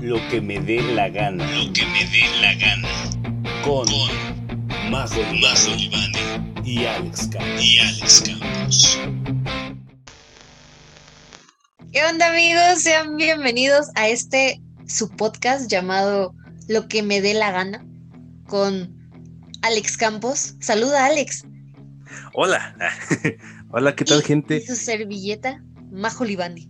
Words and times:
Lo 0.00 0.16
que 0.28 0.40
me 0.40 0.60
dé 0.60 0.80
la 0.94 1.08
gana. 1.08 1.44
Lo 1.52 1.72
que 1.72 1.84
me 1.86 2.04
dé 2.06 2.22
la 2.40 2.54
gana. 2.54 2.88
Con, 3.64 3.86
Con 4.90 5.40
Libane 5.40 5.76
Libane 5.76 6.62
y 6.64 6.84
Alex 6.86 7.28
Campos. 7.28 7.62
y 7.64 7.78
Alex 7.78 8.22
Campos. 8.26 8.98
¿Qué 11.92 12.04
onda 12.04 12.28
amigos? 12.32 12.82
Sean 12.82 13.16
bienvenidos 13.16 13.88
a 13.94 14.08
este 14.08 14.60
su 14.86 15.10
podcast 15.10 15.70
llamado 15.70 16.34
Lo 16.68 16.88
que 16.88 17.02
me 17.02 17.20
dé 17.20 17.34
la 17.34 17.50
gana 17.52 17.84
con 18.46 18.96
Alex 19.62 19.96
Campos. 19.96 20.54
Saluda 20.60 21.04
Alex. 21.06 21.44
Hola. 22.32 22.74
Hola, 23.70 23.94
¿qué 23.94 24.04
tal, 24.04 24.20
Y- 24.20 24.24
gente? 24.24 24.56
Y 24.56 24.66
su 24.66 24.74
servilleta, 24.76 25.62
Majo 25.92 26.24
Libani. 26.24 26.68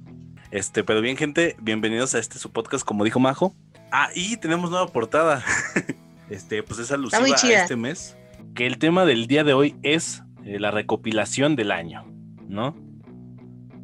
Este, 0.51 0.83
pero 0.83 1.01
bien, 1.01 1.17
gente, 1.17 1.55
bienvenidos 1.61 2.15
a 2.17 2.19
este 2.19 2.39
su 2.41 2.51
podcast, 2.51 2.85
como 2.85 3.05
dijo 3.05 3.21
Majo. 3.21 3.55
Ah, 3.93 4.09
y 4.17 4.37
tenemos 4.37 4.71
nueva 4.71 4.87
portada. 4.89 5.45
Este, 6.29 6.63
pues 6.63 6.79
es 6.79 6.93
alusiva 6.93 7.25
a 7.25 7.63
este 7.63 7.75
mes. 7.75 8.17
Que 8.55 8.69
el 8.69 8.79
tema 8.79 9.05
del 9.05 9.27
día 9.27 9.43
de 9.43 9.53
hoy 9.53 9.75
es 9.83 10.23
eh, 10.45 10.61
la 10.61 10.71
recopilación 10.71 11.57
del 11.57 11.73
año, 11.73 12.05
¿no? 12.47 12.77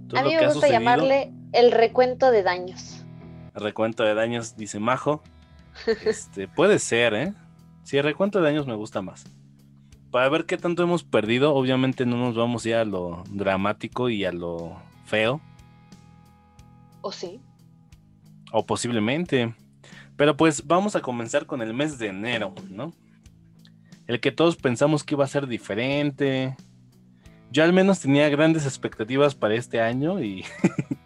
Todo 0.06 0.20
A 0.20 0.22
mí 0.22 0.36
me 0.36 0.46
gusta 0.46 0.68
llamarle 0.68 1.32
el 1.52 1.72
recuento 1.72 2.30
de 2.30 2.44
daños. 2.44 3.04
Recuento 3.52 4.04
de 4.04 4.14
daños, 4.14 4.56
dice 4.56 4.78
Majo. 4.78 5.24
Este, 6.04 6.46
puede 6.54 6.78
ser, 6.78 7.14
¿eh? 7.14 7.34
Sí, 7.82 7.98
el 7.98 8.04
recuento 8.04 8.38
de 8.38 8.44
daños 8.44 8.68
me 8.68 8.76
gusta 8.76 9.02
más. 9.02 9.24
Para 10.12 10.28
ver 10.28 10.46
qué 10.46 10.56
tanto 10.56 10.84
hemos 10.84 11.02
perdido, 11.02 11.52
obviamente 11.52 12.06
no 12.06 12.16
nos 12.16 12.36
vamos 12.36 12.62
ya 12.62 12.82
a 12.82 12.84
lo 12.84 13.24
dramático 13.28 14.08
y 14.08 14.24
a 14.24 14.30
lo 14.30 14.80
feo. 15.04 15.40
¿O 17.06 17.12
sí? 17.12 17.40
O 18.50 18.66
posiblemente. 18.66 19.54
Pero 20.16 20.36
pues 20.36 20.66
vamos 20.66 20.96
a 20.96 21.02
comenzar 21.02 21.46
con 21.46 21.62
el 21.62 21.72
mes 21.72 21.98
de 22.00 22.08
enero, 22.08 22.52
¿no? 22.68 22.92
El 24.08 24.18
que 24.18 24.32
todos 24.32 24.56
pensamos 24.56 25.04
que 25.04 25.14
iba 25.14 25.24
a 25.24 25.28
ser 25.28 25.46
diferente. 25.46 26.56
Yo 27.52 27.62
al 27.62 27.72
menos 27.72 28.00
tenía 28.00 28.28
grandes 28.28 28.64
expectativas 28.64 29.36
para 29.36 29.54
este 29.54 29.80
año 29.80 30.20
y 30.20 30.44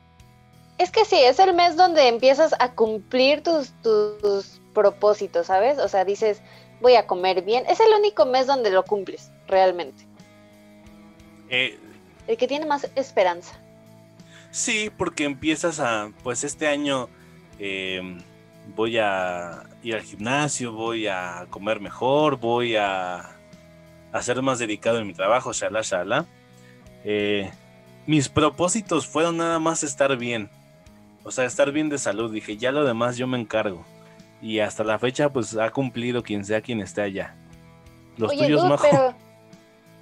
Es 0.79 0.91
que 0.91 1.05
sí, 1.05 1.17
es 1.17 1.39
el 1.39 1.53
mes 1.53 1.77
donde 1.77 2.09
empiezas 2.09 2.55
a 2.59 2.73
cumplir 2.73 3.43
tus, 3.43 3.73
tus 3.83 4.59
propósitos, 4.73 5.49
¿sabes? 5.49 5.79
O 5.79 5.89
sea, 5.89 6.07
dices, 6.07 6.41
voy 6.81 6.95
a 6.95 7.07
comer 7.07 7.43
bien. 7.43 7.65
Es 7.69 7.79
el 7.79 7.93
único 7.99 8.25
mes 8.25 8.47
donde 8.47 8.71
lo 8.71 8.85
cumples, 8.85 9.31
realmente. 9.47 10.07
eh, 11.51 11.79
El 12.27 12.39
que 12.39 12.49
tiene 12.49 12.65
más 12.65 12.91
esperanza. 12.97 13.61
Sí, 14.51 14.91
porque 14.97 15.25
empiezas 15.25 15.81
a, 15.81 16.11
pues 16.23 16.45
este 16.45 16.69
año 16.69 17.09
eh, 17.59 18.19
voy 18.75 18.99
a 18.99 19.65
ir 19.83 19.95
al 19.95 20.03
gimnasio, 20.03 20.73
voy 20.73 21.07
a 21.07 21.47
comer 21.51 21.81
mejor, 21.81 22.39
voy 22.39 22.77
a, 22.77 23.31
a 24.13 24.23
ser 24.23 24.41
más 24.43 24.59
dedicado 24.59 24.99
en 24.99 25.07
mi 25.07 25.15
trabajo, 25.15 25.53
shala, 25.53 25.83
shala. 25.83 26.27
Eh, 27.05 27.51
mis 28.07 28.29
propósitos 28.29 29.07
fueron 29.07 29.37
nada 29.37 29.59
más 29.59 29.83
estar 29.83 30.17
bien. 30.17 30.51
O 31.23 31.31
sea, 31.31 31.45
estar 31.45 31.71
bien 31.71 31.89
de 31.89 31.99
salud. 31.99 32.33
Dije, 32.33 32.57
ya 32.57 32.73
lo 32.73 32.85
demás 32.85 33.17
yo 33.17 33.27
me 33.27 33.39
encargo. 33.39 33.85
Y 34.43 34.61
hasta 34.61 34.85
la 34.85 34.99
fecha, 34.99 35.31
pues 35.31 35.57
ha 35.57 35.71
cumplido 35.71 36.23
quien 36.23 36.45
sea 36.45 36.63
quien 36.63 36.81
esté 36.81 37.03
allá. 37.03 37.35
Los 38.17 38.31
Oye, 38.31 38.45
tuyos, 38.47 38.63
Dude, 38.63 38.71
Majo. 38.71 38.87
pero 38.91 39.15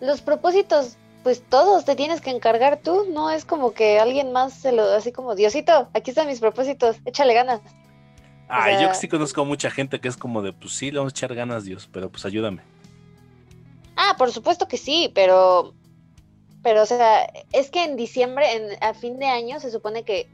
los 0.01 0.21
propósitos, 0.21 0.97
pues 1.23 1.43
todos 1.49 1.85
te 1.85 1.97
tienes 1.97 2.21
que 2.21 2.31
encargar 2.31 2.79
tú. 2.79 3.07
No 3.13 3.31
es 3.31 3.45
como 3.45 3.73
que 3.73 3.99
alguien 3.99 4.33
más 4.33 4.55
se 4.55 4.73
lo, 4.73 4.83
así 4.85 5.13
como, 5.13 5.35
Diosito, 5.35 5.89
aquí 5.95 6.11
están 6.11 6.27
mis 6.27 6.41
propósitos, 6.41 6.97
échale 7.05 7.35
ganas. 7.35 7.61
Ay, 8.49 8.75
yo 8.75 8.79
sea- 8.81 8.95
sí 8.95 9.09
conozco 9.09 9.43
a 9.43 9.45
mucha 9.45 9.71
gente 9.71 10.01
que 10.01 10.09
es 10.09 10.17
como 10.17 10.41
de, 10.43 10.53
pues 10.53 10.73
sí, 10.73 10.91
le 10.91 10.99
vamos 10.99 11.13
a 11.13 11.15
echar 11.15 11.35
ganas, 11.35 11.65
Dios, 11.65 11.89
pero 11.93 12.09
pues 12.11 12.25
ayúdame. 12.25 12.63
Ah, 13.97 14.15
por 14.17 14.33
supuesto 14.33 14.69
que 14.69 14.77
sí, 14.79 15.11
pero, 15.15 15.75
pero, 16.63 16.83
o 16.83 16.87
sea, 16.87 17.31
es 17.53 17.69
que 17.71 17.85
en 17.85 17.97
diciembre, 17.97 18.53
en, 18.55 18.83
a 18.83 18.95
fin 18.95 19.19
de 19.19 19.27
año, 19.27 19.61
se 19.61 19.71
supone 19.71 20.05
que, 20.05 20.29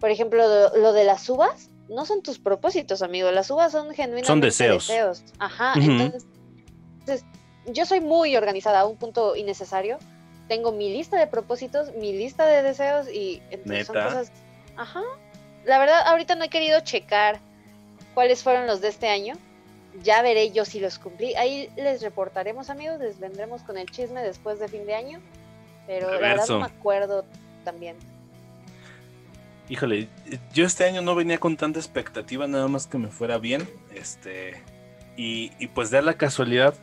por 0.00 0.10
ejemplo, 0.10 0.42
lo, 0.48 0.76
lo 0.76 0.92
de 0.92 1.04
las 1.04 1.28
uvas 1.28 1.70
no 1.88 2.04
son 2.04 2.22
tus 2.22 2.38
propósitos, 2.38 3.00
amigo. 3.02 3.30
Las 3.30 3.50
uvas 3.50 3.72
son 3.72 3.94
genuinamente 3.94 4.26
Son 4.26 4.40
deseos. 4.40 5.22
Ajá, 5.38 5.74
Ujú. 5.78 5.90
entonces, 5.90 7.24
yo 7.72 7.86
soy 7.86 8.00
muy 8.00 8.36
organizada 8.36 8.80
a 8.80 8.86
un 8.86 8.96
punto 8.96 9.36
innecesario. 9.36 9.98
Tengo 10.48 10.72
mi 10.72 10.90
lista 10.92 11.18
de 11.18 11.26
propósitos, 11.26 11.94
mi 11.94 12.12
lista 12.12 12.46
de 12.46 12.62
deseos 12.62 13.08
y 13.08 13.42
entonces 13.50 13.86
son 13.86 13.96
cosas. 13.96 14.32
Ajá. 14.76 15.02
La 15.64 15.78
verdad, 15.78 16.00
ahorita 16.06 16.34
no 16.34 16.44
he 16.44 16.48
querido 16.48 16.80
checar 16.80 17.40
cuáles 18.14 18.42
fueron 18.42 18.66
los 18.66 18.80
de 18.80 18.88
este 18.88 19.08
año. 19.08 19.34
Ya 20.02 20.22
veré 20.22 20.50
yo 20.50 20.64
si 20.64 20.80
los 20.80 20.98
cumplí. 20.98 21.34
Ahí 21.34 21.70
les 21.76 22.00
reportaremos, 22.00 22.70
amigos. 22.70 22.98
Les 22.98 23.18
vendremos 23.18 23.62
con 23.62 23.76
el 23.76 23.90
chisme 23.90 24.22
después 24.22 24.58
de 24.58 24.68
fin 24.68 24.86
de 24.86 24.94
año. 24.94 25.20
Pero 25.86 26.06
la 26.06 26.18
verdad 26.18 26.30
Reverso. 26.30 26.52
no 26.54 26.60
me 26.60 26.66
acuerdo 26.66 27.24
también. 27.64 27.96
Híjole, 29.68 30.08
yo 30.54 30.64
este 30.64 30.84
año 30.84 31.02
no 31.02 31.14
venía 31.14 31.38
con 31.38 31.58
tanta 31.58 31.78
expectativa, 31.78 32.46
nada 32.46 32.68
más 32.68 32.86
que 32.86 32.96
me 32.96 33.08
fuera 33.08 33.36
bien. 33.36 33.68
Este, 33.94 34.62
y, 35.16 35.52
y 35.58 35.66
pues 35.66 35.90
da 35.90 36.00
la 36.00 36.14
casualidad 36.14 36.74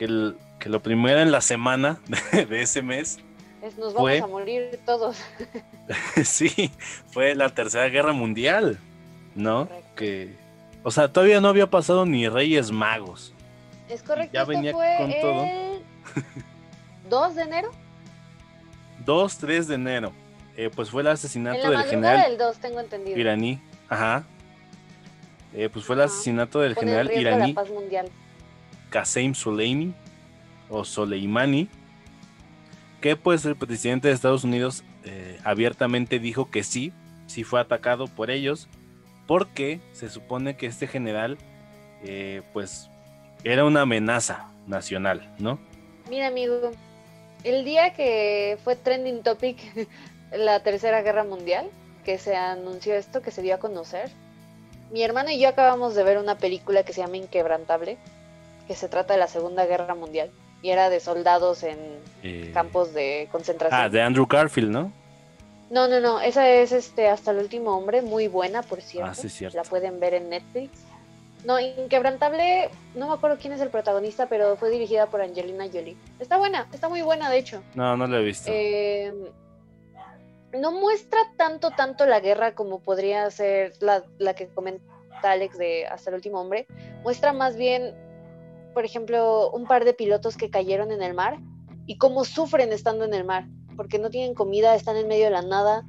que, 0.00 0.06
el- 0.06 0.36
que 0.58 0.70
lo 0.70 0.82
primero 0.82 1.20
en 1.20 1.30
la 1.30 1.42
semana 1.42 2.00
de, 2.32 2.46
de 2.46 2.62
ese 2.62 2.80
mes, 2.80 3.18
Es, 3.62 3.76
nos 3.76 3.92
vamos 3.92 4.00
Fue- 4.00 4.18
a 4.20 4.26
morir 4.26 4.80
todos. 4.86 5.18
sí, 6.24 6.70
fue 7.12 7.34
la 7.34 7.50
Tercera 7.50 7.86
Guerra 7.90 8.14
Mundial, 8.14 8.78
¿no? 9.34 9.66
Correcto. 9.68 9.90
Que, 9.96 10.34
o 10.82 10.90
sea, 10.90 11.12
todavía 11.12 11.42
no 11.42 11.48
había 11.48 11.68
pasado 11.68 12.06
ni 12.06 12.26
Reyes 12.28 12.70
Magos. 12.72 13.34
Es 13.90 14.02
correcto. 14.02 14.32
Ya 14.32 14.44
venía 14.44 14.72
fue 14.72 14.94
con 14.98 15.10
todo. 15.20 15.44
el 15.44 15.82
2 17.10 17.34
de 17.34 17.42
enero. 17.42 17.70
2, 19.04 19.38
3 19.38 19.68
de 19.68 19.74
enero, 19.74 20.12
eh, 20.56 20.70
pues 20.74 20.88
fue 20.90 21.02
el 21.02 21.08
En 21.08 21.12
asesinato 21.14 21.58
la 21.70 21.80
del 21.80 21.88
general 21.90 22.22
del 22.30 22.38
2, 22.38 22.58
tengo 22.58 22.80
entendido. 22.80 23.18
iraní. 23.18 23.60
Ajá. 23.88 24.24
Eh, 25.54 25.68
pues 25.70 25.84
fue 25.84 25.96
el 25.96 26.02
asesinato 26.02 26.60
del 26.60 26.74
Con 26.74 26.84
el 26.84 26.88
general 26.90 27.08
de 27.08 27.20
iraní 27.20 27.52
la 27.52 27.60
paz 27.62 27.70
mundial. 27.70 28.08
Qasem 28.90 29.34
Soleimani 29.34 29.94
o 30.68 30.84
Soleimani, 30.84 31.68
que 33.00 33.16
pues 33.16 33.44
el 33.44 33.56
presidente 33.56 34.08
de 34.08 34.14
Estados 34.14 34.44
Unidos 34.44 34.84
eh, 35.04 35.38
abiertamente 35.44 36.18
dijo 36.18 36.50
que 36.50 36.62
sí, 36.62 36.92
sí 37.26 37.44
fue 37.44 37.60
atacado 37.60 38.06
por 38.06 38.30
ellos, 38.30 38.68
porque 39.26 39.80
se 39.92 40.10
supone 40.10 40.56
que 40.56 40.66
este 40.66 40.86
general 40.86 41.38
eh, 42.04 42.42
pues 42.52 42.90
era 43.44 43.64
una 43.64 43.82
amenaza 43.82 44.50
nacional, 44.66 45.34
¿no? 45.38 45.58
Mira, 46.08 46.26
amigo, 46.26 46.72
el 47.44 47.64
día 47.64 47.94
que 47.94 48.58
fue 48.64 48.76
trending 48.76 49.22
topic 49.22 49.58
la 50.32 50.62
Tercera 50.62 51.02
Guerra 51.02 51.24
Mundial, 51.24 51.70
que 52.04 52.18
se 52.18 52.36
anunció 52.36 52.94
esto, 52.94 53.22
que 53.22 53.30
se 53.30 53.42
dio 53.42 53.54
a 53.54 53.58
conocer, 53.58 54.10
mi 54.90 55.02
hermano 55.02 55.30
y 55.30 55.38
yo 55.38 55.48
acabamos 55.48 55.94
de 55.94 56.02
ver 56.02 56.18
una 56.18 56.36
película 56.36 56.82
que 56.82 56.92
se 56.92 57.00
llama 57.00 57.16
Inquebrantable, 57.16 57.96
que 58.70 58.76
se 58.76 58.88
trata 58.88 59.14
de 59.14 59.18
la 59.18 59.26
Segunda 59.26 59.66
Guerra 59.66 59.96
Mundial, 59.96 60.30
y 60.62 60.70
era 60.70 60.90
de 60.90 61.00
soldados 61.00 61.64
en 61.64 61.76
Eh, 62.22 62.52
campos 62.54 62.94
de 62.94 63.26
concentración. 63.32 63.80
ah, 63.80 63.88
de 63.88 64.00
Andrew 64.00 64.28
Garfield, 64.28 64.70
¿no? 64.70 64.92
No, 65.70 65.88
no, 65.88 65.98
no, 65.98 66.20
esa 66.20 66.48
es 66.48 66.70
este 66.70 67.08
Hasta 67.08 67.32
el 67.32 67.38
último 67.38 67.76
hombre, 67.76 68.00
muy 68.00 68.28
buena, 68.28 68.62
por 68.62 68.80
cierto. 68.80 69.10
Ah, 69.10 69.14
sí, 69.14 69.28
cierto. 69.28 69.56
La 69.56 69.64
pueden 69.64 69.98
ver 69.98 70.14
en 70.14 70.28
Netflix. 70.28 70.70
No, 71.44 71.58
Inquebrantable, 71.58 72.70
no 72.94 73.08
me 73.08 73.14
acuerdo 73.14 73.38
quién 73.40 73.54
es 73.54 73.60
el 73.60 73.70
protagonista, 73.70 74.28
pero 74.28 74.54
fue 74.56 74.70
dirigida 74.70 75.06
por 75.06 75.20
Angelina 75.20 75.66
Jolie. 75.66 75.96
Está 76.20 76.36
buena, 76.36 76.68
está 76.72 76.88
muy 76.88 77.02
buena, 77.02 77.28
de 77.28 77.38
hecho. 77.38 77.64
No, 77.74 77.96
no 77.96 78.06
lo 78.06 78.18
he 78.18 78.22
visto. 78.24 78.52
Eh, 78.54 79.12
no 80.52 80.70
muestra 80.70 81.18
tanto, 81.36 81.72
tanto 81.72 82.06
la 82.06 82.20
guerra 82.20 82.54
como 82.54 82.78
podría 82.78 83.28
ser 83.32 83.72
la, 83.80 84.04
la 84.18 84.34
que 84.34 84.46
comenta 84.46 84.84
Alex 85.24 85.58
de 85.58 85.86
Hasta 85.86 86.10
el 86.10 86.14
último 86.16 86.40
hombre. 86.40 86.68
Muestra 87.02 87.32
más 87.32 87.56
bien, 87.56 87.94
por 88.74 88.84
ejemplo, 88.84 89.50
un 89.50 89.66
par 89.66 89.84
de 89.84 89.94
pilotos 89.94 90.36
que 90.36 90.50
cayeron 90.50 90.92
en 90.92 91.02
el 91.02 91.14
mar 91.14 91.38
y 91.86 91.98
cómo 91.98 92.24
sufren 92.24 92.72
estando 92.72 93.04
en 93.04 93.14
el 93.14 93.24
mar, 93.24 93.48
porque 93.76 93.98
no 93.98 94.10
tienen 94.10 94.34
comida, 94.34 94.74
están 94.74 94.96
en 94.96 95.08
medio 95.08 95.24
de 95.24 95.30
la 95.30 95.42
nada, 95.42 95.84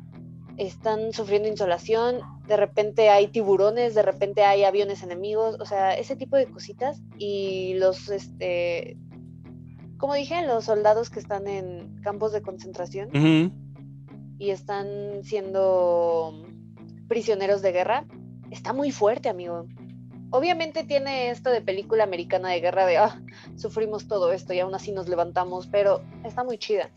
están 0.58 1.14
sufriendo 1.14 1.48
insolación, 1.48 2.22
de 2.48 2.58
repente 2.58 3.10
hay 3.10 3.28
tiburones, 3.28 3.96
de 3.96 4.02
repente 4.02 4.44
hay 4.44 4.64
aviones 4.64 5.04
enemigos, 5.04 5.58
o 5.60 5.66
sea, 5.66 5.94
ese 5.94 6.16
tipo 6.16 6.36
de 6.36 6.48
cositas 6.48 7.02
y 7.18 7.76
los, 7.76 8.10
este, 8.10 8.98
como 9.98 10.14
dije, 10.16 10.46
los 10.46 10.66
soldados 10.66 11.10
que 11.10 11.20
están 11.20 11.48
en 11.48 12.02
campos 12.02 12.32
de 12.32 12.42
concentración 12.42 13.10
y 14.38 14.50
están 14.50 15.24
siendo 15.24 16.44
prisioneros 17.08 17.62
de 17.62 17.72
guerra, 17.72 18.06
está 18.50 18.74
muy 18.74 18.92
fuerte, 18.92 19.30
amigo. 19.30 19.68
Obviamente 20.32 20.84
tiene 20.84 21.30
esto 21.30 21.50
de 21.50 21.62
película 21.62 22.04
americana 22.04 22.50
de 22.50 22.62
guerra 22.62 22.86
de, 22.86 22.98
ah, 22.98 23.22
sufrimos 23.58 24.08
todo 24.08 24.32
esto 24.32 24.54
y 24.54 24.60
aún 24.60 24.74
así 24.74 24.92
nos 24.92 25.08
levantamos, 25.08 25.68
pero 25.68 26.02
está 26.24 26.44
muy 26.44 26.58
chida. 26.58 26.90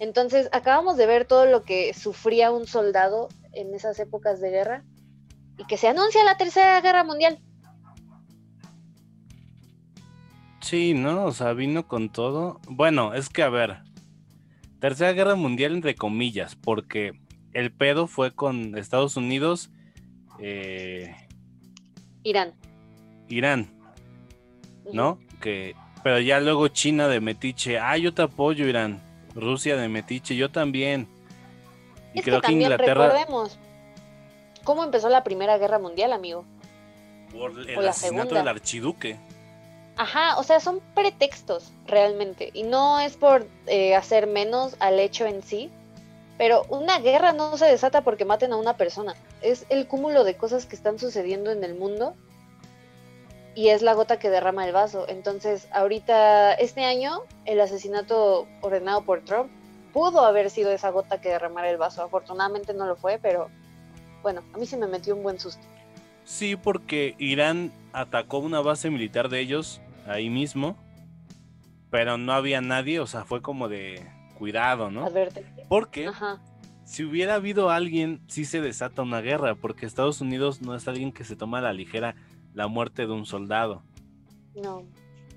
Entonces, 0.00 0.48
acabamos 0.52 0.96
de 0.96 1.06
ver 1.06 1.24
todo 1.24 1.44
lo 1.46 1.64
que 1.64 1.92
sufría 1.92 2.52
un 2.52 2.66
soldado 2.66 3.28
en 3.52 3.74
esas 3.74 3.98
épocas 3.98 4.40
de 4.40 4.50
guerra 4.50 4.84
y 5.58 5.64
que 5.64 5.76
se 5.76 5.88
anuncia 5.88 6.22
la 6.24 6.36
tercera 6.36 6.80
guerra 6.80 7.02
mundial. 7.02 7.40
Sí, 10.60 10.94
¿no? 10.94 11.24
O 11.24 11.32
sea, 11.32 11.52
vino 11.52 11.88
con 11.88 12.10
todo. 12.10 12.60
Bueno, 12.68 13.14
es 13.14 13.28
que 13.28 13.42
a 13.42 13.48
ver, 13.48 13.78
Tercera 14.80 15.12
Guerra 15.12 15.34
Mundial 15.34 15.72
entre 15.72 15.96
comillas, 15.96 16.54
porque 16.54 17.12
el 17.52 17.72
pedo 17.72 18.06
fue 18.06 18.34
con 18.34 18.76
Estados 18.78 19.16
Unidos, 19.16 19.70
eh, 20.38 21.16
Irán. 22.22 22.54
Irán. 23.28 23.70
¿no? 24.92 25.18
Que, 25.40 25.74
pero 26.02 26.20
ya 26.20 26.40
luego 26.40 26.68
China 26.68 27.08
de 27.08 27.20
Metiche, 27.20 27.78
ah, 27.78 27.96
yo 27.96 28.12
te 28.14 28.22
apoyo, 28.22 28.66
Irán. 28.66 29.00
Rusia 29.34 29.76
de 29.76 29.88
Metiche, 29.88 30.36
yo 30.36 30.50
también. 30.50 31.08
Y 32.14 32.18
Es 32.20 32.24
creo 32.24 32.40
que, 32.40 32.48
también 32.48 32.62
Inglaterra, 32.72 33.08
recordemos 33.08 33.58
cómo 34.64 34.84
empezó 34.84 35.08
la 35.08 35.22
Primera 35.24 35.58
Guerra 35.58 35.78
Mundial, 35.78 36.12
amigo. 36.12 36.44
por 37.30 37.50
o 37.52 37.60
el 37.60 37.84
la 37.84 37.90
asesinato 37.90 38.30
segunda. 38.30 38.40
del 38.40 38.48
archiduque. 38.48 39.16
Ajá, 39.96 40.38
o 40.38 40.42
sea, 40.44 40.60
son 40.60 40.80
pretextos 40.94 41.72
realmente. 41.86 42.50
Y 42.54 42.62
no 42.62 43.00
es 43.00 43.16
por 43.16 43.46
eh, 43.66 43.94
hacer 43.96 44.26
menos 44.26 44.76
al 44.78 44.98
hecho 45.00 45.26
en 45.26 45.42
sí. 45.42 45.70
Pero 46.38 46.62
una 46.68 47.00
guerra 47.00 47.32
no 47.32 47.56
se 47.58 47.66
desata 47.66 48.02
porque 48.02 48.24
maten 48.24 48.52
a 48.52 48.56
una 48.56 48.76
persona. 48.76 49.16
Es 49.42 49.66
el 49.70 49.88
cúmulo 49.88 50.22
de 50.22 50.36
cosas 50.36 50.66
que 50.66 50.76
están 50.76 51.00
sucediendo 51.00 51.50
en 51.50 51.64
el 51.64 51.74
mundo. 51.74 52.14
Y 53.58 53.70
es 53.70 53.82
la 53.82 53.92
gota 53.94 54.20
que 54.20 54.30
derrama 54.30 54.64
el 54.68 54.72
vaso. 54.72 55.04
Entonces, 55.08 55.66
ahorita, 55.72 56.54
este 56.54 56.84
año, 56.84 57.22
el 57.44 57.60
asesinato 57.60 58.46
ordenado 58.60 59.02
por 59.02 59.24
Trump 59.24 59.50
pudo 59.92 60.24
haber 60.24 60.48
sido 60.48 60.70
esa 60.70 60.90
gota 60.90 61.20
que 61.20 61.30
derramara 61.30 61.68
el 61.68 61.76
vaso. 61.76 62.04
Afortunadamente 62.04 62.72
no 62.72 62.86
lo 62.86 62.94
fue, 62.94 63.18
pero 63.20 63.48
bueno, 64.22 64.44
a 64.54 64.58
mí 64.58 64.64
se 64.64 64.76
me 64.76 64.86
metió 64.86 65.16
un 65.16 65.24
buen 65.24 65.40
susto. 65.40 65.66
Sí, 66.22 66.54
porque 66.54 67.16
Irán 67.18 67.72
atacó 67.92 68.38
una 68.38 68.60
base 68.60 68.90
militar 68.90 69.28
de 69.28 69.40
ellos 69.40 69.80
ahí 70.06 70.30
mismo, 70.30 70.76
pero 71.90 72.16
no 72.16 72.34
había 72.34 72.60
nadie, 72.60 73.00
o 73.00 73.08
sea, 73.08 73.24
fue 73.24 73.42
como 73.42 73.68
de 73.68 74.06
cuidado, 74.38 74.92
¿no? 74.92 75.04
Porque 75.68 76.06
Ajá. 76.06 76.38
si 76.84 77.02
hubiera 77.02 77.34
habido 77.34 77.70
alguien, 77.70 78.20
sí 78.28 78.44
se 78.44 78.60
desata 78.60 79.02
una 79.02 79.20
guerra, 79.20 79.56
porque 79.56 79.84
Estados 79.84 80.20
Unidos 80.20 80.62
no 80.62 80.76
es 80.76 80.86
alguien 80.86 81.10
que 81.10 81.24
se 81.24 81.34
toma 81.34 81.58
a 81.58 81.62
la 81.62 81.72
ligera 81.72 82.14
la 82.58 82.66
muerte 82.66 83.06
de 83.06 83.12
un 83.12 83.24
soldado. 83.24 83.84
No. 84.56 84.82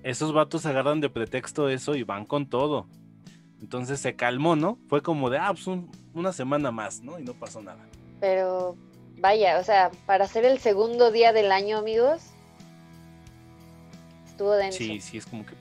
Esos 0.02 0.34
vatos 0.34 0.66
agarran 0.66 1.02
de 1.02 1.10
pretexto 1.12 1.70
eso 1.70 1.94
y 1.96 2.02
van 2.02 2.26
con 2.26 2.50
todo. 2.50 2.88
Entonces 3.62 4.00
se 4.00 4.16
calmó, 4.16 4.56
¿no? 4.56 4.80
Fue 4.90 5.04
como 5.04 5.30
de, 5.30 5.38
ah, 5.38 5.50
pues 5.54 5.68
un- 5.68 5.92
una 6.16 6.34
semana 6.34 6.72
más, 6.72 7.02
¿no? 7.02 7.20
Y 7.20 7.24
no 7.24 7.34
pasó 7.34 7.62
nada. 7.62 7.86
Pero 8.20 8.76
vaya, 9.20 9.60
o 9.60 9.64
sea, 9.64 9.92
para 10.08 10.28
ser 10.28 10.46
el 10.46 10.58
segundo 10.58 11.12
día 11.12 11.32
del 11.32 11.52
año, 11.52 11.78
amigos, 11.78 12.24
estuvo 14.26 14.54
denso. 14.56 14.80
Sí, 14.80 15.00
sí, 15.00 15.18
es 15.18 15.28
como 15.28 15.46
que... 15.46 15.54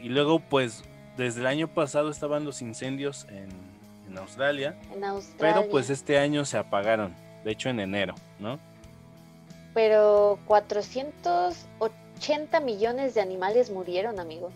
Y 0.00 0.10
luego, 0.10 0.38
pues, 0.38 0.84
desde 1.16 1.40
el 1.40 1.46
año 1.48 1.66
pasado 1.66 2.10
estaban 2.10 2.44
los 2.44 2.62
incendios 2.62 3.26
en, 3.30 3.48
en 4.08 4.16
Australia, 4.16 4.78
En 4.94 5.02
Australia. 5.02 5.56
pero 5.56 5.68
pues 5.68 5.90
este 5.90 6.18
año 6.20 6.44
se 6.44 6.56
apagaron, 6.56 7.12
de 7.42 7.50
hecho 7.50 7.68
en 7.68 7.80
enero, 7.80 8.14
¿no? 8.38 8.60
Pero 9.78 10.38
480 10.46 12.58
millones 12.58 13.14
de 13.14 13.20
animales 13.20 13.70
murieron, 13.70 14.18
amigo. 14.18 14.50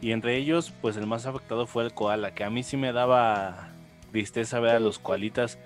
Y 0.00 0.12
entre 0.12 0.36
ellos, 0.36 0.72
pues 0.80 0.96
el 0.96 1.08
más 1.08 1.26
afectado 1.26 1.66
fue 1.66 1.82
el 1.82 1.92
koala, 1.92 2.32
que 2.32 2.44
a 2.44 2.50
mí 2.50 2.62
sí 2.62 2.76
me 2.76 2.92
daba 2.92 3.70
tristeza 4.12 4.60
ver 4.60 4.76
a 4.76 4.78
los 4.78 5.00
koalitas 5.00 5.58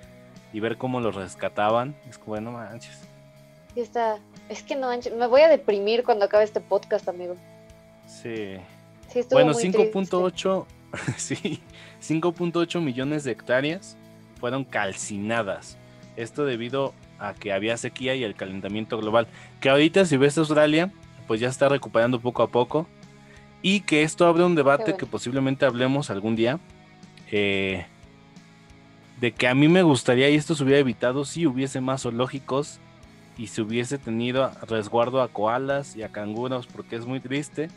y 0.54 0.60
ver 0.60 0.78
cómo 0.78 1.00
los 1.00 1.14
rescataban. 1.14 1.94
Es 2.08 2.16
como, 2.16 2.40
no 2.40 2.52
manches. 2.52 3.02
Sí 3.74 3.80
está... 3.80 4.18
Es 4.48 4.62
que 4.62 4.76
no, 4.76 4.86
manches, 4.86 5.14
me 5.14 5.26
voy 5.26 5.42
a 5.42 5.48
deprimir 5.48 6.02
cuando 6.02 6.24
acabe 6.24 6.44
este 6.44 6.62
podcast, 6.62 7.06
amigo. 7.06 7.36
Sí. 8.06 8.56
Sí, 9.08 9.26
Bueno, 9.30 9.52
muy 9.52 9.60
triste. 9.60 9.92
5.8 9.92 10.64
sí, 11.18 11.62
5.8 12.00 12.80
millones 12.80 13.24
de 13.24 13.32
hectáreas 13.32 13.98
fueron 14.40 14.64
calcinadas. 14.64 15.76
Esto 16.16 16.46
debido 16.46 16.94
a 17.28 17.34
que 17.34 17.52
había 17.52 17.76
sequía 17.76 18.14
y 18.14 18.24
el 18.24 18.34
calentamiento 18.34 18.98
global. 18.98 19.26
Que 19.60 19.70
ahorita 19.70 20.04
si 20.04 20.16
ves 20.16 20.38
Australia, 20.38 20.92
pues 21.26 21.40
ya 21.40 21.48
está 21.48 21.68
recuperando 21.68 22.20
poco 22.20 22.42
a 22.42 22.48
poco. 22.48 22.86
Y 23.62 23.80
que 23.80 24.02
esto 24.02 24.26
abre 24.26 24.44
un 24.44 24.54
debate 24.54 24.84
bueno. 24.84 24.98
que 24.98 25.06
posiblemente 25.06 25.64
hablemos 25.64 26.10
algún 26.10 26.36
día. 26.36 26.58
eh, 27.30 27.86
de 29.20 29.32
que 29.32 29.48
a 29.48 29.54
mí 29.54 29.68
me 29.68 29.82
gustaría, 29.82 30.28
y 30.28 30.34
esto 30.34 30.54
se 30.54 30.64
hubiera 30.64 30.80
evitado 30.80 31.24
si 31.24 31.46
hubiese 31.46 31.80
más 31.80 32.02
zoológicos 32.02 32.80
y 33.38 33.46
se 33.48 33.62
hubiese 33.62 33.98
tenido 33.98 34.50
resguardo 34.68 35.22
a 35.22 35.28
koalas 35.28 35.96
y 35.96 36.02
a 36.02 36.10
canguros, 36.10 36.66
porque 36.66 36.96
es 36.96 37.06
muy 37.06 37.20
triste 37.20 37.68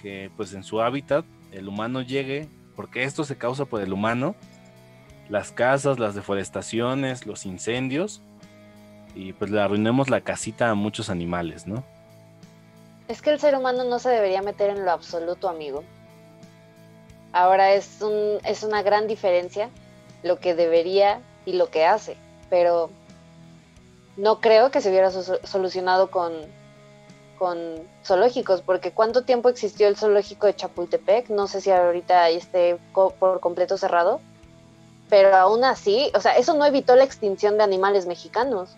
que 0.00 0.30
pues 0.36 0.52
en 0.54 0.62
su 0.62 0.80
hábitat 0.80 1.24
el 1.52 1.68
humano 1.68 2.02
llegue, 2.02 2.48
porque 2.76 3.04
esto 3.04 3.24
se 3.24 3.36
causa 3.36 3.64
por 3.64 3.82
el 3.82 3.92
humano, 3.92 4.34
las 5.28 5.52
casas, 5.52 5.98
las 5.98 6.14
deforestaciones, 6.14 7.26
los 7.26 7.46
incendios, 7.46 8.22
y 9.14 9.32
pues 9.32 9.50
le 9.50 9.60
arruinemos 9.60 10.10
la 10.10 10.20
casita 10.20 10.70
a 10.70 10.74
muchos 10.74 11.10
animales, 11.10 11.66
¿no? 11.66 11.84
Es 13.08 13.20
que 13.22 13.30
el 13.30 13.38
ser 13.38 13.54
humano 13.54 13.84
no 13.84 13.98
se 13.98 14.08
debería 14.08 14.42
meter 14.42 14.70
en 14.70 14.84
lo 14.84 14.90
absoluto, 14.90 15.48
amigo. 15.48 15.84
Ahora 17.32 17.72
es, 17.72 18.00
un, 18.00 18.38
es 18.44 18.62
una 18.62 18.82
gran 18.82 19.06
diferencia 19.06 19.68
lo 20.22 20.38
que 20.38 20.54
debería 20.54 21.20
y 21.44 21.54
lo 21.54 21.68
que 21.70 21.84
hace, 21.84 22.16
pero 22.48 22.90
no 24.16 24.40
creo 24.40 24.70
que 24.70 24.80
se 24.80 24.88
hubiera 24.90 25.10
so- 25.10 25.40
solucionado 25.44 26.10
con, 26.10 26.32
con 27.36 27.58
zoológicos, 28.04 28.62
porque 28.62 28.92
¿cuánto 28.92 29.24
tiempo 29.24 29.48
existió 29.48 29.88
el 29.88 29.96
zoológico 29.96 30.46
de 30.46 30.54
Chapultepec? 30.56 31.28
No 31.28 31.46
sé 31.46 31.60
si 31.60 31.70
ahorita 31.70 32.30
esté 32.30 32.78
por 32.92 33.40
completo 33.40 33.76
cerrado, 33.76 34.20
pero 35.10 35.36
aún 35.36 35.64
así, 35.64 36.10
o 36.14 36.20
sea, 36.20 36.36
eso 36.38 36.54
no 36.54 36.64
evitó 36.64 36.96
la 36.96 37.04
extinción 37.04 37.58
de 37.58 37.64
animales 37.64 38.06
mexicanos. 38.06 38.76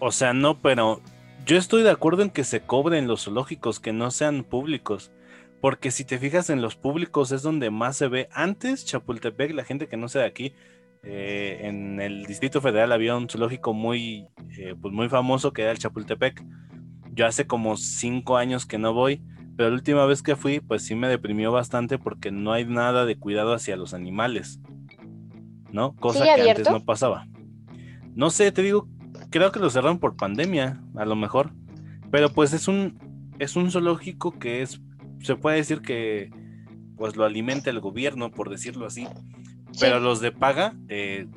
O 0.00 0.12
sea, 0.12 0.32
no, 0.32 0.58
pero 0.60 1.00
yo 1.44 1.56
estoy 1.56 1.82
de 1.82 1.90
acuerdo 1.90 2.22
en 2.22 2.30
que 2.30 2.44
se 2.44 2.60
cobren 2.60 3.08
los 3.08 3.24
zoológicos, 3.24 3.80
que 3.80 3.92
no 3.92 4.10
sean 4.10 4.44
públicos. 4.44 5.12
Porque 5.60 5.90
si 5.90 6.04
te 6.04 6.18
fijas 6.18 6.50
en 6.50 6.62
los 6.62 6.76
públicos 6.76 7.32
es 7.32 7.42
donde 7.42 7.70
más 7.70 7.96
se 7.96 8.08
ve. 8.08 8.28
Antes, 8.32 8.84
Chapultepec, 8.84 9.52
la 9.52 9.64
gente 9.64 9.88
que 9.88 9.96
no 9.96 10.08
sea 10.08 10.22
de 10.22 10.28
aquí, 10.28 10.52
eh, 11.02 11.60
en 11.62 12.00
el 12.00 12.26
Distrito 12.26 12.60
Federal 12.60 12.92
había 12.92 13.16
un 13.16 13.28
zoológico 13.28 13.72
muy, 13.72 14.28
eh, 14.56 14.74
pues 14.80 14.94
muy 14.94 15.08
famoso 15.08 15.52
que 15.52 15.62
era 15.62 15.72
el 15.72 15.78
Chapultepec. 15.78 16.44
Yo 17.12 17.26
hace 17.26 17.46
como 17.46 17.76
cinco 17.76 18.36
años 18.36 18.66
que 18.66 18.78
no 18.78 18.92
voy, 18.92 19.22
pero 19.56 19.70
la 19.70 19.74
última 19.74 20.06
vez 20.06 20.22
que 20.22 20.36
fui, 20.36 20.60
pues 20.60 20.84
sí 20.84 20.94
me 20.94 21.08
deprimió 21.08 21.50
bastante 21.50 21.98
porque 21.98 22.30
no 22.30 22.52
hay 22.52 22.64
nada 22.64 23.04
de 23.04 23.18
cuidado 23.18 23.52
hacia 23.52 23.76
los 23.76 23.94
animales. 23.94 24.60
¿No? 25.72 25.96
Cosa 25.96 26.20
¿Sigue 26.20 26.44
que 26.44 26.50
antes 26.50 26.70
no 26.70 26.84
pasaba. 26.84 27.26
No 28.14 28.30
sé, 28.30 28.52
te 28.52 28.62
digo, 28.62 28.88
creo 29.30 29.52
que 29.52 29.60
lo 29.60 29.70
cerraron 29.70 29.98
por 29.98 30.16
pandemia, 30.16 30.80
a 30.96 31.04
lo 31.04 31.16
mejor. 31.16 31.52
Pero 32.10 32.30
pues 32.30 32.52
es 32.52 32.68
un 32.68 32.98
es 33.38 33.56
un 33.56 33.70
zoológico 33.70 34.38
que 34.38 34.62
es 34.62 34.80
se 35.22 35.36
puede 35.36 35.56
decir 35.56 35.80
que 35.80 36.30
pues 36.96 37.16
lo 37.16 37.24
alimenta 37.24 37.70
el 37.70 37.80
gobierno, 37.80 38.30
por 38.30 38.50
decirlo 38.50 38.86
así. 38.86 39.06
Pero 39.80 40.00
los 40.00 40.20
de 40.20 40.32
paga, 40.32 40.74
eh, 40.88 41.28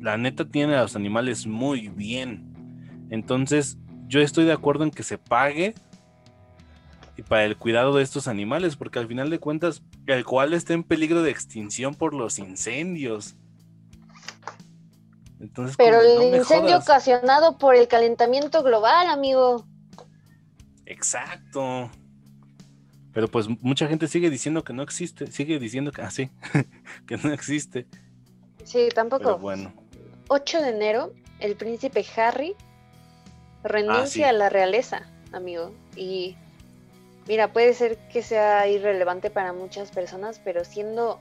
la 0.00 0.16
neta 0.16 0.44
tiene 0.44 0.76
a 0.76 0.82
los 0.82 0.94
animales 0.94 1.46
muy 1.46 1.88
bien. 1.88 2.54
Entonces, 3.10 3.78
yo 4.06 4.20
estoy 4.20 4.44
de 4.44 4.52
acuerdo 4.52 4.84
en 4.84 4.90
que 4.90 5.02
se 5.02 5.18
pague 5.18 5.74
y 7.16 7.22
para 7.22 7.44
el 7.44 7.56
cuidado 7.56 7.96
de 7.96 8.04
estos 8.04 8.28
animales, 8.28 8.76
porque 8.76 9.00
al 9.00 9.08
final 9.08 9.28
de 9.28 9.40
cuentas, 9.40 9.82
el 10.06 10.24
cual 10.24 10.54
está 10.54 10.72
en 10.74 10.84
peligro 10.84 11.22
de 11.22 11.32
extinción 11.32 11.94
por 11.94 12.14
los 12.14 12.38
incendios. 12.38 13.36
Entonces, 15.40 15.76
Pero 15.76 16.00
el 16.00 16.14
"No 16.16 16.20
me 16.30 16.36
incendio 16.38 16.72
jodas". 16.72 16.84
ocasionado 16.88 17.58
por 17.58 17.74
el 17.76 17.86
calentamiento 17.88 18.62
global, 18.62 19.06
amigo. 19.08 19.64
Exacto. 20.86 21.90
Pero 23.12 23.28
pues 23.28 23.48
mucha 23.62 23.86
gente 23.88 24.06
sigue 24.08 24.30
diciendo 24.30 24.62
que 24.64 24.72
no 24.72 24.82
existe, 24.82 25.26
sigue 25.28 25.58
diciendo 25.58 25.92
que 25.92 26.02
así, 26.02 26.30
que 27.06 27.16
no 27.16 27.32
existe. 27.32 27.86
Sí, 28.64 28.88
tampoco. 28.94 29.22
Pero 29.24 29.38
bueno, 29.38 29.72
8 30.28 30.60
de 30.62 30.68
enero, 30.70 31.12
el 31.40 31.56
príncipe 31.56 32.04
Harry 32.16 32.54
renuncia 33.64 34.02
Ah, 34.02 34.06
sí. 34.06 34.22
a 34.24 34.32
la 34.32 34.48
realeza, 34.50 35.02
amigo. 35.32 35.72
Y 35.96 36.36
mira, 37.26 37.52
puede 37.52 37.74
ser 37.74 37.96
que 38.08 38.22
sea 38.22 38.68
irrelevante 38.68 39.30
para 39.30 39.52
muchas 39.52 39.90
personas, 39.90 40.40
pero 40.44 40.64
siendo 40.64 41.18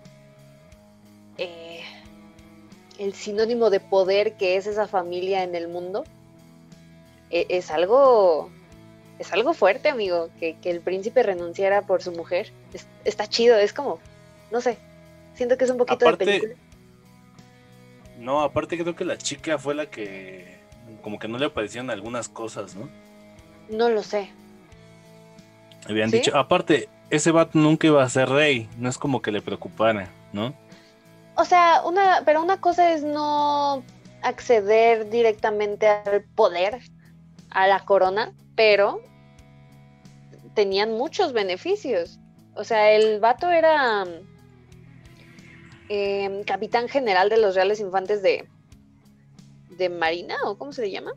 eh, 1.37 1.81
el 2.99 3.13
sinónimo 3.13 3.69
de 3.69 3.79
poder 3.79 4.33
que 4.33 4.55
es 4.57 4.67
esa 4.67 4.87
familia 4.87 5.43
en 5.43 5.55
el 5.55 5.67
mundo, 5.67 6.03
e- 7.29 7.45
es 7.49 7.71
algo 7.71 8.49
es 9.19 9.33
algo 9.33 9.53
fuerte, 9.55 9.89
amigo, 9.89 10.29
que, 10.39 10.57
que 10.61 10.69
el 10.69 10.79
príncipe 10.79 11.23
renunciara 11.23 11.81
por 11.81 12.03
su 12.03 12.11
mujer. 12.11 12.51
Es- 12.73 12.85
está 13.03 13.25
chido, 13.27 13.57
es 13.57 13.73
como, 13.73 13.99
no 14.51 14.61
sé, 14.61 14.77
siento 15.33 15.57
que 15.57 15.63
es 15.65 15.71
un 15.71 15.77
poquito 15.77 16.05
Aparte- 16.05 16.25
de 16.25 16.31
película. 16.39 16.55
no, 18.19 18.41
aparte 18.41 18.77
creo 18.77 18.95
que 18.95 19.05
la 19.05 19.17
chica 19.17 19.57
fue 19.57 19.73
la 19.75 19.87
que 19.87 20.57
como 21.01 21.17
que 21.19 21.27
no 21.27 21.37
le 21.37 21.49
parecían 21.49 21.89
algunas 21.89 22.29
cosas, 22.29 22.75
¿no? 22.75 22.87
No 23.69 23.89
lo 23.89 24.03
sé. 24.03 24.29
Habían 25.89 26.09
¿Sí? 26.11 26.17
dicho, 26.17 26.37
aparte, 26.37 26.87
ese 27.09 27.31
vato 27.31 27.57
nunca 27.59 27.87
iba 27.87 28.03
a 28.03 28.09
ser 28.09 28.29
rey, 28.29 28.69
no 28.77 28.87
es 28.89 28.97
como 28.97 29.21
que 29.21 29.31
le 29.31 29.41
preocupara, 29.41 30.09
¿no? 30.33 30.53
O 31.37 31.45
sea, 31.45 31.81
una, 31.85 32.23
pero 32.25 32.41
una 32.41 32.59
cosa 32.59 32.93
es 32.93 33.03
no 33.03 33.83
acceder 34.23 35.09
directamente 35.09 35.87
al 35.87 36.23
poder, 36.23 36.79
a 37.51 37.67
la 37.67 37.85
corona, 37.85 38.33
pero 38.55 39.01
tenían 40.55 40.93
muchos 40.93 41.33
beneficios. 41.33 42.19
O 42.55 42.63
sea, 42.63 42.91
el 42.91 43.19
vato 43.19 43.49
era 43.51 44.03
em, 45.89 46.43
capitán 46.43 46.87
general 46.89 47.29
de 47.29 47.37
los 47.37 47.55
Reales 47.55 47.79
Infantes 47.79 48.21
de, 48.23 48.47
de 49.77 49.89
Marina, 49.89 50.35
o 50.45 50.57
cómo 50.57 50.71
se 50.71 50.81
le 50.81 50.91
llama. 50.91 51.11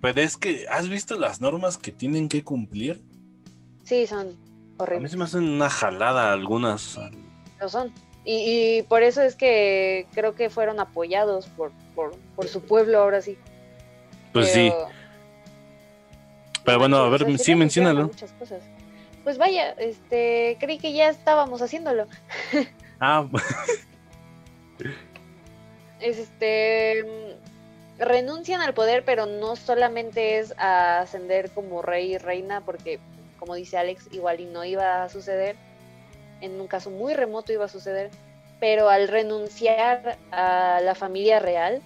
Pero 0.00 0.20
es 0.20 0.36
que, 0.36 0.66
¿has 0.70 0.88
visto 0.88 1.16
las 1.18 1.40
normas 1.40 1.76
que 1.78 1.90
tienen 1.90 2.28
que 2.28 2.44
cumplir? 2.44 3.02
Sí, 3.82 4.06
son 4.06 4.28
A 4.28 4.30
mí 4.30 4.36
horribles. 4.78 5.10
se 5.10 5.16
me 5.16 5.24
hacen 5.24 5.42
una 5.48 5.68
jalada 5.68 6.32
algunas. 6.32 6.96
Lo 7.60 7.68
son. 7.68 7.92
Y, 8.30 8.78
y 8.78 8.82
por 8.82 9.02
eso 9.02 9.22
es 9.22 9.36
que 9.36 10.06
creo 10.12 10.34
que 10.34 10.50
fueron 10.50 10.80
apoyados 10.80 11.46
por, 11.46 11.72
por, 11.94 12.14
por 12.36 12.46
su 12.46 12.60
pueblo 12.60 12.98
ahora 12.98 13.22
sí. 13.22 13.38
Pues 14.34 14.52
sí, 14.52 14.70
pero 16.62 16.78
bueno, 16.80 16.98
a 16.98 17.08
ver, 17.08 17.22
Manches, 17.22 17.42
sí, 17.42 17.52
renunciaron 17.54 17.56
a 17.56 17.64
menciónalo. 17.64 18.06
muchas 18.08 18.32
cosas. 18.32 18.62
Pues 19.24 19.38
vaya, 19.38 19.70
este, 19.78 20.58
creí 20.60 20.76
que 20.78 20.92
ya 20.92 21.08
estábamos 21.08 21.62
haciéndolo. 21.62 22.06
Ah, 23.00 23.24
Es 26.00 26.18
este 26.18 27.36
renuncian 27.98 28.60
al 28.60 28.74
poder, 28.74 29.04
pero 29.04 29.26
no 29.26 29.54
solamente 29.56 30.38
es 30.38 30.52
a 30.58 31.00
ascender 31.00 31.50
como 31.50 31.80
rey 31.80 32.14
y 32.14 32.18
reina, 32.18 32.60
porque 32.60 32.98
como 33.38 33.54
dice 33.54 33.78
Alex, 33.78 34.08
igual 34.10 34.40
y 34.40 34.46
no 34.46 34.64
iba 34.64 35.02
a 35.04 35.08
suceder. 35.08 35.56
En 36.40 36.60
un 36.60 36.66
caso 36.66 36.90
muy 36.90 37.14
remoto 37.14 37.52
iba 37.52 37.64
a 37.64 37.68
suceder. 37.68 38.10
Pero 38.60 38.88
al 38.88 39.08
renunciar 39.08 40.18
a 40.30 40.80
la 40.82 40.94
familia 40.94 41.38
real, 41.38 41.80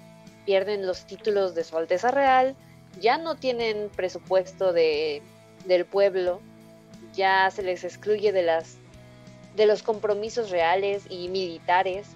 pierden 0.47 0.87
los 0.87 1.05
títulos 1.05 1.55
de 1.55 1.65
su 1.65 1.77
Alteza 1.77 2.11
Real, 2.11 2.57
ya 3.01 3.19
no 3.19 3.37
tienen 3.37 3.91
presupuesto 3.95 4.73
de, 4.73 5.23
del 5.67 5.85
pueblo, 5.85 6.41
ya 7.15 7.51
se 7.51 7.63
les 7.63 7.85
excluye 7.85 8.33
de 8.33 8.43
las 8.43 8.77
de 9.57 9.67
los 9.67 9.83
compromisos 9.83 10.51
reales 10.51 11.05
y 11.11 11.29
militares. 11.29 12.09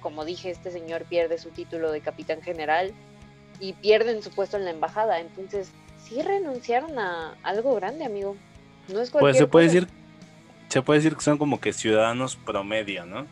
Como 0.00 0.24
dije, 0.24 0.50
este 0.50 0.70
señor 0.70 1.04
pierde 1.04 1.36
su 1.36 1.50
título 1.50 1.92
de 1.92 2.00
capitán 2.00 2.40
general 2.40 2.92
y 3.58 3.74
pierden 3.74 4.22
su 4.22 4.30
puesto 4.30 4.56
en 4.56 4.64
la 4.64 4.70
embajada. 4.70 5.20
Entonces, 5.20 5.70
sí 6.02 6.22
renunciaron 6.22 6.98
a 6.98 7.36
algo 7.42 7.74
grande, 7.74 8.06
amigo. 8.06 8.34
No 8.88 9.00
es 9.00 9.10
pues 9.10 9.10
cualquier 9.10 9.34
se 9.34 9.46
puede 9.46 9.66
cosa. 9.66 9.80
decir, 9.80 9.99
se 10.70 10.82
puede 10.82 11.00
decir 11.00 11.16
que 11.16 11.22
son 11.22 11.36
como 11.36 11.60
que 11.60 11.72
ciudadanos 11.72 12.36
promedio, 12.36 13.04
¿no? 13.04 13.26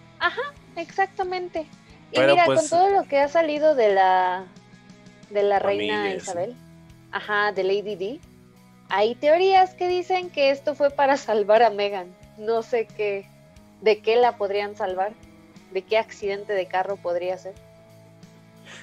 Exactamente. 0.78 1.66
Y 2.12 2.16
Pero, 2.16 2.33
mira, 2.35 2.47
pues, 2.47 2.61
con 2.61 2.68
todo 2.68 2.90
lo 2.90 3.09
que 3.09 3.18
ha 3.18 3.28
salido 3.28 3.75
de 3.75 3.95
la 3.95 4.45
de 5.30 5.42
la 5.42 5.59
reina. 5.59 6.14
Isabel, 6.14 6.54
ajá, 7.12 7.52
de 7.52 7.64
Lady 7.64 7.97
D, 7.97 8.21
hay 8.88 9.14
teorías 9.14 9.75
que 9.75 9.88
dicen 9.88 10.30
que 10.30 10.50
esto 10.50 10.75
fue 10.75 10.90
para 10.90 11.16
salvar 11.16 11.62
a 11.62 11.71
Megan. 11.71 12.09
No 12.38 12.62
sé 12.62 12.87
qué, 12.87 13.26
de 13.80 14.00
qué 14.00 14.16
la 14.16 14.37
podrían 14.37 14.76
salvar, 14.76 15.12
de 15.73 15.83
qué 15.83 15.99
accidente 15.99 16.52
de 16.52 16.66
carro 16.66 16.97
podría 16.97 17.37
ser. 17.37 17.54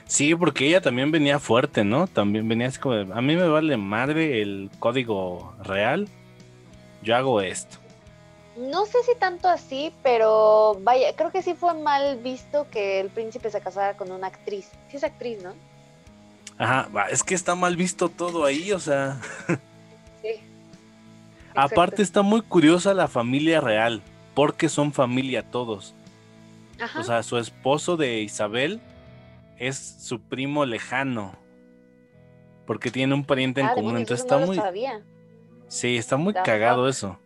Sí, 0.05 0.35
porque 0.35 0.67
ella 0.67 0.81
también 0.81 1.11
venía 1.11 1.39
fuerte, 1.39 1.83
¿no? 1.83 2.07
También 2.07 2.47
venía 2.47 2.67
así 2.67 2.79
como, 2.79 2.95
a 2.95 3.21
mí 3.21 3.35
me 3.35 3.47
vale 3.47 3.77
madre 3.77 4.41
el 4.41 4.69
código 4.79 5.55
real, 5.63 6.07
yo 7.01 7.15
hago 7.15 7.41
esto. 7.41 7.84
No 8.57 8.85
sé 8.85 8.97
si 9.03 9.15
tanto 9.19 9.47
así, 9.49 9.91
pero 10.01 10.77
vaya, 10.81 11.13
creo 11.15 11.31
que 11.31 11.41
sí 11.41 11.53
fue 11.55 11.73
mal 11.73 12.17
visto 12.17 12.67
que 12.71 13.01
el 13.01 13.09
príncipe 13.09 13.49
se 13.51 13.59
casara 13.61 13.97
con 13.97 14.11
una 14.11 14.27
actriz. 14.27 14.69
Sí 14.89 14.97
es 14.97 15.03
actriz, 15.03 15.43
¿no? 15.43 15.53
Ajá, 16.57 16.87
es 17.11 17.21
que 17.23 17.35
está 17.35 17.53
mal 17.55 17.75
visto 17.75 18.07
todo 18.07 18.45
ahí, 18.45 18.71
o 18.71 18.79
sea, 18.79 19.19
Sí. 20.21 20.39
aparte 21.55 22.01
está 22.01 22.21
muy 22.21 22.41
curiosa 22.41 22.93
la 22.93 23.09
familia 23.09 23.59
real, 23.59 24.01
porque 24.33 24.69
son 24.69 24.93
familia 24.93 25.43
todos. 25.43 25.93
Ajá. 26.79 26.99
O 26.99 27.03
sea, 27.03 27.23
su 27.23 27.37
esposo 27.37 27.97
de 27.97 28.21
Isabel 28.21 28.79
es 29.57 29.77
su 29.99 30.19
primo 30.21 30.65
lejano. 30.65 31.33
Porque 32.65 32.89
tiene 32.89 33.13
un 33.13 33.23
pariente 33.23 33.61
en 33.61 33.67
Ah, 33.67 33.73
común. 33.75 33.95
Entonces 33.95 34.25
no 34.25 34.35
está 34.35 34.39
lo 34.39 34.47
muy. 34.47 34.55
sabía. 34.55 35.01
Sí, 35.67 35.97
está 35.97 36.17
muy 36.17 36.33
cagado 36.33 36.89
eso. 36.89 37.17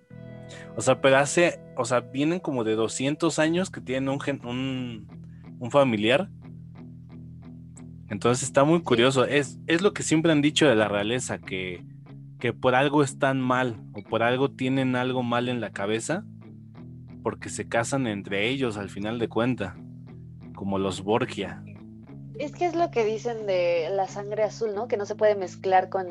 O 0.76 0.82
sea, 0.82 1.02
pero 1.02 1.18
hace. 1.18 1.60
O 1.78 1.86
sea, 1.86 2.00
vienen 2.02 2.40
como 2.40 2.64
de 2.64 2.76
200 2.76 3.40
años 3.40 3.70
que 3.70 3.82
tienen 3.82 4.10
un, 4.10 4.20
gen- 4.20 4.46
un, 4.46 5.08
un 5.60 5.72
familiar. 5.72 6.30
Entonces 8.10 8.44
está 8.44 8.64
muy 8.64 8.82
curioso. 8.82 9.26
Es, 9.26 9.60
es 9.68 9.82
lo 9.82 9.94
que 9.94 10.04
siempre 10.04 10.32
han 10.32 10.42
dicho 10.42 10.68
de 10.68 10.76
la 10.76 10.88
realeza: 10.88 11.40
que, 11.40 11.84
que 12.40 12.54
por 12.54 12.76
algo 12.76 13.04
están 13.04 13.40
mal 13.40 13.82
o 13.94 14.02
por 14.04 14.24
algo 14.24 14.52
tienen 14.52 14.96
algo 14.96 15.24
mal 15.24 15.50
en 15.50 15.62
la 15.62 15.72
cabeza. 15.72 16.26
Porque 17.22 17.50
se 17.50 17.68
casan 17.68 18.08
entre 18.08 18.48
ellos 18.50 18.78
al 18.78 18.90
final 18.90 19.20
de 19.20 19.28
cuenta. 19.28 19.76
Como 20.56 20.80
los 20.80 21.04
Borgia. 21.04 21.64
Es 22.38 22.54
que 22.54 22.66
es 22.66 22.76
lo 22.76 22.90
que 22.92 23.04
dicen 23.04 23.46
de 23.46 23.90
la 23.94 24.08
sangre 24.08 24.44
azul, 24.44 24.70
¿no? 24.74 24.88
Que 24.88 24.96
no 24.98 25.06
se 25.06 25.16
puede 25.16 25.36
mezclar 25.36 25.90
con, 25.90 26.08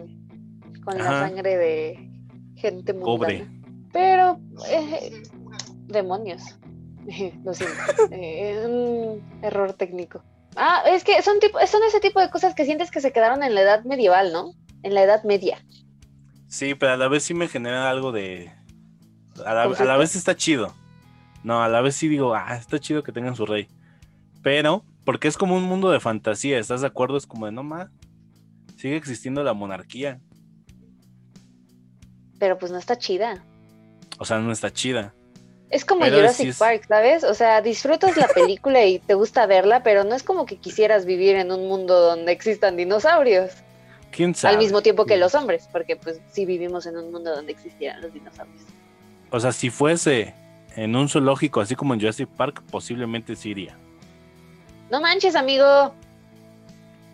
con 0.84 0.98
la 0.98 1.04
sangre 1.04 1.56
de 1.56 2.10
gente 2.54 2.92
mundana. 2.92 3.06
Cobre. 3.06 3.46
Pero, 3.92 4.40
eh, 4.68 5.22
demonios. 5.86 6.42
Lo 7.44 7.54
siento. 7.54 7.74
Eh, 8.10 8.64
un 8.66 9.42
error 9.42 9.72
técnico. 9.72 10.22
Ah, 10.56 10.82
es 10.86 11.04
que 11.04 11.20
son, 11.22 11.38
tipo, 11.40 11.58
son 11.66 11.82
ese 11.84 12.00
tipo 12.00 12.20
de 12.20 12.30
cosas 12.30 12.54
que 12.54 12.64
sientes 12.64 12.90
que 12.90 13.00
se 13.00 13.12
quedaron 13.12 13.42
en 13.42 13.54
la 13.54 13.62
edad 13.62 13.84
medieval, 13.84 14.32
¿no? 14.32 14.52
En 14.82 14.94
la 14.94 15.02
edad 15.02 15.24
media. 15.24 15.64
Sí, 16.48 16.74
pero 16.74 16.92
a 16.92 16.96
la 16.96 17.08
vez 17.08 17.22
sí 17.22 17.34
me 17.34 17.48
genera 17.48 17.90
algo 17.90 18.12
de. 18.12 18.50
A 19.44 19.54
la, 19.54 19.62
a 19.62 19.64
¿Conflicto? 19.66 19.92
la 19.92 19.96
vez 19.96 20.16
está 20.16 20.36
chido. 20.36 20.74
No, 21.44 21.62
a 21.62 21.68
la 21.68 21.80
vez 21.80 21.94
sí 21.94 22.08
digo, 22.08 22.34
ah, 22.34 22.56
está 22.56 22.78
chido 22.80 23.02
que 23.02 23.12
tengan 23.12 23.36
su 23.36 23.46
rey. 23.46 23.68
Pero, 24.42 24.84
porque 25.04 25.28
es 25.28 25.36
como 25.36 25.56
un 25.56 25.64
mundo 25.64 25.90
de 25.90 26.00
fantasía, 26.00 26.58
¿estás 26.58 26.80
de 26.80 26.86
acuerdo? 26.88 27.16
Es 27.16 27.26
como 27.26 27.46
de, 27.46 27.52
no 27.52 27.62
más. 27.62 27.90
Sigue 28.76 28.96
existiendo 28.96 29.42
la 29.42 29.54
monarquía. 29.54 30.20
Pero 32.38 32.58
pues 32.58 32.70
no 32.72 32.78
está 32.78 32.96
chida. 32.96 33.44
O 34.18 34.24
sea, 34.24 34.38
no 34.38 34.50
está 34.52 34.72
chida. 34.72 35.12
Es 35.70 35.84
como 35.84 36.00
Pero 36.00 36.16
Jurassic 36.16 36.44
sí 36.44 36.48
es- 36.50 36.58
Park, 36.58 36.84
¿sabes? 36.88 37.24
O 37.24 37.34
sea, 37.34 37.60
disfrutas 37.60 38.16
la 38.16 38.26
película 38.34 38.84
y 38.86 38.98
te 39.00 39.14
gusta 39.14 39.44
verla, 39.46 39.82
pero 39.82 40.02
no 40.04 40.14
es 40.14 40.22
como 40.22 40.46
que 40.46 40.56
quisieras 40.56 41.04
vivir 41.04 41.36
en 41.36 41.52
un 41.52 41.68
mundo 41.68 42.00
donde 42.00 42.32
existan 42.32 42.76
dinosaurios. 42.76 43.52
¿Quién 44.10 44.34
sabe? 44.34 44.54
Al 44.54 44.60
mismo 44.62 44.80
tiempo 44.80 45.04
que 45.04 45.18
los 45.18 45.34
hombres, 45.34 45.68
porque 45.70 45.94
pues 45.96 46.20
sí 46.32 46.46
vivimos 46.46 46.86
en 46.86 46.96
un 46.96 47.12
mundo 47.12 47.34
donde 47.34 47.52
existieran 47.52 48.00
los 48.00 48.12
dinosaurios. 48.14 48.62
O 49.30 49.38
sea, 49.38 49.52
si 49.52 49.68
fuese 49.68 50.34
en 50.74 50.96
un 50.96 51.10
zoológico, 51.10 51.60
así 51.60 51.74
como 51.76 51.92
en 51.92 52.00
Jurassic 52.00 52.28
Park, 52.30 52.62
posiblemente 52.70 53.36
sí 53.36 53.50
iría. 53.50 53.76
No 54.90 55.02
manches, 55.02 55.34
amigo. 55.34 55.92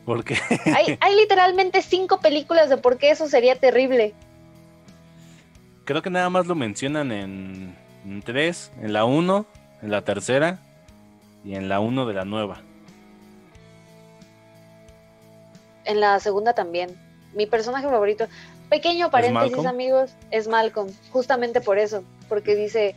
Porque 0.05 0.39
Hay, 0.67 0.97
hay 1.01 1.17
literalmente 1.21 1.83
cinco 1.83 2.21
películas 2.21 2.69
de 2.69 2.77
por 2.77 2.99
qué 2.99 3.11
eso 3.11 3.27
sería 3.27 3.57
terrible. 3.57 4.15
Creo 5.85 6.03
que 6.03 6.11
nada 6.11 6.31
más 6.31 6.47
lo 6.47 6.55
mencionan 6.55 7.13
en, 7.13 7.77
en 8.05 8.23
tres, 8.23 8.73
en 8.81 8.93
la 8.93 9.05
uno, 9.05 9.47
en 9.83 9.91
la 9.91 10.03
tercera 10.03 10.59
y 11.45 11.55
en 11.55 11.69
la 11.69 11.81
uno 11.81 12.07
de 12.07 12.15
la 12.15 12.25
nueva. 12.25 12.63
En 15.85 16.01
la 16.01 16.19
segunda 16.21 16.55
también. 16.55 16.91
Mi 17.35 17.47
personaje 17.47 17.87
favorito, 17.87 18.27
pequeño 18.69 19.11
paréntesis, 19.11 19.53
Malcolm? 19.53 19.67
amigos, 19.67 20.15
es 20.31 20.49
Malcolm. 20.49 20.89
Justamente 21.11 21.61
por 21.61 21.79
eso, 21.79 22.03
porque 22.29 22.55
dice, 22.55 22.95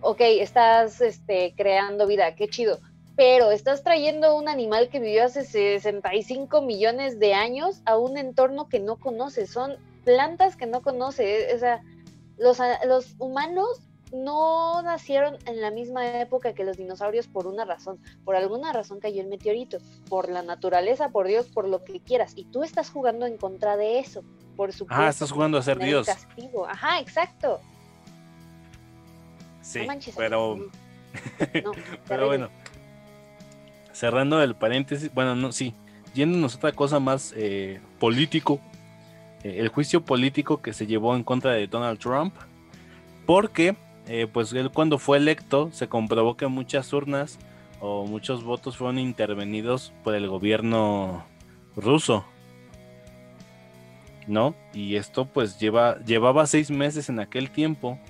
ok, 0.00 0.20
estás 0.20 1.00
este, 1.00 1.54
creando 1.56 2.06
vida, 2.06 2.34
qué 2.34 2.48
chido. 2.48 2.80
Pero 3.16 3.50
estás 3.50 3.82
trayendo 3.82 4.36
un 4.36 4.48
animal 4.48 4.90
que 4.90 5.00
vivió 5.00 5.24
hace 5.24 5.44
65 5.44 6.60
millones 6.60 7.18
de 7.18 7.32
años 7.32 7.80
a 7.86 7.96
un 7.96 8.18
entorno 8.18 8.68
que 8.68 8.78
no 8.78 8.96
conoce. 8.96 9.46
Son 9.46 9.76
plantas 10.04 10.56
que 10.56 10.66
no 10.66 10.82
conoce. 10.82 11.54
O 11.54 11.58
sea, 11.58 11.80
los, 12.38 12.58
los 12.86 13.14
humanos 13.18 13.80
no 14.12 14.82
nacieron 14.82 15.36
en 15.46 15.60
la 15.60 15.70
misma 15.70 16.20
época 16.20 16.54
que 16.54 16.64
los 16.64 16.76
dinosaurios 16.76 17.26
por 17.26 17.46
una 17.46 17.64
razón. 17.64 17.98
Por 18.24 18.36
alguna 18.36 18.72
razón 18.72 19.00
cayó 19.00 19.20
el 19.20 19.28
meteorito. 19.28 19.78
Por 20.08 20.30
la 20.30 20.42
naturaleza, 20.42 21.08
por 21.08 21.26
Dios, 21.26 21.46
por 21.46 21.68
lo 21.68 21.84
que 21.84 22.00
quieras. 22.00 22.32
Y 22.36 22.44
tú 22.44 22.62
estás 22.62 22.90
jugando 22.90 23.26
en 23.26 23.36
contra 23.36 23.76
de 23.76 23.98
eso. 23.98 24.22
Por 24.56 24.72
supuesto. 24.72 25.02
Ah, 25.02 25.08
estás 25.08 25.30
jugando 25.30 25.58
a 25.58 25.62
ser 25.62 25.78
Dios. 25.78 26.06
castigo. 26.06 26.66
Ajá, 26.66 27.00
exacto. 27.00 27.60
Sí, 29.62 29.80
no 29.80 29.86
manches. 29.86 30.14
pero. 30.16 30.58
No, 31.64 31.72
pero 32.06 32.26
bueno. 32.26 32.50
Cerrando 33.92 34.42
el 34.42 34.54
paréntesis, 34.54 35.12
bueno, 35.14 35.34
no, 35.34 35.50
sí. 35.50 35.74
yéndonos 36.14 36.54
a 36.54 36.56
otra 36.58 36.72
cosa 36.72 37.00
más 37.00 37.32
eh, 37.34 37.80
político, 37.98 38.60
eh, 39.46 39.60
el 39.60 39.68
juicio 39.68 40.04
político 40.04 40.60
que 40.60 40.72
se 40.72 40.86
llevó 40.86 41.14
en 41.14 41.22
contra 41.22 41.52
de 41.52 41.66
Donald 41.68 41.98
Trump, 42.00 42.34
porque 43.26 43.76
eh, 44.08 44.26
pues 44.32 44.52
él 44.52 44.70
cuando 44.70 44.98
fue 44.98 45.18
electo 45.18 45.70
se 45.72 45.88
comprobó 45.88 46.36
que 46.36 46.46
muchas 46.48 46.92
urnas 46.92 47.38
o 47.80 48.06
muchos 48.06 48.42
votos 48.42 48.76
fueron 48.76 48.98
intervenidos 48.98 49.92
por 50.02 50.14
el 50.14 50.28
gobierno 50.28 51.24
ruso. 51.76 52.24
¿No? 54.26 54.56
Y 54.74 54.96
esto 54.96 55.26
pues 55.26 55.60
lleva, 55.60 56.00
llevaba 56.04 56.46
seis 56.46 56.72
meses 56.72 57.08
en 57.08 57.20
aquel 57.20 57.50
tiempo, 57.50 58.00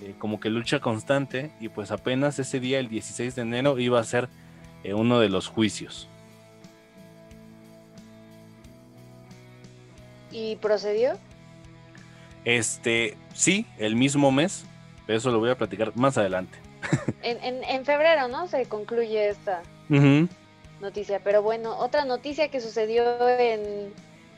eh, 0.00 0.14
como 0.18 0.38
que 0.38 0.48
lucha 0.48 0.78
constante, 0.78 1.50
y 1.58 1.68
pues 1.68 1.90
apenas 1.90 2.38
ese 2.38 2.60
día, 2.60 2.78
el 2.78 2.88
16 2.88 3.34
de 3.34 3.42
enero, 3.42 3.76
iba 3.80 3.98
a 3.98 4.04
ser 4.04 4.28
uno 4.94 5.18
de 5.18 5.28
los 5.28 5.48
juicios. 5.48 6.08
¿Y 10.30 10.56
procedió? 10.56 11.18
Este, 12.44 13.16
sí, 13.34 13.66
el 13.78 13.96
mismo 13.96 14.30
mes, 14.32 14.64
pero 15.06 15.18
eso 15.18 15.30
lo 15.30 15.38
voy 15.38 15.50
a 15.50 15.58
platicar 15.58 15.96
más 15.96 16.18
adelante. 16.18 16.58
En, 17.22 17.42
en, 17.44 17.64
en 17.64 17.84
febrero, 17.84 18.28
¿no? 18.28 18.48
Se 18.48 18.64
concluye 18.64 19.28
esta 19.28 19.62
noticia. 20.80 21.20
Pero 21.22 21.42
bueno, 21.42 21.76
otra 21.78 22.04
noticia 22.04 22.48
que 22.48 22.60
sucedió 22.60 23.28
en 23.28 23.92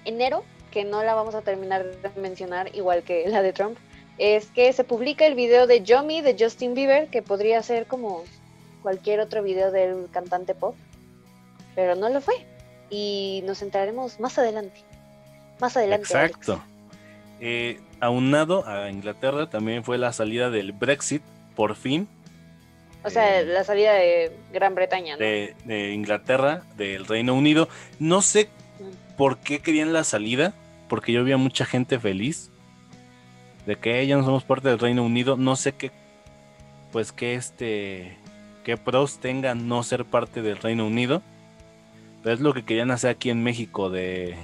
enero, 0.04 0.42
que 0.72 0.84
no 0.84 1.02
la 1.04 1.14
vamos 1.14 1.34
a 1.34 1.42
terminar 1.42 1.84
de 1.84 2.20
mencionar, 2.20 2.74
igual 2.74 3.02
que 3.02 3.28
la 3.28 3.42
de 3.42 3.52
Trump, 3.52 3.78
es 4.18 4.46
que 4.46 4.72
se 4.72 4.84
publica 4.84 5.26
el 5.26 5.34
video 5.34 5.66
de 5.66 5.82
Yomi 5.82 6.20
de 6.20 6.36
Justin 6.38 6.74
Bieber, 6.74 7.08
que 7.08 7.22
podría 7.22 7.62
ser 7.62 7.86
como 7.86 8.24
cualquier 8.82 9.20
otro 9.20 9.42
video 9.42 9.70
del 9.70 10.08
cantante 10.10 10.54
pop, 10.54 10.74
pero 11.74 11.94
no 11.94 12.08
lo 12.08 12.20
fue. 12.20 12.34
Y 12.90 13.42
nos 13.46 13.62
entraremos 13.62 14.20
más 14.20 14.38
adelante. 14.38 14.82
Más 15.60 15.76
adelante. 15.76 16.04
Exacto. 16.04 16.62
Eh, 17.40 17.80
aunado 18.00 18.66
a 18.68 18.90
Inglaterra 18.90 19.48
también 19.48 19.84
fue 19.84 19.98
la 19.98 20.12
salida 20.12 20.50
del 20.50 20.72
Brexit, 20.72 21.22
por 21.56 21.74
fin, 21.76 22.08
O 23.04 23.10
sea, 23.10 23.40
Eh, 23.40 23.44
la 23.46 23.64
salida 23.64 23.94
de 23.94 24.32
Gran 24.52 24.74
Bretaña, 24.74 25.14
¿no? 25.14 25.18
de, 25.20 25.54
de 25.64 25.92
Inglaterra, 25.92 26.62
del 26.76 27.04
Reino 27.06 27.34
Unido. 27.34 27.68
No 27.98 28.22
sé 28.22 28.48
por 29.16 29.38
qué 29.38 29.60
querían 29.60 29.92
la 29.92 30.04
salida, 30.04 30.54
porque 30.88 31.12
yo 31.12 31.24
vi 31.24 31.32
a 31.32 31.36
mucha 31.36 31.64
gente 31.64 31.98
feliz 31.98 32.50
de 33.66 33.76
que 33.76 34.06
ya 34.06 34.16
no 34.16 34.24
somos 34.24 34.44
parte 34.44 34.68
del 34.68 34.78
Reino 34.78 35.04
Unido. 35.04 35.36
No 35.36 35.56
sé 35.56 35.72
qué, 35.72 35.90
pues 36.92 37.10
qué 37.12 37.34
este, 37.34 38.16
qué 38.64 38.76
pros 38.76 39.18
tenga 39.18 39.54
no 39.56 39.82
ser 39.82 40.04
parte 40.04 40.40
del 40.42 40.58
Reino 40.58 40.86
Unido. 40.86 41.22
Pero 42.22 42.34
es 42.34 42.40
lo 42.40 42.54
que 42.54 42.64
querían 42.64 42.92
hacer 42.92 43.10
aquí 43.10 43.30
en 43.30 43.42
México 43.42 43.90
de 43.90 44.36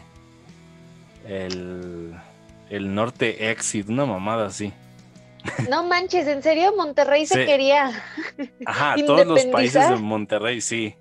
el, 1.29 2.15
el 2.71 2.95
norte 2.95 3.51
exit, 3.51 3.89
una 3.89 4.07
mamada 4.07 4.47
así. 4.47 4.73
No 5.69 5.85
manches, 5.85 6.27
¿en 6.27 6.43
serio? 6.43 6.75
Monterrey 6.77 7.25
se 7.27 7.45
quería. 7.47 7.91
Ajá, 8.67 8.97
todos 9.07 9.27
los 9.27 9.45
países 9.47 9.89
de 9.89 9.97
Monterrey, 9.97 10.61
sí. 10.61 10.95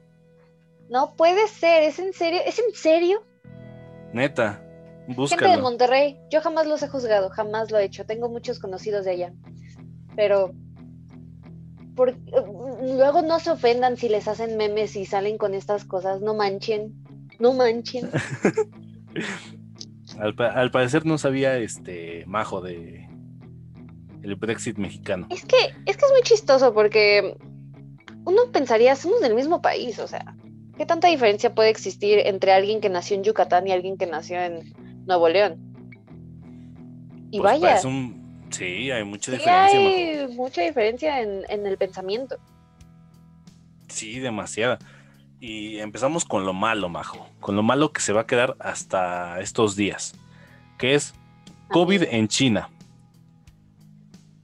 No 0.90 1.16
puede 1.16 1.48
ser, 1.48 1.84
¿es 1.84 2.00
en 2.00 2.14
serio? 2.14 2.40
¿Es 2.46 2.60
en 2.60 2.74
serio? 2.74 3.24
Neta, 4.14 4.62
Gente 5.08 5.14
de 5.14 5.16
búscalo. 5.16 5.62
Monterrey, 5.62 6.18
yo 6.30 6.40
jamás 6.42 6.68
los 6.68 6.82
he 6.84 6.88
juzgado, 6.88 7.30
jamás 7.30 7.72
lo 7.72 7.78
he 7.80 7.84
hecho. 7.86 8.06
Tengo 8.06 8.30
muchos 8.30 8.60
conocidos 8.60 9.04
de 9.06 9.12
allá. 9.12 9.34
Pero 10.16 10.54
por- 11.96 12.16
luego 12.82 13.22
no 13.24 13.40
se 13.40 13.50
ofendan 13.52 13.98
si 13.98 14.08
les 14.08 14.28
hacen 14.28 14.56
memes 14.56 14.96
y 14.96 15.06
salen 15.06 15.38
con 15.38 15.54
estas 15.54 15.84
cosas. 15.84 16.22
No 16.22 16.34
manchen, 16.36 16.94
no 17.40 17.54
manchen. 17.54 18.10
Al, 20.20 20.36
pa- 20.36 20.48
al 20.52 20.72
parecer 20.72 21.06
no 21.06 21.18
sabía 21.18 21.58
este 21.58 22.24
majo 22.28 22.62
de 22.62 23.08
el 24.24 24.36
Brexit 24.36 24.78
mexicano. 24.78 25.28
Es 25.30 25.46
que, 25.46 25.56
es 25.86 25.96
que 25.98 26.06
es 26.06 26.12
muy 26.12 26.22
chistoso 26.24 26.74
porque 26.74 27.38
uno 28.26 28.52
pensaría, 28.52 28.96
somos 28.96 29.22
del 29.22 29.36
mismo 29.36 29.62
país, 29.62 30.00
o 30.00 30.08
sea, 30.08 30.36
¿qué 30.78 30.86
tanta 30.86 31.08
diferencia 31.08 31.54
puede 31.56 31.70
existir 31.70 32.20
entre 32.26 32.52
alguien 32.52 32.82
que 32.82 32.90
nació 32.90 33.16
en 33.16 33.24
Yucatán 33.24 33.68
y 33.68 33.72
alguien 33.72 33.98
que 33.98 34.06
nació 34.08 34.40
en 34.42 34.74
Nuevo 35.06 35.30
León? 35.30 35.58
Y 37.32 37.40
Pues, 37.40 37.60
vaya, 37.62 37.78
es 37.78 37.86
un- 37.86 38.48
sí, 38.50 38.90
hay 38.92 39.04
mucha 39.04 39.32
sí 39.32 39.38
diferencia. 39.38 39.80
majo. 39.80 39.96
hay 39.96 40.28
mucha 40.36 40.62
diferencia 40.62 41.22
en, 41.22 41.44
en 41.50 41.66
el 41.68 41.78
pensamiento. 41.78 42.38
Sí, 43.88 44.20
demasiada. 44.20 44.80
Y 45.40 45.78
empezamos 45.80 46.26
con 46.26 46.46
lo 46.46 46.54
malo, 46.54 46.90
majo. 46.90 47.30
Con 47.40 47.56
lo 47.56 47.64
malo 47.64 47.92
que 47.92 48.02
se 48.02 48.14
va 48.14 48.22
a 48.22 48.28
quedar 48.28 48.56
hasta 48.60 49.40
estos 49.40 49.76
días. 49.76 50.16
Que 50.78 50.96
es 50.96 51.14
COVID 51.70 52.04
en 52.10 52.28
China. 52.28 52.70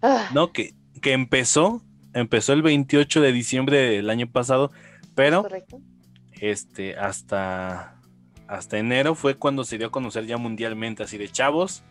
Ah, 0.01 0.29
No, 0.33 0.51
que, 0.51 0.73
que 1.01 1.13
empezó, 1.13 1.81
empezó 2.13 2.53
el 2.53 2.61
28 2.61 3.21
de 3.21 3.31
diciembre 3.31 3.77
del 3.77 4.09
año 4.09 4.27
pasado, 4.27 4.71
pero 5.15 5.43
correcto. 5.43 5.79
este 6.33 6.97
hasta 6.97 7.99
hasta 8.47 8.77
enero 8.77 9.15
fue 9.15 9.35
cuando 9.35 9.63
se 9.63 9.77
dio 9.77 9.87
a 9.87 9.91
conocer 9.91 10.25
ya 10.25 10.37
mundialmente 10.37 11.01
así 11.01 11.17
de 11.17 11.29
chavos 11.29 11.81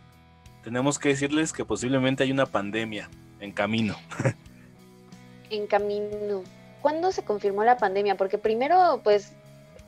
tenemos 0.63 0.99
que 0.99 1.09
decirles 1.09 1.53
que 1.53 1.65
posiblemente 1.65 2.23
hay 2.23 2.31
una 2.31 2.47
pandemia 2.47 3.09
en 3.41 3.53
camino 3.53 3.97
En 5.53 5.67
camino. 5.67 6.45
¿Cuándo 6.83 7.13
se 7.13 7.25
confirmó 7.25 7.65
la 7.65 7.79
pandemia? 7.79 8.17
Porque 8.17 8.39
primero, 8.39 9.01
pues, 9.03 9.33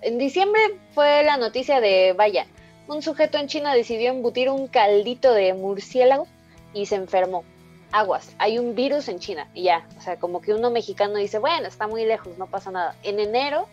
en 0.00 0.16
diciembre 0.18 0.61
fue 0.94 1.22
la 1.24 1.37
noticia 1.37 1.80
de, 1.80 2.14
vaya, 2.16 2.46
un 2.87 3.02
sujeto 3.02 3.38
en 3.38 3.48
China 3.48 3.74
decidió 3.74 4.11
embutir 4.11 4.48
un 4.48 4.68
caldito 4.68 5.33
de 5.33 5.54
murciélago 5.54 6.26
y 6.72 6.87
se 6.87 6.96
enfermó. 6.96 7.44
Aguas, 7.92 8.35
hay 8.38 8.59
un 8.59 8.74
virus 8.74 9.09
en 9.09 9.20
China 9.20 9.48
y 9.54 9.64
ya, 9.64 9.87
o 9.96 10.00
sea, 10.00 10.18
como 10.18 10.40
que 10.40 10.52
uno 10.52 10.70
mexicano 10.70 11.14
dice, 11.16 11.38
bueno, 11.38 11.68
está 11.68 11.87
muy 11.87 12.04
lejos, 12.04 12.37
no 12.38 12.46
pasa 12.46 12.70
nada. 12.70 12.96
En 13.02 13.20
enero 13.20 13.68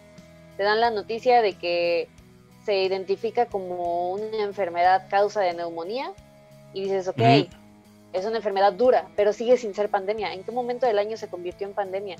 te 0.57 0.63
dan 0.63 0.79
la 0.79 0.91
noticia 0.91 1.41
de 1.41 1.53
que 1.53 2.07
se 2.65 2.84
identifica 2.84 3.47
como 3.47 4.12
una 4.12 4.43
enfermedad 4.43 5.07
causa 5.10 5.41
de 5.41 5.53
neumonía 5.53 6.12
y 6.73 6.84
dices, 6.84 7.07
ok, 7.07 7.21
es 8.13 8.25
una 8.25 8.38
enfermedad 8.38 8.73
dura, 8.73 9.07
pero 9.15 9.34
sigue 9.34 9.57
sin 9.57 9.73
ser 9.73 9.89
pandemia. 9.89 10.34
¿En 10.34 10.43
qué 10.43 10.51
momento 10.51 10.86
del 10.86 10.99
año 10.99 11.17
se 11.17 11.27
convirtió 11.27 11.65
en 11.67 11.73
pandemia? 11.73 12.17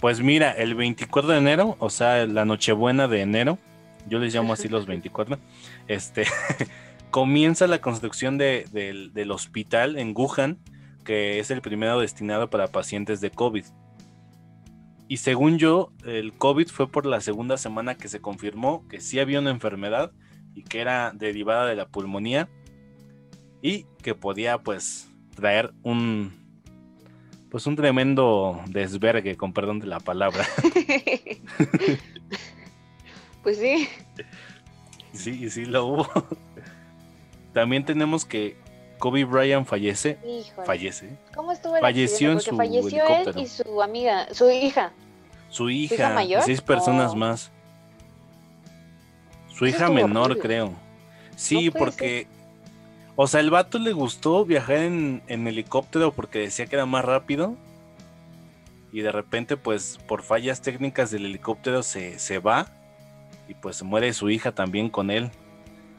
Pues 0.00 0.20
mira 0.20 0.50
el 0.52 0.74
24 0.74 1.30
de 1.32 1.38
enero 1.38 1.76
o 1.78 1.90
sea 1.90 2.26
la 2.26 2.44
nochebuena 2.44 3.08
de 3.08 3.20
enero 3.22 3.58
yo 4.08 4.18
les 4.18 4.34
llamo 4.34 4.52
así 4.52 4.68
los 4.68 4.86
24 4.86 5.38
este 5.88 6.24
comienza 7.10 7.66
la 7.66 7.80
construcción 7.80 8.36
de- 8.38 8.66
del, 8.72 9.12
del 9.12 9.30
hospital 9.30 9.96
en 9.96 10.12
Wuhan 10.16 10.58
que 11.04 11.38
es 11.38 11.50
el 11.50 11.60
primero 11.62 12.00
destinado 12.00 12.50
para 12.50 12.66
pacientes 12.66 13.20
de 13.20 13.30
COVID. 13.30 13.64
Y 15.06 15.18
según 15.18 15.56
yo 15.56 15.92
el 16.04 16.32
COVID 16.32 16.66
fue 16.66 16.90
por 16.90 17.06
la 17.06 17.20
segunda 17.20 17.56
semana 17.58 17.94
que 17.94 18.08
se 18.08 18.20
confirmó 18.20 18.84
que 18.88 19.00
sí 19.00 19.20
había 19.20 19.38
una 19.38 19.50
enfermedad 19.50 20.10
y 20.52 20.62
que 20.62 20.80
era 20.80 21.12
derivada 21.14 21.66
de 21.66 21.76
la 21.76 21.86
pulmonía 21.86 22.48
y 23.62 23.86
que 24.02 24.16
podía 24.16 24.58
pues 24.58 25.08
traer 25.36 25.72
un 25.84 26.32
pues 27.56 27.66
un 27.66 27.74
tremendo 27.74 28.60
desvergue 28.66 29.34
con 29.38 29.54
perdón 29.54 29.78
de 29.80 29.86
la 29.86 29.98
palabra 29.98 30.46
pues 33.42 33.56
sí. 33.56 33.88
sí 35.14 35.48
sí 35.48 35.64
lo 35.64 35.86
hubo 36.04 36.06
también 37.54 37.82
tenemos 37.86 38.26
que 38.26 38.58
Kobe 38.98 39.24
Bryant 39.24 39.66
fallece 39.66 40.18
Híjole. 40.22 40.66
fallece 40.66 41.16
¿Cómo 41.34 41.52
estuvo 41.52 41.76
el 41.76 41.80
Falleció 41.80 42.32
en 42.32 42.40
su 42.40 42.54
falleció 42.54 43.06
él 43.06 43.12
helicóptero. 43.14 43.40
y 43.40 43.46
su 43.46 43.82
amiga, 43.82 44.34
su 44.34 44.50
hija. 44.50 44.92
su 45.48 45.70
hija, 45.70 45.94
hija 45.94 46.10
mayor? 46.10 46.42
seis 46.42 46.60
personas 46.60 47.12
Oh. 47.12 47.16
más 47.16 47.50
su 49.56 49.66
hija 49.66 49.88
menor 49.88 50.32
horrible. 50.32 50.42
creo 50.42 50.72
sí 51.36 51.70
No 51.72 51.72
porque 51.72 52.26
o 53.16 53.26
sea 53.26 53.40
el 53.40 53.50
vato 53.50 53.78
le 53.78 53.92
gustó 53.92 54.44
viajar 54.44 54.76
en, 54.76 55.22
en 55.26 55.46
helicóptero 55.46 56.12
porque 56.12 56.38
decía 56.40 56.66
que 56.66 56.76
era 56.76 56.86
más 56.86 57.04
rápido. 57.04 57.56
Y 58.92 59.00
de 59.00 59.12
repente 59.12 59.56
pues 59.56 59.98
por 60.06 60.22
fallas 60.22 60.62
técnicas 60.62 61.10
del 61.10 61.26
helicóptero 61.26 61.82
se, 61.82 62.18
se 62.18 62.38
va. 62.38 62.66
Y 63.48 63.54
pues 63.54 63.82
muere 63.82 64.12
su 64.12 64.30
hija 64.30 64.52
también 64.52 64.88
con 64.90 65.10
él. 65.10 65.30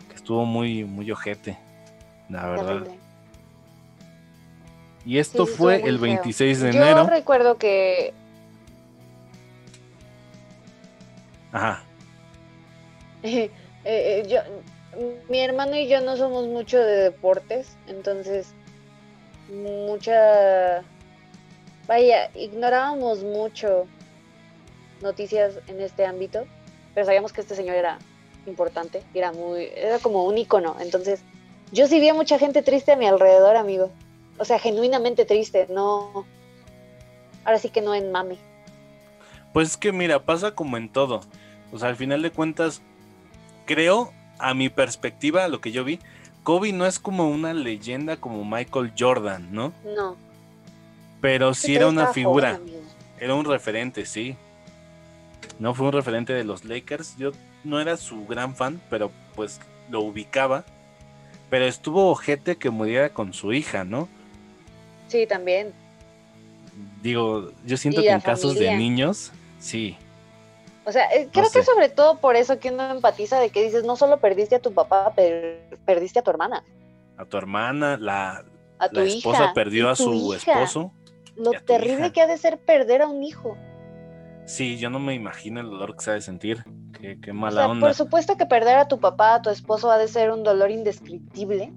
Que 0.09 0.15
estuvo 0.15 0.45
muy 0.45 0.83
muy 0.83 1.09
ojete 1.11 1.57
la 2.29 2.47
verdad. 2.49 2.65
Terrible. 2.79 2.99
y 5.05 5.17
esto 5.17 5.45
Sí, 5.45 5.53
fue 5.55 5.75
el 5.77 5.97
feo. 5.99 6.01
26 6.01 6.59
de 6.59 6.73
Yo 6.73 6.81
enero. 6.81 7.07
recuerdo 7.07 7.57
que 7.57 8.13
ajá. 11.51 11.83
Eh, 13.23 13.49
eh, 13.85 14.27
yo, 14.29 14.39
mi 15.29 15.39
hermano 15.39 15.75
y 15.75 15.87
yo 15.87 16.01
no 16.01 16.17
somos 16.17 16.47
mucho 16.47 16.77
de 16.77 17.03
deportes, 17.03 17.77
entonces 17.87 18.53
mucha, 19.49 20.83
vaya, 21.87 22.29
ignorábamos 22.35 23.23
mucho 23.23 23.87
noticias 25.01 25.59
en 25.67 25.81
este 25.81 26.05
ámbito, 26.05 26.45
pero 26.93 27.05
sabíamos 27.05 27.33
que 27.33 27.41
este 27.41 27.55
señor 27.55 27.75
era 27.75 27.99
importante, 28.47 29.03
era 29.13 29.31
muy, 29.31 29.69
era 29.75 29.99
como 29.99 30.25
un 30.25 30.37
icono. 30.37 30.75
Entonces, 30.79 31.21
yo 31.71 31.87
sí 31.87 31.99
vi 31.99 32.09
a 32.09 32.13
mucha 32.13 32.39
gente 32.39 32.63
triste 32.63 32.91
a 32.91 32.95
mi 32.95 33.05
alrededor, 33.05 33.55
amigo. 33.55 33.91
O 34.37 34.45
sea, 34.45 34.59
genuinamente 34.59 35.25
triste, 35.25 35.67
no. 35.69 36.25
Ahora 37.43 37.59
sí 37.59 37.69
que 37.69 37.81
no 37.81 37.93
en 37.93 38.11
mami. 38.11 38.37
Pues 39.53 39.69
es 39.69 39.77
que 39.77 39.91
mira, 39.91 40.23
pasa 40.23 40.55
como 40.55 40.77
en 40.77 40.91
todo. 40.91 41.21
O 41.71 41.79
sea, 41.79 41.89
al 41.89 41.95
final 41.95 42.21
de 42.21 42.31
cuentas, 42.31 42.81
creo, 43.65 44.13
a 44.39 44.53
mi 44.53 44.69
perspectiva, 44.69 45.47
lo 45.47 45.61
que 45.61 45.71
yo 45.71 45.83
vi, 45.83 45.99
Kobe 46.43 46.71
no 46.71 46.85
es 46.85 46.99
como 46.99 47.29
una 47.29 47.53
leyenda 47.53 48.17
como 48.17 48.45
Michael 48.45 48.93
Jordan, 48.97 49.49
¿no? 49.51 49.73
No. 49.83 50.15
Pero 51.21 51.53
sí 51.53 51.75
era 51.75 51.87
una 51.87 52.07
figura, 52.13 52.59
era 53.19 53.35
un 53.35 53.45
referente, 53.45 54.05
sí. 54.05 54.35
No 55.59 55.73
fue 55.73 55.87
un 55.87 55.93
referente 55.93 56.33
de 56.33 56.43
los 56.43 56.65
Lakers. 56.65 57.17
Yo 57.17 57.31
no 57.63 57.79
era 57.81 57.97
su 57.97 58.25
gran 58.27 58.55
fan, 58.55 58.79
pero 58.89 59.11
pues 59.35 59.59
lo 59.89 60.01
ubicaba. 60.01 60.63
Pero 61.49 61.65
estuvo 61.65 62.09
ojete 62.11 62.57
que 62.57 62.69
muriera 62.69 63.09
con 63.09 63.33
su 63.33 63.53
hija, 63.53 63.83
¿no? 63.83 64.07
Sí, 65.07 65.25
también. 65.25 65.73
Digo, 67.01 67.51
yo 67.65 67.77
siento 67.77 68.01
Y 68.01 68.05
que 68.05 68.11
en 68.11 68.19
casos 68.19 68.55
de 68.55 68.75
niños, 68.75 69.31
sí. 69.59 69.97
O 70.87 70.91
sea, 70.91 71.05
eh, 71.11 71.27
creo 71.31 71.45
sé. 71.45 71.59
que 71.59 71.65
sobre 71.65 71.89
todo 71.89 72.17
por 72.17 72.35
eso 72.37 72.59
que 72.59 72.71
uno 72.71 72.89
empatiza 72.89 73.39
de 73.39 73.49
que 73.49 73.61
dices, 73.61 73.83
no 73.83 73.95
solo 73.97 74.17
perdiste 74.19 74.55
a 74.55 74.59
tu 74.59 74.73
papá, 74.73 75.11
pero 75.15 75.59
perdiste 75.85 76.19
a 76.19 76.21
tu 76.23 76.29
hermana, 76.31 76.63
A 77.17 77.25
tu 77.25 77.35
hermana, 77.37 77.97
la, 77.97 78.45
a 78.79 78.89
tu 78.89 78.95
la 79.01 79.05
hija. 79.05 79.17
esposa 79.17 79.51
perdió 79.53 79.89
a 79.89 79.95
su 79.97 80.33
hija. 80.33 80.53
esposo. 80.53 80.93
Lo 81.35 81.51
terrible 81.51 82.05
hija. 82.07 82.13
que 82.13 82.21
ha 82.21 82.27
de 82.27 82.37
ser 82.37 82.57
perder 82.57 83.01
a 83.01 83.07
un 83.07 83.21
hijo. 83.23 83.57
Sí, 84.45 84.77
yo 84.77 84.89
no 84.89 84.97
me 84.99 85.13
imagino 85.13 85.59
el 85.59 85.69
dolor 85.69 85.95
que 85.97 86.03
se 86.05 86.11
ha 86.11 86.13
de 86.13 86.21
sentir. 86.21 86.63
Qué, 86.99 87.19
qué 87.21 87.31
O 87.31 87.33
mala 87.33 87.63
sea, 87.63 87.69
onda. 87.69 87.85
por 87.87 87.93
supuesto 87.93 88.37
que 88.37 88.45
perder 88.45 88.77
a 88.77 88.87
tu 88.87 88.99
papá, 89.01 89.35
a 89.35 89.41
tu 89.41 89.49
esposo, 89.49 89.91
ha 89.91 89.97
de 89.97 90.07
ser 90.07 90.31
un 90.31 90.43
dolor 90.43 90.71
indescriptible. 90.71 91.73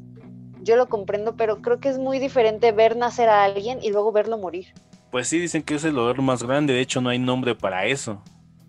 Yo 0.62 0.77
lo 0.77 0.88
comprendo, 0.88 1.37
pero 1.37 1.62
creo 1.62 1.81
que 1.81 1.88
es 1.88 1.99
muy 1.99 2.20
diferente 2.20 2.70
ver 2.70 2.96
nacer 2.96 3.29
a 3.29 3.42
alguien 3.42 3.81
y 3.83 3.90
luego 3.90 4.12
verlo 4.12 4.38
morir. 4.38 4.68
Pues 5.11 5.27
sí, 5.27 5.40
dicen 5.40 5.62
que 5.62 5.75
es 5.75 5.85
el 5.85 5.94
dolor 5.94 6.23
más 6.23 6.44
grande. 6.44 6.75
De 6.75 6.81
hecho, 6.81 7.01
no 7.01 7.09
hay 7.09 7.18
nombre 7.18 7.57
para 7.57 7.87
eso. 7.87 8.23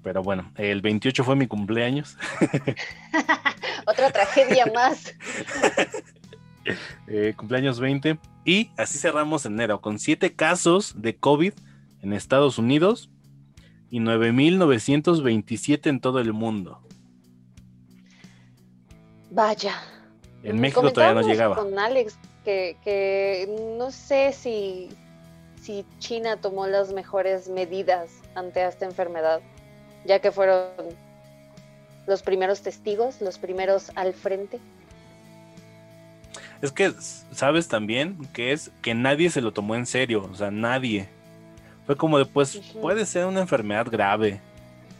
Pero 0.04 0.24
bueno, 0.24 0.52
el 0.58 0.82
28 0.82 1.24
fue 1.24 1.36
mi 1.36 1.48
cumpleaños. 1.48 2.18
Otra 3.86 4.12
tragedia 4.12 4.66
más. 4.74 5.14
eh, 7.08 7.34
cumpleaños 7.36 7.80
20. 7.80 8.18
Y 8.46 8.72
así 8.78 8.98
cerramos 8.98 9.46
enero 9.46 9.82
con 9.82 10.00
7 10.00 10.34
casos 10.36 11.02
de 11.02 11.16
COVID 11.18 11.54
en 12.02 12.14
Estados 12.14 12.58
Unidos 12.58 13.10
y 13.92 14.00
9.927 14.00 15.88
en 15.88 16.00
todo 16.00 16.20
el 16.20 16.34
mundo. 16.34 16.82
Vaya. 19.30 19.76
En 20.44 20.60
México 20.60 20.92
todavía 20.92 21.22
no 21.22 21.28
llegaba. 21.28 21.56
Con 21.56 21.78
Alex, 21.78 22.18
que, 22.44 22.78
que 22.84 23.48
no 23.78 23.92
sé 23.92 24.34
si, 24.34 24.90
si 25.62 25.86
China 26.00 26.38
tomó 26.38 26.66
las 26.68 26.92
mejores 26.92 27.48
medidas 27.48 28.12
ante 28.34 28.66
esta 28.66 28.86
enfermedad, 28.86 29.42
ya 30.06 30.20
que 30.20 30.32
fueron 30.32 30.68
los 32.08 32.24
primeros 32.24 32.62
testigos, 32.62 33.22
los 33.22 33.38
primeros 33.38 33.92
al 33.96 34.14
frente. 34.14 34.60
Es 36.62 36.72
que 36.72 36.94
sabes 37.32 37.68
también 37.68 38.18
que 38.34 38.52
es 38.52 38.72
que 38.82 38.94
nadie 38.94 39.30
se 39.30 39.42
lo 39.42 39.52
tomó 39.52 39.76
en 39.76 39.86
serio, 39.86 40.30
o 40.32 40.36
sea, 40.36 40.52
nadie. 40.52 41.10
Fue 41.86 41.98
como 41.98 42.20
de, 42.20 42.26
pues, 42.26 42.58
puede 42.80 43.06
ser 43.06 43.26
una 43.26 43.42
enfermedad 43.42 43.88
grave. 43.90 44.40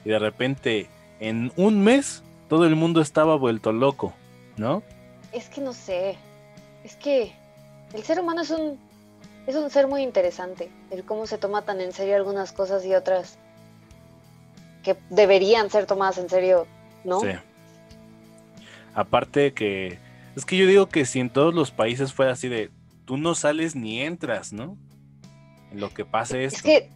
Y 0.04 0.10
de 0.10 0.20
repente, 0.20 0.90
en 1.20 1.52
un 1.56 1.84
mes, 1.84 2.24
todo 2.50 2.66
el 2.66 2.76
mundo 2.76 3.02
estaba 3.02 3.36
vuelto 3.36 3.72
loco, 3.72 4.14
¿no? 4.58 4.82
Es 5.32 5.50
que 5.50 5.62
no 5.62 5.74
sé, 5.74 6.18
es 6.84 6.96
que 6.96 7.32
el 7.94 8.04
ser 8.04 8.20
humano 8.20 8.42
es 8.42 8.50
un, 8.50 8.80
es 9.46 9.56
un 9.56 9.70
ser 9.70 9.88
muy 9.88 10.02
interesante, 10.02 10.70
el 10.90 11.06
cómo 11.06 11.28
se 11.28 11.38
toma 11.38 11.62
tan 11.62 11.80
en 11.80 11.94
serio 11.94 12.16
algunas 12.16 12.52
cosas 12.52 12.84
y 12.86 12.94
otras 12.96 13.38
que 14.84 14.98
deberían 15.10 15.70
ser 15.70 15.86
tomadas 15.86 16.18
en 16.18 16.30
serio, 16.30 16.68
¿no? 17.04 17.20
Sí. 17.22 17.30
Aparte 18.94 19.54
que, 19.54 20.00
es 20.36 20.46
que 20.46 20.58
yo 20.58 20.68
digo 20.68 20.88
que 20.88 21.06
si 21.06 21.20
en 21.20 21.30
todos 21.30 21.54
los 21.54 21.72
países 21.72 22.14
fuera 22.14 22.34
así 22.34 22.50
de, 22.50 22.72
tú 23.06 23.18
no 23.18 23.36
sales 23.36 23.76
ni 23.76 24.02
entras, 24.02 24.54
¿no? 24.54 24.78
En 25.72 25.80
lo 25.80 25.94
que 25.94 26.06
pase 26.06 26.44
esto. 26.44 26.58
Es 26.58 26.64
que 26.64 26.90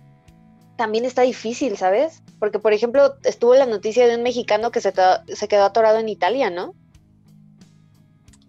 también 0.76 1.06
está 1.06 1.22
difícil, 1.22 1.78
¿sabes? 1.78 2.22
Porque, 2.40 2.60
por 2.60 2.74
ejemplo, 2.74 3.16
estuvo 3.24 3.56
la 3.56 3.66
noticia 3.66 4.08
de 4.08 4.16
un 4.16 4.24
mexicano 4.24 4.72
que 4.72 4.82
se, 4.82 4.94
se 5.28 5.48
quedó 5.48 5.64
atorado 5.64 6.00
en 6.00 6.10
Italia, 6.10 6.50
¿no? 6.50 6.74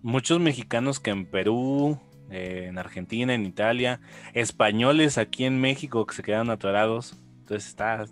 Muchos 0.02 0.40
mexicanos 0.40 1.00
que 1.00 1.10
en 1.10 1.26
Perú, 1.26 1.98
eh, 2.30 2.66
en 2.68 2.78
Argentina, 2.78 3.34
en 3.34 3.46
Italia, 3.46 4.00
españoles 4.34 5.18
aquí 5.18 5.44
en 5.44 5.60
México 5.60 6.04
que 6.06 6.14
se 6.14 6.22
quedaron 6.22 6.50
atorados. 6.50 7.14
Entonces 7.40 7.68
está, 7.68 8.06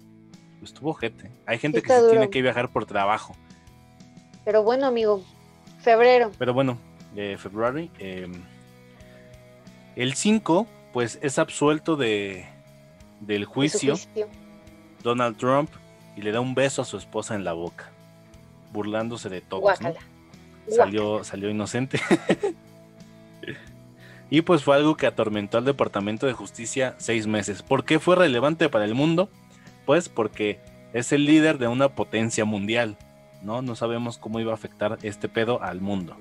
estuvo 0.65 0.95
gente. 0.95 1.31
Hay 1.47 1.59
gente 1.59 1.83
que 1.83 1.89
se 1.89 2.11
tiene 2.11 2.31
que 2.31 2.43
viajar 2.43 2.71
por 2.71 2.87
trabajo. 2.87 3.35
Pero 4.45 4.63
bueno, 4.63 4.87
amigo, 4.87 5.23
febrero. 5.81 6.31
Pero 6.39 6.53
bueno, 6.53 6.79
eh, 7.17 7.37
February. 7.39 7.91
eh, 7.99 8.29
el 9.97 10.15
5, 10.15 10.67
pues 10.93 11.19
es 11.23 11.39
absuelto 11.39 11.97
de, 11.97 12.47
del 13.21 13.41
de 13.41 13.47
juicio. 13.47 13.95
Donald 15.03 15.37
Trump 15.37 15.71
y 16.17 16.23
le 16.23 16.33
da 16.33 16.41
un 16.41 16.55
beso 16.55 16.83
a 16.83 16.85
su 16.85 16.97
esposa 16.97 17.35
en 17.35 17.45
la 17.45 17.53
boca, 17.53 17.91
burlándose 18.73 19.29
de. 19.29 19.43
Guácala. 19.51 20.01
Salió, 20.69 21.23
salió 21.25 21.51
inocente. 21.51 22.01
y 24.31 24.41
pues 24.41 24.65
fue 24.65 24.77
algo 24.77 24.97
que 24.97 25.07
atormentó 25.07 25.59
al 25.59 25.65
Departamento 25.65 26.27
de 26.27 26.33
Justicia 26.33 26.95
seis 26.99 27.27
meses. 27.27 27.63
¿Por 27.63 27.85
qué 27.85 27.99
fue 27.99 28.17
relevante 28.17 28.69
para 28.69 28.85
el 28.85 28.95
mundo? 28.95 29.29
Pues 29.85 30.09
porque 30.09 30.59
es 30.93 31.13
el 31.13 31.25
líder 31.25 31.59
de 31.59 31.69
una 31.69 31.89
potencia 31.89 32.45
mundial. 32.45 32.97
¿no? 33.45 33.63
no 33.63 33.77
sabemos 33.77 34.19
cómo 34.19 34.41
iba 34.41 34.53
a 34.53 34.55
afectar 34.55 34.99
este 35.03 35.29
pedo 35.29 35.63
al 35.63 35.81
mundo. 35.81 36.17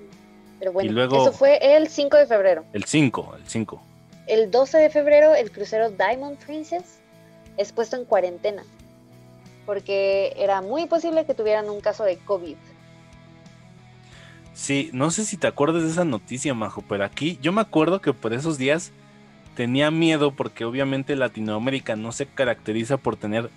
Pero 0.60 0.72
bueno, 0.72 0.90
Y 0.90 0.94
luego- 0.94 1.22
eso 1.24 1.32
fue 1.32 1.58
el 1.76 1.88
5 1.88 2.18
de 2.18 2.28
febrero. 2.28 2.64
El 2.74 2.84
5, 2.84 3.36
el 3.38 3.48
5. 3.48 3.82
El 4.28 4.52
12 4.52 4.78
de 4.78 4.90
febrero, 4.90 5.34
el 5.34 5.52
crucero 5.52 5.90
Diamond 5.90 6.38
Princess 6.38 7.00
es 7.58 7.72
puesto 7.72 7.96
en 7.96 8.06
cuarentena. 8.06 8.64
Porque 9.66 10.34
era 10.38 10.62
muy 10.62 10.86
posible 10.86 11.26
que 11.26 11.34
tuvieran 11.34 11.70
un 11.70 11.82
caso 11.82 12.04
de 12.04 12.18
COVID. 12.18 12.58
Sí, 14.54 14.90
no 14.94 15.10
sé 15.10 15.26
si 15.26 15.38
te 15.38 15.48
acuerdas 15.48 15.84
de 15.84 15.90
esa 15.90 16.06
noticia, 16.06 16.54
Majo, 16.54 16.84
pero 16.88 17.04
aquí 17.04 17.40
yo 17.42 17.52
me 17.52 17.62
acuerdo 17.62 18.02
que 18.02 18.14
por 18.14 18.34
esos 18.34 18.58
días 18.58 18.92
tenía 19.56 19.92
miedo 19.92 20.32
porque 20.32 20.66
obviamente 20.66 21.16
Latinoamérica 21.16 21.96
no 21.96 22.12
se 22.12 22.26
caracteriza 22.26 22.98
por 22.98 23.16
tener, 23.16 23.50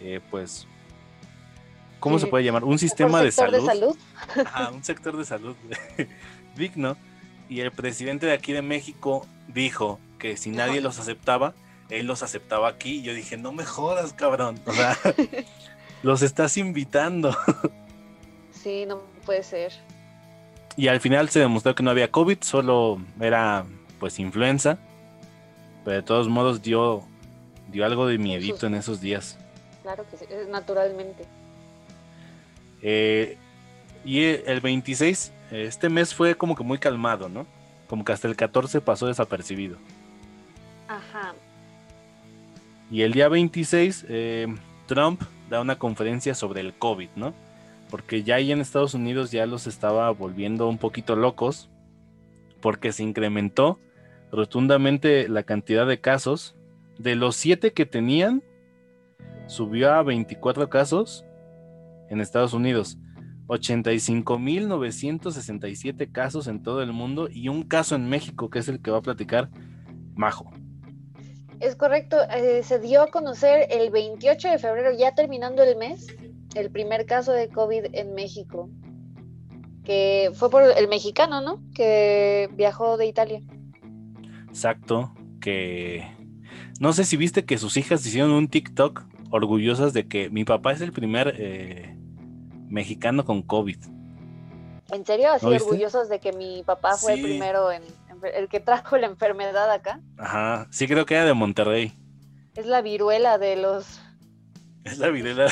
eh, 0.00 0.20
pues, 0.30 0.66
¿cómo 1.98 2.18
Sí, 2.18 2.24
se 2.24 2.30
puede 2.30 2.44
llamar? 2.44 2.64
Un 2.64 2.78
sistema 2.78 3.22
de 3.22 3.30
sector 3.30 3.64
salud, 3.64 3.96
Ajá, 4.44 4.70
un 4.70 4.84
sector 4.84 5.16
de 5.16 5.24
salud 5.24 5.56
digno. 6.56 6.96
Y 7.48 7.60
el 7.60 7.72
presidente 7.72 8.26
de 8.26 8.32
aquí 8.32 8.52
de 8.52 8.62
México 8.62 9.26
dijo 9.48 9.98
que 10.18 10.36
si 10.36 10.50
nadie 10.50 10.80
los 10.80 11.00
aceptaba, 11.00 11.52
él 11.88 12.06
los 12.06 12.22
aceptaba 12.22 12.68
aquí. 12.68 12.98
Y 12.98 13.02
yo 13.02 13.12
dije, 13.12 13.36
no 13.36 13.50
me 13.50 13.64
jodas, 13.64 14.12
cabrón. 14.12 14.60
O 14.66 14.72
sea, 14.72 14.96
los 16.04 16.22
estás 16.22 16.56
invitando. 16.56 17.36
Sí, 18.52 18.86
no 18.86 19.00
puede 19.26 19.42
ser. 19.42 19.72
Y 20.76 20.86
al 20.86 21.00
final 21.00 21.28
se 21.28 21.40
demostró 21.40 21.74
que 21.74 21.82
no 21.82 21.90
había 21.90 22.12
COVID, 22.12 22.38
solo 22.40 23.00
era 23.20 23.64
pues 23.98 24.20
influenza. 24.20 24.78
Pero 25.84 25.96
de 25.96 26.02
todos 26.02 26.28
modos 26.28 26.62
dio, 26.62 27.02
dio 27.70 27.84
algo 27.84 28.06
de 28.06 28.18
miedito 28.18 28.66
en 28.66 28.74
esos 28.74 29.00
días. 29.00 29.38
Claro 29.82 30.04
que 30.10 30.16
sí, 30.16 30.26
naturalmente. 30.48 31.24
Eh, 32.82 33.36
y 34.04 34.24
el 34.24 34.60
26, 34.60 35.32
este 35.50 35.88
mes 35.88 36.14
fue 36.14 36.36
como 36.36 36.54
que 36.54 36.64
muy 36.64 36.78
calmado, 36.78 37.28
¿no? 37.28 37.46
Como 37.88 38.04
que 38.04 38.12
hasta 38.12 38.28
el 38.28 38.36
14 38.36 38.80
pasó 38.80 39.06
desapercibido. 39.06 39.76
Ajá. 40.88 41.34
Y 42.90 43.02
el 43.02 43.12
día 43.12 43.28
26, 43.28 44.06
eh, 44.08 44.46
Trump 44.86 45.22
da 45.48 45.60
una 45.60 45.78
conferencia 45.78 46.34
sobre 46.34 46.60
el 46.60 46.74
COVID, 46.74 47.10
¿no? 47.16 47.34
Porque 47.90 48.22
ya 48.22 48.36
ahí 48.36 48.52
en 48.52 48.60
Estados 48.60 48.94
Unidos 48.94 49.30
ya 49.30 49.46
los 49.46 49.66
estaba 49.66 50.10
volviendo 50.10 50.68
un 50.68 50.78
poquito 50.78 51.16
locos, 51.16 51.68
porque 52.60 52.92
se 52.92 53.02
incrementó 53.02 53.78
rotundamente 54.32 55.28
la 55.28 55.42
cantidad 55.42 55.86
de 55.86 56.00
casos. 56.00 56.56
De 56.98 57.16
los 57.16 57.36
7 57.36 57.72
que 57.72 57.86
tenían, 57.86 58.42
subió 59.46 59.92
a 59.92 60.02
24 60.02 60.68
casos 60.68 61.24
en 62.08 62.20
Estados 62.20 62.52
Unidos. 62.52 62.98
85.967 63.48 66.12
casos 66.12 66.46
en 66.46 66.62
todo 66.62 66.82
el 66.82 66.92
mundo 66.92 67.28
y 67.30 67.48
un 67.48 67.64
caso 67.64 67.96
en 67.96 68.08
México, 68.08 68.48
que 68.48 68.60
es 68.60 68.68
el 68.68 68.80
que 68.80 68.92
va 68.92 68.98
a 68.98 69.02
platicar 69.02 69.50
Majo. 70.14 70.52
Es 71.58 71.74
correcto, 71.74 72.16
eh, 72.30 72.62
se 72.62 72.78
dio 72.78 73.02
a 73.02 73.08
conocer 73.08 73.66
el 73.70 73.90
28 73.90 74.50
de 74.50 74.58
febrero, 74.58 74.92
ya 74.96 75.14
terminando 75.14 75.62
el 75.62 75.76
mes, 75.76 76.06
el 76.54 76.70
primer 76.70 77.06
caso 77.06 77.32
de 77.32 77.48
COVID 77.48 77.86
en 77.92 78.14
México. 78.14 78.68
que 79.82 80.30
fue 80.34 80.50
por 80.50 80.62
el 80.62 80.88
mexicano, 80.88 81.40
¿no? 81.40 81.62
Que 81.74 82.50
viajó 82.52 82.98
de 82.98 83.06
Italia. 83.06 83.40
Exacto, 84.50 85.12
que 85.40 86.06
no 86.80 86.92
sé 86.92 87.04
si 87.04 87.16
viste 87.16 87.44
que 87.44 87.56
sus 87.58 87.76
hijas 87.76 88.04
hicieron 88.04 88.30
un 88.32 88.48
TikTok 88.48 89.04
orgullosas 89.30 89.92
de 89.92 90.06
que 90.08 90.28
mi 90.30 90.44
papá 90.44 90.72
es 90.72 90.80
el 90.80 90.92
primer 90.92 91.34
eh, 91.38 91.96
mexicano 92.68 93.24
con 93.24 93.42
COVID. 93.42 93.78
¿En 94.92 95.06
serio? 95.06 95.30
Así 95.32 95.46
¿No 95.46 95.52
orgullosos 95.52 96.08
de 96.08 96.18
que 96.18 96.32
mi 96.32 96.62
papá 96.64 96.96
fue 96.96 97.14
Sí. 97.14 97.20
el 97.20 97.26
primero 97.26 97.70
en, 97.70 97.82
en- 97.84 98.20
el 98.34 98.48
que 98.48 98.58
trajo 98.60 98.96
la 98.98 99.06
enfermedad 99.06 99.70
acá. 99.70 100.00
Ajá, 100.18 100.66
sí 100.70 100.86
creo 100.88 101.06
que 101.06 101.14
era 101.14 101.24
de 101.24 101.32
Monterrey. 101.34 101.92
Es 102.56 102.66
la 102.66 102.82
viruela 102.82 103.38
de 103.38 103.54
los 103.56 104.00
Es 104.84 104.98
la 104.98 105.08
viruela. 105.10 105.46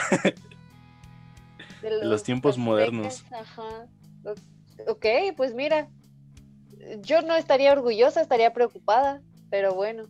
de 1.82 1.90
los 1.90 2.04
los 2.04 2.22
tiempos 2.24 2.58
modernos. 2.58 3.24
Ajá. 3.32 3.86
Ok, 4.88 5.06
pues 5.36 5.54
mira, 5.54 5.88
yo 7.02 7.22
no 7.22 7.34
estaría 7.34 7.72
orgullosa, 7.72 8.20
estaría 8.20 8.52
preocupada, 8.52 9.20
pero 9.50 9.74
bueno. 9.74 10.04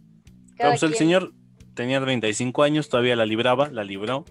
Cada 0.57 0.71
pues 0.71 0.83
el 0.83 0.91
quien. 0.91 0.99
señor 0.99 1.33
tenía 1.75 2.01
35 2.01 2.63
años, 2.63 2.89
todavía 2.89 3.17
la 3.17 3.27
libraba, 3.27 3.69
la 3.69 3.85
libró. 3.85 4.25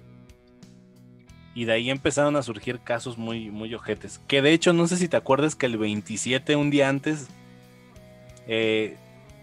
Y 1.55 1.65
de 1.65 1.73
ahí 1.73 1.89
empezaron 1.89 2.36
a 2.36 2.43
surgir 2.43 2.79
casos 2.81 3.17
muy, 3.17 3.49
muy 3.49 3.73
ojetes. 3.73 4.19
Que 4.27 4.41
de 4.41 4.53
hecho, 4.53 4.73
no 4.73 4.88
sé 4.88 4.97
si 4.97 5.07
te 5.07 5.17
acuerdas 5.17 5.55
que 5.55 5.65
el 5.65 5.77
27, 5.77 6.55
un 6.55 6.69
día 6.69 6.88
antes, 6.89 7.29
eh, 8.47 8.97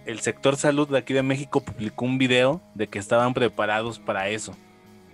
el 0.06 0.20
sector 0.20 0.56
salud 0.56 0.88
de 0.88 0.98
aquí 0.98 1.12
de 1.14 1.22
México 1.22 1.64
publicó 1.64 2.04
un 2.04 2.18
video 2.18 2.60
de 2.74 2.88
que 2.88 2.98
estaban 2.98 3.34
preparados 3.34 3.98
para 3.98 4.28
eso, 4.28 4.54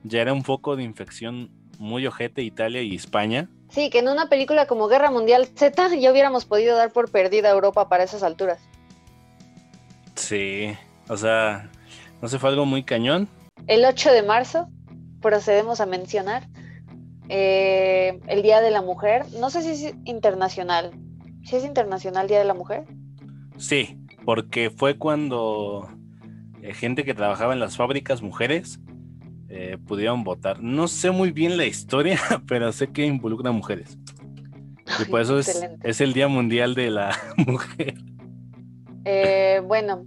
ya 0.04 0.22
era 0.22 0.32
un 0.32 0.42
foco 0.42 0.74
de 0.74 0.84
infección 0.84 1.50
muy 1.78 2.06
ojete, 2.06 2.40
Italia 2.42 2.80
y 2.82 2.96
España. 2.96 3.50
Sí, 3.68 3.90
que 3.90 3.98
en 3.98 4.08
una 4.08 4.30
película 4.30 4.66
como 4.66 4.88
Guerra 4.88 5.10
Mundial 5.10 5.46
Z 5.54 5.94
ya 6.00 6.10
hubiéramos 6.10 6.46
podido 6.46 6.74
dar 6.76 6.90
por 6.90 7.10
perdida 7.10 7.48
a 7.48 7.50
Europa 7.52 7.90
para 7.90 8.04
esas 8.04 8.22
alturas. 8.22 8.58
Sí, 10.14 10.74
o 11.08 11.16
sea, 11.16 11.70
no 12.22 12.28
sé, 12.28 12.38
fue 12.38 12.50
algo 12.50 12.64
muy 12.64 12.82
cañón. 12.82 13.28
El 13.68 13.84
8 13.84 14.12
de 14.12 14.22
marzo 14.22 14.68
procedemos 15.20 15.80
a 15.80 15.86
mencionar 15.86 16.48
eh, 17.28 18.18
el 18.26 18.42
Día 18.42 18.62
de 18.62 18.70
la 18.70 18.80
Mujer. 18.80 19.26
No 19.38 19.50
sé 19.50 19.62
si 19.62 19.86
es 19.86 19.94
internacional. 20.04 20.92
¿Si 21.44 21.56
es 21.56 21.64
internacional 21.64 22.28
Día 22.28 22.38
de 22.38 22.46
la 22.46 22.54
Mujer? 22.54 22.84
Sí, 23.58 23.98
porque 24.24 24.70
fue 24.70 24.96
cuando 24.96 25.86
eh, 26.62 26.72
gente 26.72 27.04
que 27.04 27.12
trabajaba 27.12 27.52
en 27.52 27.60
las 27.60 27.76
fábricas, 27.76 28.22
mujeres, 28.22 28.80
eh, 29.50 29.76
pudieron 29.86 30.24
votar. 30.24 30.62
No 30.62 30.88
sé 30.88 31.10
muy 31.10 31.30
bien 31.30 31.58
la 31.58 31.66
historia, 31.66 32.18
pero 32.48 32.72
sé 32.72 32.88
que 32.88 33.04
involucra 33.04 33.50
a 33.50 33.52
mujeres. 33.52 33.98
Y 34.98 35.04
por 35.10 35.20
eso 35.20 35.38
es, 35.38 35.68
es 35.82 36.00
el 36.00 36.14
Día 36.14 36.28
Mundial 36.28 36.74
de 36.74 36.90
la 36.90 37.14
Mujer. 37.36 37.94
Eh, 39.04 39.60
bueno, 39.66 40.06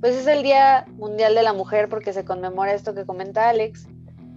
pues 0.00 0.14
es 0.14 0.26
el 0.26 0.42
Día 0.42 0.86
Mundial 0.96 1.34
de 1.34 1.42
la 1.42 1.52
Mujer 1.52 1.88
porque 1.88 2.12
se 2.12 2.24
conmemora 2.24 2.74
esto 2.74 2.94
que 2.94 3.04
comenta 3.04 3.48
Alex, 3.48 3.86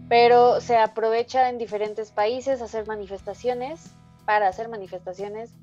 pero 0.10 0.60
se 0.60 0.78
aprovecha 0.78 1.50
en 1.50 1.58
diferentes 1.58 2.12
países 2.12 2.62
hacer 2.62 2.88
manifestaciones, 2.88 3.96
para 4.26 4.48
hacer 4.48 4.70
manifestaciones, 4.70 5.54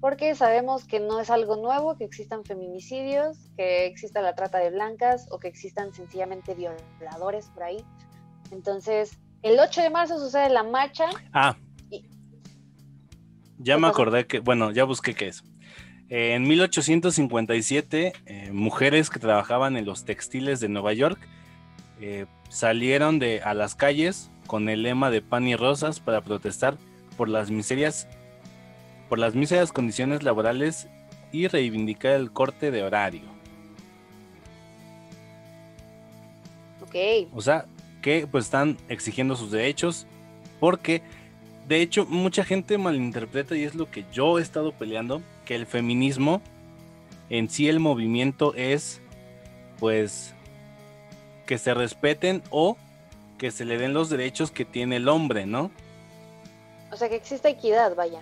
porque 0.00 0.34
sabemos 0.34 0.84
que 0.84 1.00
no 1.00 1.20
es 1.20 1.30
algo 1.30 1.56
nuevo, 1.56 1.96
que 1.96 2.04
existan 2.04 2.44
feminicidios, 2.44 3.38
que 3.56 3.86
exista 3.86 4.20
la 4.20 4.34
trata 4.34 4.58
de 4.58 4.70
blancas 4.70 5.26
o 5.30 5.38
que 5.38 5.48
existan 5.48 5.94
sencillamente 5.94 6.54
violadores 6.54 7.48
por 7.50 7.62
ahí. 7.62 7.84
Entonces, 8.50 9.18
el 9.42 9.58
8 9.58 9.82
de 9.82 9.90
marzo 9.90 10.18
sucede 10.18 10.50
la 10.50 10.62
marcha. 10.62 11.06
Ah, 11.32 11.56
Y- 11.90 12.08
ya 13.58 13.76
¿Qué 13.76 13.80
me 13.80 13.88
acordé 13.88 14.26
que, 14.26 14.40
bueno, 14.40 14.70
ya 14.72 14.84
busqué 14.84 15.14
qué 15.14 15.28
es. 15.28 15.42
Eh, 16.10 16.34
en 16.34 16.46
1857, 16.46 18.12
eh, 18.26 18.50
mujeres 18.52 19.10
que 19.10 19.18
trabajaban 19.18 19.76
en 19.76 19.86
los 19.86 20.04
textiles 20.04 20.60
de 20.60 20.68
Nueva 20.68 20.92
York 20.92 21.18
eh, 22.00 22.26
salieron 22.50 23.18
de, 23.18 23.40
a 23.42 23.54
las 23.54 23.74
calles 23.74 24.30
con 24.46 24.68
el 24.68 24.82
lema 24.82 25.10
de 25.10 25.22
pan 25.22 25.48
y 25.48 25.56
rosas 25.56 26.00
para 26.00 26.20
protestar 26.20 26.76
por 27.16 27.28
las 27.28 27.50
miserias, 27.50 28.06
por 29.08 29.18
las 29.18 29.34
míseras 29.34 29.72
condiciones 29.72 30.22
laborales 30.22 30.88
y 31.32 31.48
reivindicar 31.48 32.12
el 32.12 32.30
corte 32.30 32.70
de 32.70 32.82
horario. 32.82 33.22
Ok, 36.82 37.28
O 37.34 37.40
sea, 37.40 37.66
que 38.02 38.26
pues 38.26 38.44
están 38.44 38.76
exigiendo 38.88 39.34
sus 39.34 39.50
derechos 39.50 40.06
porque 40.60 41.00
de 41.66 41.80
hecho 41.80 42.04
mucha 42.04 42.44
gente 42.44 42.76
malinterpreta 42.76 43.56
y 43.56 43.62
es 43.62 43.74
lo 43.74 43.90
que 43.90 44.04
yo 44.12 44.38
he 44.38 44.42
estado 44.42 44.72
peleando, 44.72 45.22
que 45.44 45.54
el 45.54 45.66
feminismo 45.66 46.42
en 47.30 47.48
sí 47.48 47.68
el 47.68 47.80
movimiento 47.80 48.54
es 48.54 49.00
pues 49.78 50.34
que 51.46 51.58
se 51.58 51.74
respeten 51.74 52.42
o 52.50 52.76
que 53.38 53.50
se 53.50 53.64
le 53.64 53.78
den 53.78 53.92
los 53.92 54.08
derechos 54.08 54.50
que 54.50 54.64
tiene 54.64 54.96
el 54.96 55.08
hombre, 55.08 55.46
¿no? 55.46 55.70
o 56.94 56.96
sea 56.96 57.08
que 57.08 57.16
exista 57.16 57.48
equidad, 57.48 57.94
vaya. 57.96 58.20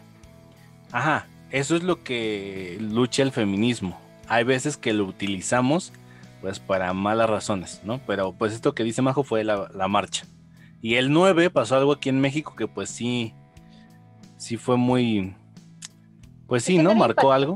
Ajá, 0.91 1.27
eso 1.51 1.77
es 1.77 1.83
lo 1.83 2.03
que 2.03 2.79
lucha 2.81 3.23
el 3.23 3.31
feminismo. 3.31 4.01
Hay 4.29 4.45
veces 4.45 4.77
que 4.79 4.95
lo 4.95 5.05
utilizamos 5.05 5.93
pues 6.41 6.59
para 6.59 6.93
malas 6.95 7.29
razones, 7.29 7.83
¿no? 7.85 8.01
Pero 8.07 8.33
pues 8.33 8.53
esto 8.53 8.75
que 8.75 8.83
dice 8.83 9.03
Majo 9.03 9.23
fue 9.23 9.45
la, 9.45 9.71
la 9.75 9.89
marcha. 9.89 10.25
Y 10.81 10.95
el 10.95 11.13
9 11.13 11.51
pasó 11.51 11.77
algo 11.77 11.93
aquí 11.93 12.09
en 12.09 12.21
México 12.21 12.57
que 12.57 12.67
pues 12.67 12.89
sí, 12.89 13.35
sí 14.39 14.57
fue 14.57 14.77
muy, 14.77 15.37
pues 16.53 16.65
sí, 16.65 16.77
¿no? 16.77 16.95
Marcó 16.95 17.33
algo. 17.33 17.55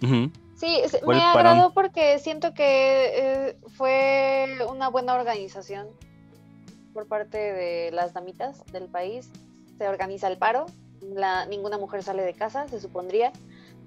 Sí, 0.00 0.82
me 0.92 1.00
parón. 1.00 1.20
agradó 1.20 1.74
porque 1.74 2.16
siento 2.20 2.54
que 2.54 3.10
eh, 3.12 3.56
fue 3.76 4.56
una 4.68 4.86
buena 4.86 5.16
organización 5.16 5.88
por 6.94 7.08
parte 7.08 7.38
de 7.38 7.90
las 7.90 8.14
damitas 8.14 8.64
del 8.66 8.84
país. 8.84 9.32
Se 9.78 9.88
organiza 9.88 10.28
el 10.28 10.38
paro, 10.38 10.66
la, 11.02 11.44
ninguna 11.46 11.76
mujer 11.76 12.04
sale 12.04 12.22
de 12.22 12.32
casa, 12.32 12.68
se 12.68 12.80
supondría, 12.80 13.32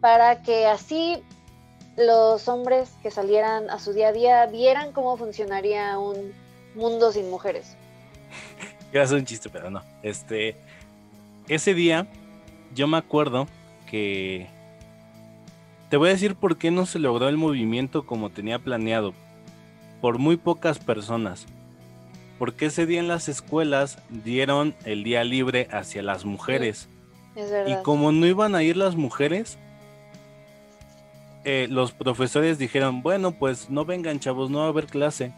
para 0.02 0.42
que 0.42 0.66
así 0.66 1.24
los 1.96 2.50
hombres 2.50 2.92
que 3.02 3.12
salieran 3.12 3.70
a 3.70 3.80
su 3.80 3.94
día 3.94 4.10
a 4.10 4.12
día 4.12 4.46
vieran 4.48 4.92
cómo 4.92 5.16
funcionaría 5.16 5.98
un 5.98 6.34
mundo 6.76 7.14
sin 7.14 7.30
mujeres. 7.30 7.78
Iba 8.92 9.04
a 9.04 9.08
ser 9.08 9.20
un 9.20 9.26
chiste, 9.26 9.50
pero 9.50 9.70
no. 9.70 9.82
Este, 10.02 10.58
ese 11.48 11.74
día, 11.74 12.08
yo 12.76 12.88
me 12.88 12.98
acuerdo 12.98 13.48
que 13.94 14.48
te 15.92 15.98
voy 15.98 16.10
a 16.10 16.14
decir 16.14 16.34
por 16.34 16.58
qué 16.58 16.72
no 16.72 16.88
se 16.88 16.98
logró 16.98 17.30
el 17.30 17.38
movimiento 17.38 18.08
como 18.08 18.32
tenía 18.32 18.58
planeado. 18.58 19.14
Por 20.02 20.18
muy 20.18 20.36
pocas 20.36 20.80
personas. 20.80 21.46
Porque 22.40 22.66
ese 22.66 22.88
día 22.88 23.00
en 23.00 23.08
las 23.08 23.30
escuelas 23.30 24.00
dieron 24.10 24.74
el 24.84 25.04
día 25.04 25.24
libre 25.24 25.68
hacia 25.72 26.02
las 26.02 26.26
mujeres. 26.26 26.90
Es 27.36 27.52
Y 27.68 27.76
como 27.84 28.12
no 28.12 28.26
iban 28.26 28.56
a 28.56 28.64
ir 28.64 28.78
las 28.78 28.96
mujeres, 28.96 29.60
eh, 31.46 31.68
los 31.70 31.92
profesores 31.92 32.58
dijeron, 32.58 33.04
bueno, 33.04 33.32
pues 33.34 33.70
no 33.70 33.86
vengan 33.86 34.20
chavos, 34.20 34.50
no 34.50 34.58
va 34.60 34.66
a 34.66 34.70
haber 34.70 34.88
clase. 34.88 35.34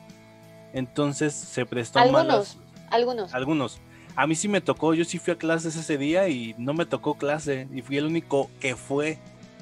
Entonces 0.71 1.33
se 1.33 1.65
prestó 1.65 1.99
Algunos. 1.99 2.25
malas- 2.25 2.57
Algunos. 2.89 3.33
algunos. 3.33 3.81
A 4.15 4.27
mí 4.27 4.35
sí 4.35 4.47
me 4.47 4.61
tocó, 4.61 4.93
yo 4.93 5.03
sí 5.03 5.19
fui 5.19 5.33
a 5.33 5.37
clases 5.37 5.75
ese 5.75 5.97
día 5.97 6.27
y 6.29 6.55
no 6.57 6.73
me 6.73 6.85
tocó 6.85 7.15
clase 7.15 7.67
y 7.73 7.81
fui 7.81 7.97
el 7.97 8.05
único 8.05 8.49
que 8.59 8.75
fue. 8.75 9.17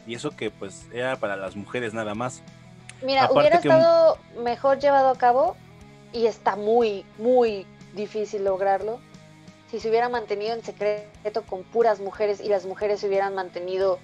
Y 0.05 0.15
eso 0.15 0.31
que 0.31 0.51
pues 0.51 0.85
era 0.93 1.15
para 1.15 1.35
las 1.37 1.55
mujeres 1.55 1.93
nada 1.93 2.13
más. 2.13 2.41
Mira, 3.01 3.23
Aparte 3.25 3.39
hubiera 3.39 3.61
que- 3.61 3.67
estado 3.69 4.17
mejor 4.43 4.79
llevado 4.79 5.09
a 5.09 5.17
cabo 5.17 5.55
y 6.11 6.25
está 6.27 6.55
muy, 6.55 7.05
muy 7.17 7.65
difícil 7.95 8.43
lograrlo 8.43 8.99
si 9.71 9.79
se 9.79 9.89
hubiera 9.89 10.07
mantenido 10.09 10.53
en 10.53 10.63
secreto 10.63 11.41
con 11.47 11.63
puras 11.63 11.99
mujeres 11.99 12.39
y 12.39 12.47
las 12.47 12.65
mujeres 12.65 12.99
se 12.99 13.07
hubieran 13.07 13.33
mantenido 13.33 13.97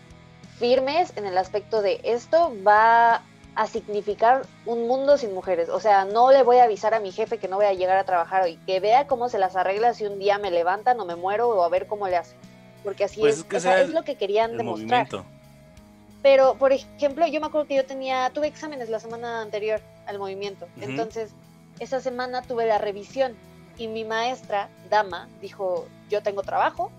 firmes 0.57 1.13
en 1.15 1.25
el 1.27 1.37
aspecto 1.37 1.81
de 1.83 2.01
esto 2.03 2.51
va 2.67 3.21
a 3.55 3.67
significar 3.67 4.43
un 4.65 4.87
mundo 4.87 5.17
sin 5.17 5.33
mujeres. 5.33 5.69
O 5.69 5.79
sea, 5.79 6.05
no 6.05 6.31
le 6.31 6.43
voy 6.43 6.57
a 6.57 6.63
avisar 6.63 6.93
a 6.93 6.99
mi 6.99 7.11
jefe 7.11 7.37
que 7.37 7.47
no 7.47 7.57
voy 7.57 7.65
a 7.65 7.73
llegar 7.73 7.97
a 7.97 8.03
trabajar 8.03 8.43
hoy, 8.43 8.57
que 8.65 8.79
vea 8.79 9.07
cómo 9.07 9.29
se 9.29 9.37
las 9.39 9.55
arregla 9.55 9.93
si 9.93 10.05
un 10.05 10.19
día 10.19 10.37
me 10.37 10.51
levantan 10.51 10.99
o 10.99 11.05
me 11.05 11.15
muero 11.15 11.49
o 11.49 11.63
a 11.63 11.69
ver 11.69 11.87
cómo 11.87 12.07
le 12.07 12.17
hace. 12.17 12.35
Porque 12.83 13.03
así 13.03 13.19
Pues 13.19 13.33
es, 13.35 13.39
es 13.39 13.45
que 13.45 13.57
o 13.57 13.59
sea, 13.59 13.73
sea 13.73 13.81
es 13.81 13.89
lo 13.89 14.03
que 14.03 14.15
querían 14.15 14.55
demostrar. 14.57 15.07
movimiento. 15.07 15.25
Pero, 16.21 16.55
por 16.55 16.73
ejemplo, 16.73 17.25
yo 17.27 17.39
me 17.39 17.47
acuerdo 17.47 17.67
que 17.67 17.75
yo 17.75 17.85
tenía, 17.85 18.29
tuve 18.33 18.47
exámenes 18.47 18.89
la 18.89 18.99
semana 18.99 19.41
anterior 19.41 19.79
al 20.05 20.19
movimiento. 20.19 20.67
Entonces, 20.81 21.31
esa 21.79 22.01
semana 22.01 22.41
tuve 22.41 22.65
la 22.65 22.77
revisión 22.77 23.35
y 23.77 23.87
mi 23.87 24.03
maestra, 24.03 24.69
Dama, 24.89 25.29
dijo, 25.41 25.87
yo 26.09 26.21
tengo 26.21 26.41
trabajo, 26.41 26.91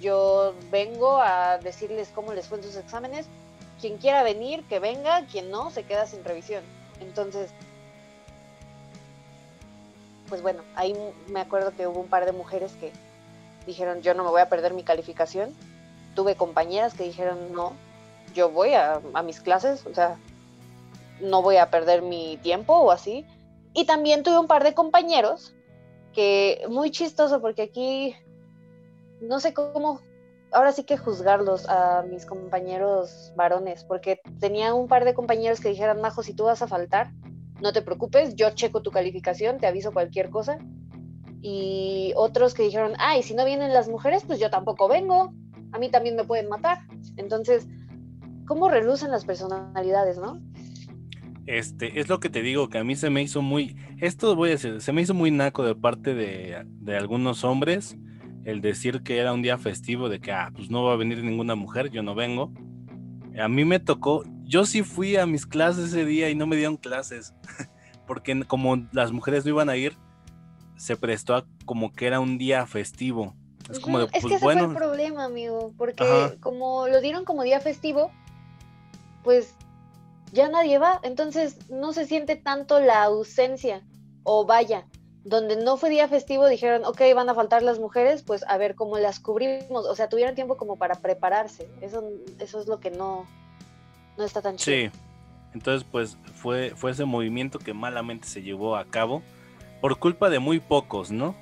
yo 0.00 0.54
vengo 0.70 1.18
a 1.20 1.58
decirles 1.58 2.10
cómo 2.14 2.32
les 2.32 2.46
fue 2.46 2.58
en 2.58 2.64
sus 2.64 2.76
exámenes. 2.76 3.26
Quien 3.80 3.98
quiera 3.98 4.22
venir, 4.22 4.64
que 4.64 4.78
venga, 4.78 5.26
quien 5.26 5.50
no, 5.50 5.70
se 5.70 5.84
queda 5.84 6.06
sin 6.06 6.24
revisión. 6.24 6.62
Entonces, 7.00 7.50
pues 10.28 10.42
bueno, 10.42 10.62
ahí 10.76 10.94
me 11.28 11.40
acuerdo 11.40 11.72
que 11.76 11.86
hubo 11.86 12.00
un 12.00 12.08
par 12.08 12.24
de 12.24 12.32
mujeres 12.32 12.72
que 12.80 12.92
dijeron, 13.66 14.00
yo 14.00 14.14
no 14.14 14.24
me 14.24 14.30
voy 14.30 14.40
a 14.40 14.48
perder 14.48 14.72
mi 14.72 14.84
calificación. 14.84 15.54
Tuve 16.14 16.36
compañeras 16.36 16.94
que 16.94 17.04
dijeron, 17.04 17.52
no, 17.52 17.72
yo 18.34 18.50
voy 18.50 18.74
a, 18.74 19.00
mis 19.24 19.40
clases, 19.40 19.84
o 19.86 19.94
sea, 19.94 20.16
no 21.20 21.42
voy 21.42 21.56
a 21.56 21.70
perder 21.70 22.02
mi 22.02 22.38
tiempo 22.38 22.74
o 22.74 22.90
así. 22.90 23.26
Y 23.74 23.84
también 23.84 24.22
tuve 24.22 24.38
un 24.38 24.46
par 24.46 24.64
de 24.64 24.74
compañeros 24.74 25.52
que, 26.14 26.64
muy 26.68 26.90
chistoso, 26.90 27.40
porque 27.40 27.62
aquí 27.62 28.16
no 29.20 29.40
sé 29.40 29.52
cómo, 29.52 30.00
ahora 30.52 30.72
sí 30.72 30.84
que 30.84 30.96
juzgarlos 30.96 31.68
a 31.68 32.04
mis 32.08 32.26
compañeros 32.26 33.32
varones, 33.36 33.84
porque 33.84 34.20
tenía 34.40 34.74
un 34.74 34.88
par 34.88 35.04
de 35.04 35.14
compañeros 35.14 35.60
que 35.60 35.68
dijeron, 35.68 36.00
Majo, 36.00 36.22
si 36.22 36.34
tú 36.34 36.44
vas 36.44 36.62
a 36.62 36.68
faltar, 36.68 37.12
no 37.60 37.72
te 37.72 37.82
preocupes, 37.82 38.34
yo 38.34 38.50
checo 38.50 38.82
tu 38.82 38.90
calificación, 38.90 39.58
te 39.58 39.66
aviso 39.66 39.92
cualquier 39.92 40.30
cosa. 40.30 40.58
Y 41.42 42.12
otros 42.16 42.54
que 42.54 42.62
dijeron, 42.62 42.92
ay, 42.98 43.22
si 43.22 43.34
no 43.34 43.44
vienen 43.44 43.72
las 43.72 43.88
mujeres, 43.88 44.24
pues 44.26 44.38
yo 44.38 44.50
tampoco 44.50 44.88
vengo, 44.88 45.32
a 45.72 45.78
mí 45.78 45.90
también 45.90 46.16
me 46.16 46.24
pueden 46.24 46.48
matar. 46.48 46.78
Entonces, 47.16 47.66
¿cómo 48.46 48.68
relucen 48.68 49.10
las 49.10 49.24
personalidades, 49.24 50.18
no? 50.18 50.40
Este, 51.46 51.98
es 51.98 52.08
lo 52.08 52.20
que 52.20 52.28
te 52.28 52.42
digo, 52.42 52.68
que 52.68 52.78
a 52.78 52.84
mí 52.84 52.94
se 52.96 53.10
me 53.10 53.22
hizo 53.22 53.42
muy, 53.42 53.76
esto 53.98 54.36
voy 54.36 54.50
a 54.50 54.52
decir, 54.52 54.80
se 54.80 54.92
me 54.92 55.02
hizo 55.02 55.14
muy 55.14 55.30
naco 55.30 55.64
de 55.64 55.74
parte 55.74 56.14
de, 56.14 56.64
de 56.66 56.96
algunos 56.96 57.44
hombres 57.44 57.96
el 58.44 58.60
decir 58.60 59.02
que 59.02 59.18
era 59.18 59.32
un 59.32 59.42
día 59.42 59.58
festivo, 59.58 60.08
de 60.08 60.20
que, 60.20 60.32
ah, 60.32 60.50
pues 60.54 60.70
no 60.70 60.84
va 60.84 60.94
a 60.94 60.96
venir 60.96 61.22
ninguna 61.22 61.54
mujer, 61.54 61.90
yo 61.90 62.02
no 62.02 62.14
vengo. 62.14 62.52
A 63.38 63.48
mí 63.48 63.64
me 63.64 63.78
tocó, 63.80 64.24
yo 64.44 64.64
sí 64.64 64.82
fui 64.82 65.16
a 65.16 65.26
mis 65.26 65.46
clases 65.46 65.86
ese 65.88 66.04
día 66.04 66.30
y 66.30 66.34
no 66.34 66.46
me 66.46 66.56
dieron 66.56 66.76
clases, 66.76 67.34
porque 68.06 68.44
como 68.44 68.76
las 68.92 69.12
mujeres 69.12 69.44
no 69.44 69.50
iban 69.50 69.68
a 69.68 69.76
ir, 69.76 69.96
se 70.76 70.96
prestó 70.96 71.34
a 71.34 71.46
como 71.64 71.92
que 71.92 72.06
era 72.06 72.20
un 72.20 72.38
día 72.38 72.66
festivo. 72.66 73.34
Es 73.70 73.78
como 73.78 73.98
de, 73.98 74.04
Ujú, 74.04 74.12
es 74.14 74.22
pues 74.22 74.30
que 74.32 74.34
ese 74.36 74.44
bueno, 74.44 74.64
fue 74.64 74.72
el 74.72 74.78
problema, 74.78 75.24
amigo, 75.24 75.72
porque 75.76 76.02
Ajá. 76.02 76.36
como 76.40 76.88
lo 76.88 77.00
dieron 77.00 77.24
como 77.24 77.42
día 77.42 77.60
festivo, 77.60 78.10
pues 79.22 79.54
ya 80.32 80.48
nadie 80.48 80.78
va, 80.78 81.00
entonces 81.02 81.70
no 81.70 81.92
se 81.92 82.06
siente 82.06 82.36
tanto 82.36 82.80
la 82.80 83.04
ausencia, 83.04 83.84
o 84.24 84.46
vaya, 84.46 84.86
donde 85.24 85.56
no 85.56 85.76
fue 85.76 85.90
día 85.90 86.08
festivo 86.08 86.46
dijeron, 86.48 86.84
ok, 86.84 87.00
van 87.14 87.28
a 87.28 87.34
faltar 87.34 87.62
las 87.62 87.78
mujeres, 87.78 88.22
pues 88.22 88.44
a 88.48 88.56
ver 88.56 88.74
cómo 88.74 88.98
las 88.98 89.20
cubrimos, 89.20 89.86
o 89.86 89.94
sea, 89.94 90.08
tuvieron 90.08 90.34
tiempo 90.34 90.56
como 90.56 90.76
para 90.76 90.94
prepararse, 90.94 91.68
eso, 91.80 92.04
eso 92.38 92.60
es 92.60 92.66
lo 92.66 92.80
que 92.80 92.90
no, 92.90 93.26
no 94.16 94.24
está 94.24 94.40
tan 94.40 94.56
chido. 94.56 94.90
Sí. 94.90 94.98
Entonces, 95.52 95.86
pues 95.90 96.16
fue, 96.34 96.70
fue 96.76 96.92
ese 96.92 97.04
movimiento 97.04 97.58
que 97.58 97.74
malamente 97.74 98.28
se 98.28 98.42
llevó 98.42 98.76
a 98.76 98.84
cabo 98.84 99.22
por 99.80 99.98
culpa 99.98 100.30
de 100.30 100.38
muy 100.38 100.60
pocos, 100.60 101.10
¿no? 101.10 101.34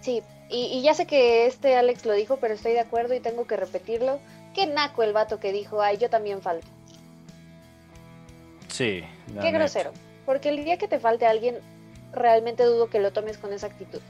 Sí, 0.00 0.22
y, 0.48 0.66
y 0.66 0.82
ya 0.82 0.94
sé 0.94 1.06
que 1.06 1.46
este 1.46 1.76
Alex 1.76 2.06
lo 2.06 2.12
dijo, 2.12 2.36
pero 2.36 2.54
estoy 2.54 2.72
de 2.72 2.80
acuerdo 2.80 3.14
y 3.14 3.20
tengo 3.20 3.46
que 3.46 3.56
repetirlo, 3.56 4.20
qué 4.54 4.66
naco 4.66 5.02
el 5.02 5.12
vato 5.12 5.40
que 5.40 5.52
dijo, 5.52 5.82
ay, 5.82 5.98
yo 5.98 6.08
también 6.08 6.40
falto. 6.40 6.66
Sí. 8.68 9.02
Qué 9.26 9.32
neta. 9.34 9.50
grosero. 9.50 9.92
Porque 10.24 10.50
el 10.50 10.64
día 10.64 10.78
que 10.78 10.88
te 10.88 11.00
falte 11.00 11.26
alguien, 11.26 11.58
realmente 12.12 12.64
dudo 12.64 12.88
que 12.88 13.00
lo 13.00 13.12
tomes 13.12 13.38
con 13.38 13.52
esa 13.52 13.66
actitud. 13.66 14.00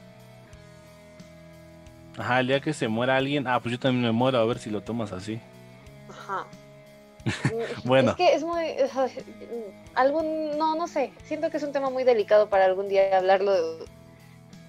Ajá, 2.17 2.41
el 2.41 2.47
día 2.47 2.59
que 2.59 2.73
se 2.73 2.87
muera 2.87 3.15
alguien, 3.15 3.47
ah, 3.47 3.59
pues 3.59 3.71
yo 3.73 3.79
también 3.79 4.03
me 4.03 4.11
muero, 4.11 4.39
a 4.39 4.45
ver 4.45 4.59
si 4.59 4.69
lo 4.69 4.81
tomas 4.81 5.11
así. 5.11 5.39
Ajá. 6.09 6.45
Bueno. 7.83 8.11
Es 8.11 8.17
que 8.17 8.33
es 8.33 8.43
muy. 8.43 8.63
Algún. 9.95 10.57
No, 10.57 10.75
no 10.75 10.87
sé. 10.87 11.11
Siento 11.23 11.49
que 11.49 11.57
es 11.57 11.63
un 11.63 11.71
tema 11.71 11.89
muy 11.89 12.03
delicado 12.03 12.49
para 12.49 12.65
algún 12.65 12.87
día 12.87 13.17
hablarlo 13.17 13.53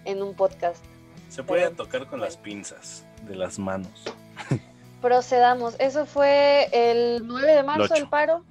en 0.05 0.23
un 0.23 0.35
podcast. 0.35 0.85
Se 1.29 1.43
puede 1.43 1.63
Pero, 1.63 1.77
tocar 1.77 2.07
con 2.07 2.21
las 2.21 2.37
pinzas 2.37 3.05
de 3.27 3.37
las 3.37 3.59
manos. 3.59 4.05
Procedamos. 5.01 5.77
Eso 5.79 6.07
fue 6.07 6.69
el 6.73 7.27
9 7.27 7.53
de 7.53 7.63
marzo, 7.63 7.85
ocho. 7.85 7.95
el 7.95 8.09
paro. 8.09 8.45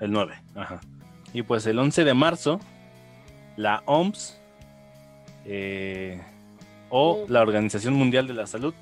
El 0.00 0.12
9, 0.12 0.40
ajá. 0.54 0.80
Y 1.32 1.42
pues 1.42 1.66
el 1.66 1.78
11 1.78 2.04
de 2.04 2.14
marzo, 2.14 2.60
la 3.58 3.82
OMS 3.86 4.38
eh, 5.44 6.22
o 6.90 7.26
Mm. 7.26 7.32
la 7.32 7.42
Organización 7.42 7.94
Mundial 7.94 8.26
de 8.28 8.34
la 8.34 8.46
Salud 8.46 8.72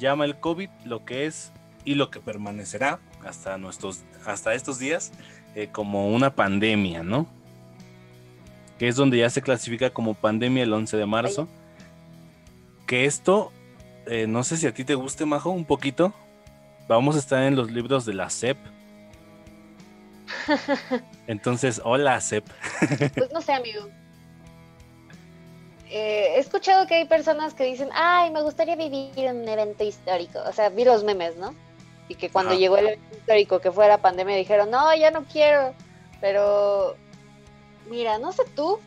llama 0.00 0.24
el 0.24 0.36
COVID 0.36 0.68
lo 0.84 1.04
que 1.04 1.26
es 1.26 1.52
y 1.84 1.94
lo 1.94 2.10
que 2.10 2.20
permanecerá 2.20 2.98
hasta, 3.24 3.56
nuestros, 3.56 4.00
hasta 4.26 4.52
estos 4.54 4.78
días 4.78 5.12
eh, 5.54 5.68
como 5.70 6.08
una 6.08 6.34
pandemia, 6.34 7.02
¿no? 7.02 7.26
Que 8.78 8.88
es 8.88 8.96
donde 8.96 9.18
ya 9.18 9.30
se 9.30 9.42
clasifica 9.42 9.90
como 9.90 10.14
pandemia 10.14 10.64
el 10.64 10.72
11 10.72 10.96
de 10.96 11.06
marzo. 11.06 11.48
Que 12.86 13.04
esto, 13.04 13.52
eh, 14.06 14.26
no 14.26 14.42
sé 14.42 14.56
si 14.56 14.66
a 14.66 14.74
ti 14.74 14.84
te 14.84 14.94
guste, 14.94 15.24
Majo, 15.24 15.50
un 15.50 15.64
poquito. 15.64 16.12
Vamos 16.88 17.14
a 17.14 17.18
estar 17.20 17.42
en 17.44 17.54
los 17.56 17.70
libros 17.70 18.04
de 18.06 18.14
la 18.14 18.28
SEP. 18.30 18.56
Entonces, 21.26 21.80
hola 21.84 22.20
SEP. 22.20 22.44
Pues 23.14 23.30
no 23.32 23.40
sé, 23.40 23.52
amigo. 23.52 23.88
Eh, 25.90 26.34
he 26.36 26.38
escuchado 26.38 26.86
que 26.86 26.94
hay 26.94 27.04
personas 27.04 27.52
que 27.52 27.64
dicen, 27.64 27.88
ay, 27.92 28.30
me 28.30 28.42
gustaría 28.42 28.76
vivir 28.76 29.12
en 29.16 29.38
un 29.38 29.48
evento 29.48 29.82
histórico. 29.82 30.38
O 30.46 30.52
sea, 30.52 30.68
vi 30.68 30.84
los 30.84 31.02
memes, 31.02 31.36
¿no? 31.36 31.52
Y 32.08 32.14
que 32.14 32.30
cuando 32.30 32.52
Ajá. 32.52 32.60
llegó 32.60 32.76
el 32.76 32.88
evento 32.88 33.16
histórico, 33.16 33.60
que 33.60 33.72
fue 33.72 33.88
la 33.88 33.98
pandemia, 33.98 34.36
dijeron, 34.36 34.70
no, 34.70 34.94
ya 34.94 35.10
no 35.10 35.24
quiero. 35.24 35.74
Pero, 36.20 36.94
mira, 37.88 38.18
no 38.18 38.32
sé 38.32 38.44
tú. 38.54 38.78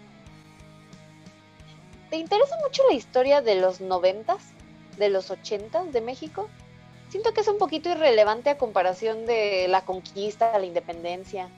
¿Te 2.09 2.17
interesa 2.17 2.55
mucho 2.63 2.83
la 2.87 2.95
historia 2.95 3.41
de 3.41 3.55
los 3.55 3.81
noventas, 3.81 4.41
de 4.97 5.09
los 5.09 5.29
ochentas 5.29 5.91
de 5.91 5.99
México? 5.99 6.47
Siento 7.09 7.33
que 7.33 7.41
es 7.41 7.47
un 7.49 7.57
poquito 7.57 7.89
irrelevante 7.89 8.49
a 8.49 8.57
comparación 8.57 9.25
de 9.25 9.67
la 9.67 9.81
conquista, 9.81 10.57
la 10.57 10.65
independencia. 10.65 11.49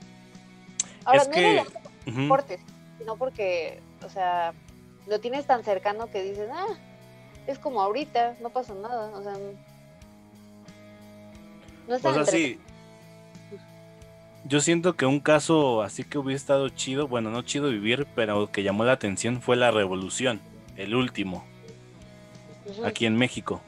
Ahora, 1.04 1.22
es 1.22 1.28
no 1.28 1.36
que... 1.36 1.66
deportes, 2.06 2.62
sino 2.98 3.16
porque, 3.16 3.80
o 4.04 4.10
sea, 4.10 4.54
lo 5.08 5.20
tienes 5.20 5.46
tan 5.46 5.64
cercano 5.64 6.10
que 6.12 6.24
dices, 6.24 6.50
ah, 6.52 6.76
es 7.48 7.60
como 7.60 7.82
ahorita, 7.82 8.36
no 8.42 8.50
pasa 8.50 8.74
nada, 8.74 9.10
o 9.16 9.24
sea, 9.24 9.34
no 11.88 11.96
es 11.96 12.02
tan 12.02 12.12
O 12.12 12.14
sea, 12.14 12.22
entre- 12.24 12.38
sí. 12.38 12.60
Yo 14.48 14.62
siento 14.62 14.96
que 14.96 15.08
un 15.08 15.20
caso 15.20 15.82
así 15.82 16.04
que 16.04 16.20
hubiera 16.20 16.36
estado 16.36 16.70
chido, 16.70 17.08
bueno, 17.08 17.32
no 17.32 17.42
chido 17.42 17.70
vivir, 17.70 18.06
pero 18.16 18.52
que 18.52 18.62
llamó 18.62 18.84
la 18.86 18.92
atención 18.92 19.42
fue 19.42 19.56
la 19.56 19.72
revolución, 19.72 20.40
el 20.78 20.94
último, 20.94 21.44
aquí 22.84 23.08
en 23.08 23.16
México. 23.16 23.62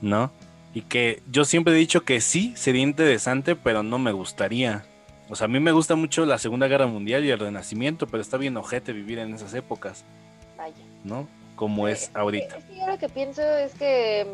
¿No? 0.00 0.30
Y 0.74 0.80
que 0.82 1.22
yo 1.30 1.44
siempre 1.44 1.74
he 1.74 1.76
dicho 1.76 2.02
que 2.04 2.22
sí, 2.22 2.54
sería 2.56 2.82
interesante, 2.82 3.54
pero 3.54 3.82
no 3.82 3.98
me 3.98 4.10
gustaría. 4.12 4.86
O 5.28 5.36
sea, 5.36 5.46
a 5.46 5.48
mí 5.48 5.60
me 5.60 5.72
gusta 5.72 5.94
mucho 5.94 6.26
la 6.26 6.38
Segunda 6.38 6.68
Guerra 6.68 6.86
Mundial 6.86 7.24
y 7.24 7.30
el 7.30 7.38
Renacimiento, 7.38 8.06
pero 8.06 8.20
está 8.20 8.36
bien 8.36 8.56
ojete 8.56 8.92
vivir 8.92 9.18
en 9.18 9.34
esas 9.34 9.54
épocas, 9.54 10.04
Vaya. 10.56 10.74
¿no? 11.04 11.26
Como 11.56 11.88
es 11.88 12.10
ahorita. 12.14 12.58
Es 12.58 12.64
que 12.64 12.76
yo 12.76 12.86
lo 12.86 12.98
que 12.98 13.08
pienso 13.08 13.42
es 13.42 13.74
que 13.74 14.26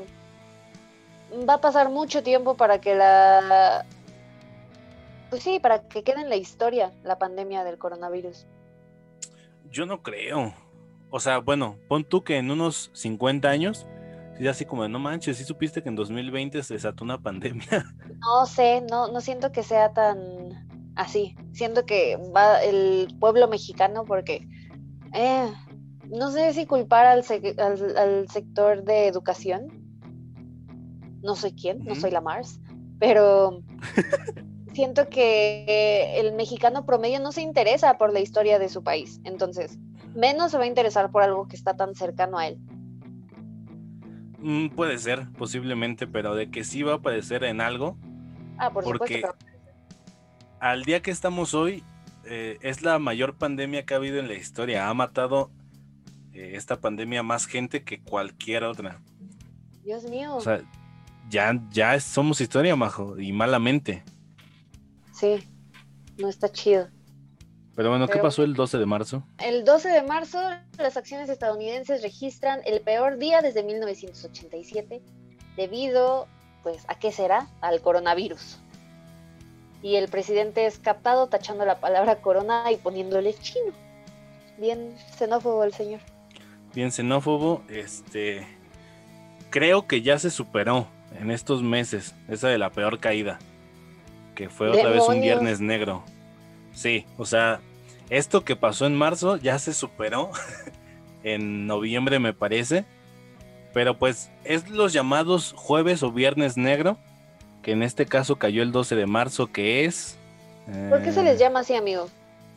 mm, 1.35 1.49
va 1.49 1.55
a 1.55 1.61
pasar 1.61 1.91
mucho 1.91 2.23
tiempo 2.23 2.57
para 2.57 2.81
que 2.81 2.95
la... 2.95 3.85
Pues 5.31 5.43
sí, 5.43 5.61
para 5.61 5.87
que 5.87 6.03
quede 6.03 6.23
en 6.23 6.31
la 6.31 6.37
historia 6.37 6.93
la 7.05 7.19
pandemia 7.19 7.63
del 7.63 7.77
coronavirus. 7.77 8.47
Yo 9.71 9.85
no 9.85 10.03
creo. 10.03 10.55
O 11.11 11.21
sea, 11.21 11.39
bueno, 11.39 11.77
pon 11.87 12.05
tú 12.05 12.25
que 12.25 12.39
en 12.39 12.51
unos 12.51 12.91
50 12.95 13.49
años, 13.49 13.87
sí, 14.39 14.49
así 14.49 14.65
como 14.65 14.83
de, 14.83 14.89
no 14.89 14.99
manches, 14.99 15.37
sí 15.37 15.45
supiste 15.45 15.83
que 15.83 15.91
en 15.91 15.97
2020 15.97 16.63
se 16.63 16.75
desató 16.75 17.05
una 17.05 17.19
pandemia. 17.23 17.85
No 18.19 18.47
sé, 18.47 18.83
no, 18.91 19.09
no 19.09 19.21
siento 19.21 19.53
que 19.53 19.63
sea 19.63 19.93
tan 19.93 20.68
así. 20.99 21.35
Siento 21.53 21.87
que 21.87 22.17
va 22.37 22.63
el 22.63 23.09
pueblo 23.19 23.49
mexicano 23.49 24.05
porque 24.05 24.47
eh, 25.15 25.51
no 26.11 26.31
sé 26.31 26.53
si 26.53 26.67
culpar 26.67 27.07
al, 27.07 27.23
sec- 27.25 27.59
al- 27.59 27.97
al 27.97 28.29
sector 28.29 28.83
de 28.85 29.07
educación. 29.07 29.69
No 31.23 31.35
soy 31.35 31.53
quién, 31.53 31.83
no 31.85 31.95
soy 31.95 32.11
la 32.11 32.21
Mars, 32.21 32.61
pero 32.99 33.63
siento 34.75 35.09
que 35.09 36.19
el 36.21 36.33
mexicano 36.35 36.85
promedio 36.85 37.21
no 37.21 37.33
se 37.33 37.43
interesa 37.43 37.97
por 37.99 38.13
la 38.13 38.21
historia 38.21 38.59
de 38.59 38.69
su 38.69 38.83
país. 38.83 39.21
Entonces, 39.25 39.79
menos 40.15 40.51
se 40.53 40.59
va 40.59 40.65
a 40.65 40.69
interesar 40.69 41.11
por 41.11 41.23
algo 41.23 41.49
que 41.49 41.57
está 41.57 41.77
tan 41.77 41.95
cercano 41.95 42.39
a 42.39 42.49
él. 42.49 42.59
Mm, 44.41 44.69
puede 44.71 44.99
ser, 44.99 45.29
posiblemente, 45.37 46.07
pero 46.07 46.35
de 46.37 46.51
que 46.51 46.63
sí 46.65 46.83
va 46.83 46.93
a 46.93 46.97
aparecer 46.97 47.45
en 47.45 47.61
algo, 47.61 47.97
Ah, 48.61 48.71
por 48.73 48.83
Porque- 48.85 49.21
supuesto. 49.21 49.47
Al 50.61 50.85
día 50.85 51.01
que 51.03 51.11
estamos 51.11 51.55
hoy, 51.55 51.85
eh, 52.25 52.59
es 52.63 52.83
la 52.83 52.99
mayor 52.99 53.37
pandemia 53.37 53.85
que 53.87 53.95
ha 53.95 53.97
habido 53.99 54.19
en 54.19 54.29
la 54.29 54.35
historia. 54.35 54.89
Ha 54.89 54.95
matado 54.95 55.51
eh, 56.33 56.53
esta 56.55 56.81
pandemia 56.81 57.23
más 57.23 57.47
gente 57.47 57.85
que 57.85 58.03
cualquier 58.03 58.65
otra. 58.65 59.01
Dios 59.85 60.05
mío. 60.05 60.35
O 60.37 60.41
sea, 60.41 60.61
ya, 61.31 61.59
ya 61.71 61.99
somos 62.01 62.41
historia, 62.41 62.77
majo, 62.77 63.19
y 63.19 63.33
malamente. 63.33 64.03
sí, 65.13 65.43
no 66.19 66.29
está 66.29 66.51
chido. 66.51 66.89
Pero 67.75 67.91
bueno, 67.91 68.07
¿qué 68.07 68.15
Pero- 68.15 68.25
pasó 68.25 68.43
el 68.43 68.55
12 68.55 68.77
de 68.79 68.87
marzo? 68.87 69.23
El 69.39 69.65
12 69.65 69.89
de 69.91 70.03
marzo, 70.03 70.41
las 70.79 70.97
acciones 70.97 71.29
estadounidenses 71.29 72.03
registran 72.03 72.61
el 72.67 72.81
peor 72.81 73.19
día 73.19 73.41
desde 73.41 73.63
1987 73.63 75.01
debido, 75.57 76.27
pues, 76.65 76.85
¿a 76.89 76.99
qué 76.99 77.13
será? 77.13 77.47
Al 77.61 77.81
coronavirus. 77.81 78.59
Y 79.83 79.97
el 79.97 80.09
presidente 80.09 80.67
es 80.67 80.79
captado 80.79 81.29
tachando 81.29 81.65
la 81.65 81.81
palabra 81.81 82.17
corona 82.17 82.71
y 82.73 82.77
poniéndole 82.77 83.35
chino. 83.35 83.73
Bien 84.59 84.97
xenófobo 85.17 85.63
el 85.65 85.73
señor. 85.73 86.01
Bien 86.75 86.91
xenófobo, 86.91 87.63
este... 87.69 88.47
Creo 89.51 89.87
que 89.87 90.03
ya 90.03 90.19
se 90.19 90.31
superó 90.31 90.89
en 91.19 91.31
estos 91.31 91.63
meses 91.63 92.15
esa 92.29 92.49
de 92.49 92.59
la 92.59 92.71
peor 92.71 92.99
caída. 92.99 93.39
Que 94.35 94.49
fue 94.49 94.69
otra 94.69 94.91
vez 94.91 95.03
un 95.09 95.21
viernes 95.21 95.61
negro. 95.61 96.03
Sí, 96.73 97.07
o 97.17 97.25
sea, 97.25 97.61
esto 98.11 98.45
que 98.45 98.57
pasó 98.57 98.87
en 98.87 98.95
marzo 98.95 99.37
ya 99.37 99.59
se 99.59 99.73
superó 99.73 100.31
en 101.23 101.67
noviembre 101.67 102.19
me 102.19 102.35
parece. 102.35 102.85
Pero 103.73 103.99
pues 103.99 104.31
es 104.45 104.69
los 104.69 104.93
llamados 104.93 105.55
jueves 105.57 106.03
o 106.03 106.11
viernes 106.11 106.57
negro, 106.57 106.99
que 107.69 107.73
en 107.73 107.83
este 107.83 108.07
caso 108.07 108.37
cayó 108.37 108.63
el 108.63 108.73
12 108.73 108.97
de 108.97 109.05
marzo, 109.05 109.53
que 109.53 109.85
es... 109.85 110.17
¿Por 110.89 111.03
qué 111.03 111.13
se 111.13 111.21
eh, 111.21 111.25
les 111.25 111.39
llama 111.39 111.61
así, 111.61 111.75
amigo? 111.75 112.09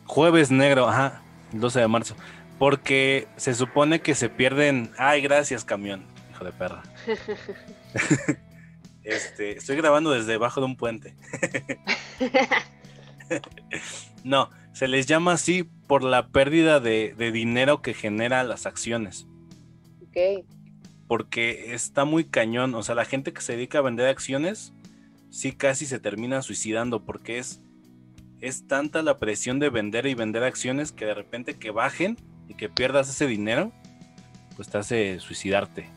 Jueves 0.06 0.50
negro, 0.50 0.88
ajá, 0.88 1.20
el 1.52 1.60
12 1.60 1.80
de 1.80 1.86
marzo. 1.86 2.16
Porque 2.58 3.28
se 3.36 3.52
supone 3.52 4.00
que 4.00 4.14
se 4.14 4.30
pierden... 4.30 4.90
Ay, 4.96 5.20
gracias, 5.20 5.66
camión, 5.66 6.06
hijo 6.30 6.46
de 6.46 6.52
perra. 6.52 6.82
Este, 9.04 9.58
estoy 9.58 9.76
grabando 9.76 10.12
desde 10.12 10.30
debajo 10.30 10.60
de 10.60 10.66
un 10.66 10.76
puente. 10.76 11.14
No, 14.24 14.48
se 14.72 14.88
les 14.88 15.06
llama 15.06 15.32
así 15.32 15.64
por 15.88 16.04
la 16.04 16.28
pérdida 16.28 16.80
de, 16.80 17.14
de 17.18 17.32
dinero 17.32 17.82
que 17.82 17.92
genera 17.92 18.44
las 18.44 18.64
acciones. 18.64 19.26
ok. 20.00 20.46
Porque 21.06 21.74
está 21.74 22.06
muy 22.06 22.24
cañón. 22.24 22.74
O 22.74 22.82
sea, 22.82 22.94
la 22.94 23.04
gente 23.04 23.32
que 23.32 23.40
se 23.40 23.54
dedica 23.54 23.78
a 23.78 23.82
vender 23.82 24.06
acciones, 24.06 24.72
sí 25.32 25.52
casi 25.52 25.86
se 25.86 25.98
termina 25.98 26.42
suicidando. 26.42 27.04
Porque 27.04 27.38
es, 27.38 27.60
es 28.40 28.68
tanta 28.68 29.02
la 29.02 29.18
presión 29.18 29.58
de 29.58 29.70
vender 29.70 30.06
y 30.06 30.14
vender 30.14 30.44
acciones 30.44 30.92
que 30.92 31.06
de 31.06 31.14
repente 31.14 31.58
que 31.58 31.72
bajen 31.72 32.16
y 32.48 32.54
que 32.54 32.68
pierdas 32.68 33.08
ese 33.08 33.26
dinero, 33.26 33.72
pues 34.54 34.68
te 34.68 34.78
hace 34.78 35.18
suicidarte. 35.18 35.88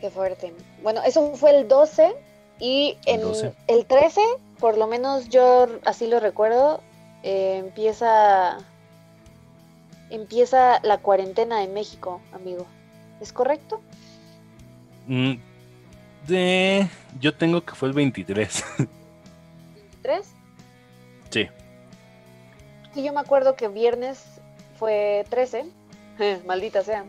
Qué 0.00 0.10
fuerte. 0.10 0.52
Bueno, 0.82 1.02
eso 1.04 1.34
fue 1.34 1.56
el 1.56 1.68
12 1.68 2.14
y 2.58 2.96
en 3.04 3.20
12. 3.20 3.52
el 3.68 3.86
13, 3.86 4.20
por 4.58 4.78
lo 4.78 4.86
menos 4.86 5.28
yo 5.28 5.68
así 5.84 6.06
lo 6.06 6.20
recuerdo, 6.20 6.80
eh, 7.22 7.58
empieza 7.58 8.58
empieza 10.08 10.80
la 10.82 10.98
cuarentena 10.98 11.62
en 11.62 11.74
México, 11.74 12.20
amigo. 12.32 12.66
¿Es 13.20 13.32
correcto? 13.32 13.80
Mm, 15.06 15.34
de, 16.26 16.88
yo 17.20 17.34
tengo 17.34 17.64
que 17.64 17.74
fue 17.74 17.88
el 17.88 17.94
23. 17.94 18.64
¿Tres? 20.02 20.32
sí. 21.30 21.48
Sí, 22.94 23.04
yo 23.04 23.12
me 23.12 23.20
acuerdo 23.20 23.54
que 23.54 23.68
viernes 23.68 24.40
fue 24.78 25.24
13, 25.30 25.66
maldita 26.46 26.82
sea. 26.82 27.04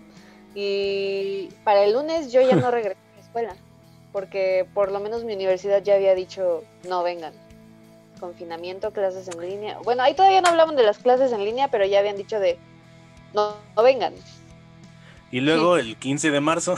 Y 0.53 1.49
para 1.63 1.83
el 1.83 1.93
lunes 1.93 2.31
yo 2.31 2.41
ya 2.41 2.55
no 2.55 2.69
regresé 2.71 2.99
a 2.99 3.15
la 3.15 3.21
escuela, 3.21 3.55
porque 4.11 4.67
por 4.73 4.91
lo 4.91 4.99
menos 4.99 5.23
mi 5.23 5.33
universidad 5.33 5.81
ya 5.81 5.95
había 5.95 6.13
dicho, 6.15 6.63
no 6.87 7.03
vengan. 7.03 7.33
Confinamiento, 8.19 8.91
clases 8.91 9.27
en 9.29 9.41
línea. 9.41 9.79
Bueno, 9.79 10.03
ahí 10.03 10.13
todavía 10.13 10.41
no 10.41 10.49
hablaban 10.49 10.75
de 10.75 10.83
las 10.83 10.99
clases 10.99 11.31
en 11.31 11.43
línea, 11.43 11.69
pero 11.69 11.85
ya 11.85 11.99
habían 11.99 12.17
dicho 12.17 12.39
de, 12.39 12.59
no, 13.33 13.55
no 13.75 13.81
vengan. 13.81 14.13
Y 15.31 15.39
luego 15.39 15.77
el 15.77 15.95
15 15.95 16.29
de 16.31 16.41
marzo 16.41 16.75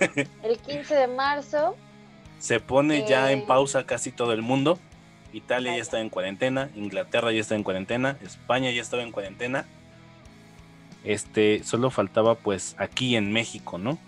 El 0.42 0.58
15 0.58 0.94
de 0.94 1.06
marzo, 1.08 1.76
se 2.38 2.60
pone 2.60 3.04
ya 3.08 3.32
en 3.32 3.40
Eh. 3.40 3.44
pausa 3.46 3.84
casi 3.84 4.12
todo 4.12 4.32
el 4.32 4.42
mundo. 4.42 4.78
Italia 5.32 5.74
ya 5.76 5.82
está 5.82 6.00
en 6.00 6.08
cuarentena, 6.08 6.70
Inglaterra 6.76 7.32
ya 7.32 7.40
está 7.40 7.56
en 7.56 7.62
cuarentena, 7.62 8.16
España 8.22 8.70
ya 8.70 8.80
estaba 8.80 9.02
en 9.02 9.12
cuarentena. 9.12 9.66
Este, 11.04 11.62
solo 11.62 11.90
faltaba 11.90 12.34
pues 12.36 12.74
aquí 12.78 13.16
en 13.16 13.32
México, 13.32 13.78
¿no? 13.78 13.98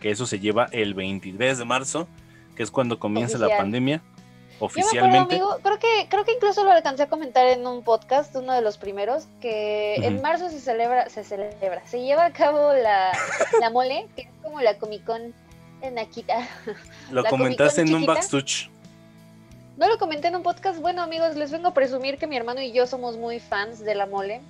Que 0.00 0.10
eso 0.10 0.26
se 0.26 0.38
lleva 0.40 0.68
el 0.72 0.94
23 0.94 1.58
de 1.58 1.64
marzo, 1.64 2.08
que 2.56 2.62
es 2.62 2.70
cuando 2.70 2.98
comienza 2.98 3.38
la 3.38 3.46
Oficial. 3.46 3.62
Pandemia 4.58 4.92
yo 4.92 5.02
me 5.02 5.18
acuerdo, 5.18 5.24
oficialmente. 5.24 5.34
amigo, 5.34 5.58
creo 5.62 5.78
que, 5.78 6.08
creo 6.08 6.24
que 6.24 6.32
incluso 6.32 6.64
lo 6.64 6.70
alcancé 6.72 7.04
a 7.04 7.08
comentar 7.08 7.46
en 7.46 7.66
un 7.66 7.82
podcast, 7.82 8.34
uno 8.36 8.52
de 8.52 8.62
los 8.62 8.78
primeros, 8.78 9.26
que 9.40 9.96
en 9.96 10.20
marzo 10.22 10.50
se 10.50 10.60
celebra, 10.60 11.08
se 11.10 11.24
celebra, 11.24 11.86
se 11.86 12.02
lleva 12.02 12.26
a 12.26 12.32
cabo 12.32 12.72
la, 12.72 13.12
la 13.60 13.70
mole, 13.70 14.08
que 14.14 14.22
es 14.22 14.28
como 14.42 14.60
la 14.60 14.78
Comic 14.78 15.04
Con 15.04 15.34
en 15.82 15.98
Akita. 15.98 16.48
Lo 17.10 17.22
la 17.22 17.30
comentaste 17.30 17.82
en 17.82 17.94
un 17.94 18.06
backstage. 18.06 18.70
No 19.76 19.88
lo 19.88 19.98
comenté 19.98 20.28
en 20.28 20.36
un 20.36 20.42
podcast, 20.42 20.80
bueno 20.80 21.02
amigos, 21.02 21.34
les 21.34 21.50
vengo 21.50 21.68
a 21.68 21.74
presumir 21.74 22.18
que 22.18 22.26
mi 22.26 22.36
hermano 22.36 22.60
y 22.60 22.72
yo 22.72 22.86
somos 22.86 23.16
muy 23.16 23.40
fans 23.40 23.80
de 23.80 23.94
la 23.94 24.06
mole. 24.06 24.40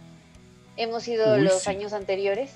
Hemos 0.76 1.06
ido 1.08 1.36
Uy, 1.36 1.42
los 1.42 1.62
sí. 1.62 1.70
años 1.70 1.92
anteriores, 1.92 2.52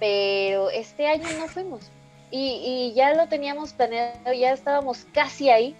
pero 0.00 0.70
este 0.70 1.06
año 1.06 1.26
no 1.38 1.48
fuimos. 1.48 1.90
Y, 2.30 2.60
y 2.64 2.94
ya 2.94 3.14
lo 3.14 3.28
teníamos 3.28 3.72
planeado, 3.72 4.32
ya 4.32 4.52
estábamos 4.52 5.06
casi 5.12 5.50
ahí, 5.50 5.76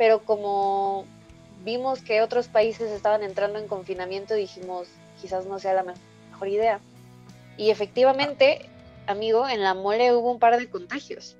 pero 0.00 0.20
como 0.24 1.04
vimos 1.62 2.00
que 2.00 2.22
otros 2.22 2.48
países 2.48 2.90
estaban 2.90 3.22
entrando 3.22 3.58
en 3.58 3.68
confinamiento, 3.68 4.32
dijimos, 4.32 4.88
quizás 5.20 5.44
no 5.44 5.58
sea 5.58 5.74
la 5.74 5.82
me- 5.82 5.92
mejor 6.30 6.48
idea. 6.48 6.80
Y 7.58 7.68
efectivamente, 7.68 8.62
amigo, 9.06 9.46
en 9.46 9.60
la 9.62 9.74
mole 9.74 10.14
hubo 10.14 10.32
un 10.32 10.38
par 10.38 10.58
de 10.58 10.70
contagios. 10.70 11.36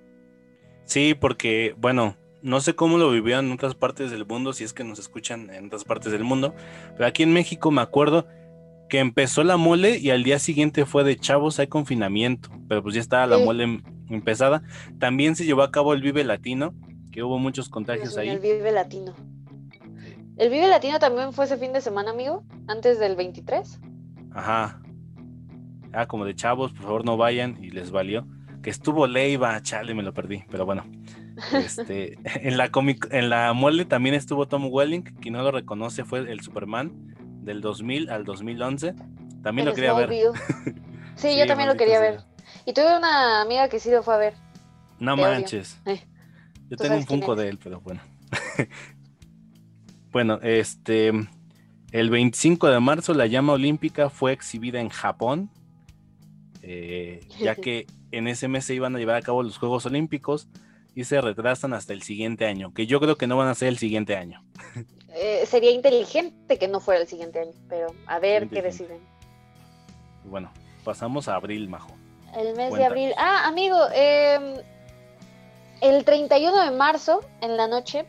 Sí, 0.85 1.15
porque, 1.15 1.75
bueno, 1.79 2.17
no 2.43 2.61
sé 2.61 2.75
cómo 2.75 2.99
lo 2.99 3.11
vivían 3.11 3.47
en 3.47 3.53
otras 3.53 3.75
partes 3.75 4.11
del 4.11 4.27
mundo, 4.27 4.53
si 4.53 4.65
es 4.65 4.75
que 4.75 4.85
nos 4.85 4.99
escuchan 4.99 5.49
en 5.49 5.69
otras 5.69 5.85
partes 5.85 6.13
del 6.13 6.25
mundo, 6.25 6.55
pero 6.99 7.07
aquí 7.07 7.23
en 7.23 7.33
México 7.33 7.71
me 7.71 7.81
acuerdo 7.81 8.27
que 8.91 8.99
empezó 8.99 9.43
la 9.43 9.57
mole 9.57 9.97
y 9.97 10.11
al 10.11 10.23
día 10.23 10.39
siguiente 10.39 10.85
fue 10.85 11.03
de 11.03 11.17
chavos, 11.17 11.59
hay 11.61 11.69
confinamiento, 11.69 12.51
pero 12.69 12.83
pues 12.83 12.95
ya 12.95 13.01
estaba 13.01 13.27
la 13.27 13.39
Sí. 13.39 13.43
mole 13.45 13.65
em- 13.65 13.83
empezada. 14.11 14.63
También 14.99 15.35
se 15.35 15.47
llevó 15.47 15.63
a 15.63 15.71
cabo 15.71 15.95
el 15.95 16.03
Vive 16.03 16.25
Latino, 16.25 16.75
que 17.11 17.23
hubo 17.23 17.39
muchos 17.39 17.69
contagios 17.69 18.17
ahí. 18.17 18.29
El 18.29 18.39
Vive 18.39 18.73
Latino. 18.73 19.15
¿El 20.37 20.49
Vive 20.51 20.69
Latino 20.69 20.99
también 20.99 21.33
fue 21.33 21.45
ese 21.45 21.57
fin 21.59 21.73
de 21.73 21.81
semana, 21.81 22.11
amigo? 22.11 22.45
Antes 22.67 22.99
del 22.99 23.17
23. 23.17 23.81
Ajá. 24.33 24.81
Ah, 25.93 26.07
como 26.07 26.25
de 26.25 26.35
chavos, 26.35 26.73
por 26.73 26.83
favor 26.83 27.05
no 27.05 27.17
vayan 27.17 27.63
y 27.63 27.71
les 27.71 27.91
valió. 27.91 28.27
Que 28.63 28.71
estuvo 28.71 29.07
Leiva, 29.07 29.61
chale, 29.63 29.95
me 29.95 30.03
lo 30.03 30.15
perdí, 30.15 30.45
pero 30.51 30.65
bueno. 30.67 30.85
Este, 31.55 32.19
en 32.47 32.59
la 32.59 32.71
comic, 32.71 33.09
en 33.13 33.31
la 33.31 33.53
mole 33.55 33.87
también 33.87 34.15
estuvo 34.15 34.47
Tom 34.47 34.69
Welling, 34.71 35.03
quien 35.03 35.35
no 35.35 35.43
lo 35.43 35.51
reconoce 35.51 36.05
fue 36.05 36.19
el 36.31 36.41
Superman 36.41 36.93
del 37.43 37.63
2000 37.63 38.11
al 38.11 38.25
2011. 38.25 38.95
También 39.43 39.67
lo 39.67 39.75
quería 39.75 39.95
ver. 39.95 40.11
Sí, 40.11 40.75
Sí, 41.17 41.39
yo 41.39 41.47
también 41.47 41.69
lo 41.69 41.77
quería 41.77 41.99
sea. 41.99 42.11
ver. 42.11 42.21
Y 42.67 42.73
tuve 42.75 42.97
una 42.97 43.41
amiga 43.43 43.69
que 43.69 43.79
sí 43.81 43.91
lo 43.91 44.03
fue 44.03 44.15
a 44.15 44.19
ver. 44.19 44.35
No 44.99 45.17
Te 45.17 45.23
manches. 45.23 45.81
Eh, 45.87 46.03
Yo 46.71 46.77
tengo 46.77 46.97
un 46.97 47.07
Funko 47.07 47.35
de 47.35 47.49
él, 47.49 47.59
pero 47.62 47.81
bueno. 47.81 48.01
bueno, 50.12 50.39
este 50.43 51.12
el 51.93 52.11
25 52.11 52.68
de 52.68 52.79
marzo 52.79 53.14
la 53.14 53.27
llama 53.27 53.55
olímpica 53.55 54.11
fue 54.11 54.33
exhibida 54.33 54.81
en 54.81 54.89
Japón, 54.89 55.51
eh, 56.62 57.27
ya 57.41 57.55
que 57.57 57.87
en 58.12 58.29
ese 58.29 58.49
mes 58.49 58.64
se 58.64 58.75
iban 58.75 58.95
a 58.95 58.99
llevar 58.99 59.16
a 59.16 59.23
cabo 59.23 59.43
los 59.43 59.59
Juegos 59.59 59.87
Olímpicos 59.87 60.49
y 60.95 61.05
se 61.05 61.21
retrasan 61.21 61.73
hasta 61.73 61.93
el 61.93 62.03
siguiente 62.03 62.47
año, 62.47 62.73
que 62.73 62.87
yo 62.87 63.01
creo 63.01 63.16
que 63.16 63.27
no 63.27 63.37
van 63.37 63.49
a 63.49 63.55
ser 63.55 63.68
el 63.68 63.79
siguiente 63.79 64.16
año. 64.16 64.43
Eh, 65.12 65.45
sería 65.45 65.73
inteligente 65.73 66.57
que 66.57 66.68
no 66.68 66.79
fuera 66.79 67.01
el 67.01 67.09
siguiente 67.09 67.41
año, 67.41 67.51
pero 67.68 67.89
a 68.07 68.21
ver 68.21 68.49
qué 68.49 68.62
deciden. 68.62 69.01
Bueno, 70.25 70.53
pasamos 70.85 71.27
a 71.27 71.35
abril, 71.35 71.68
Majo. 71.68 71.97
El 72.37 72.55
mes 72.55 72.73
de 72.73 72.85
abril. 72.85 73.11
Ah, 73.18 73.49
amigo, 73.49 73.77
em, 73.93 74.55
el 75.81 76.05
31 76.05 76.64
de 76.64 76.70
marzo, 76.72 77.20
en 77.41 77.57
la 77.57 77.66
noche, 77.66 78.05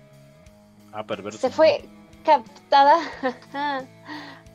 Ah, 0.94 1.04
perverso. 1.06 1.40
se 1.40 1.50
fue 1.50 1.86
captada 2.26 2.98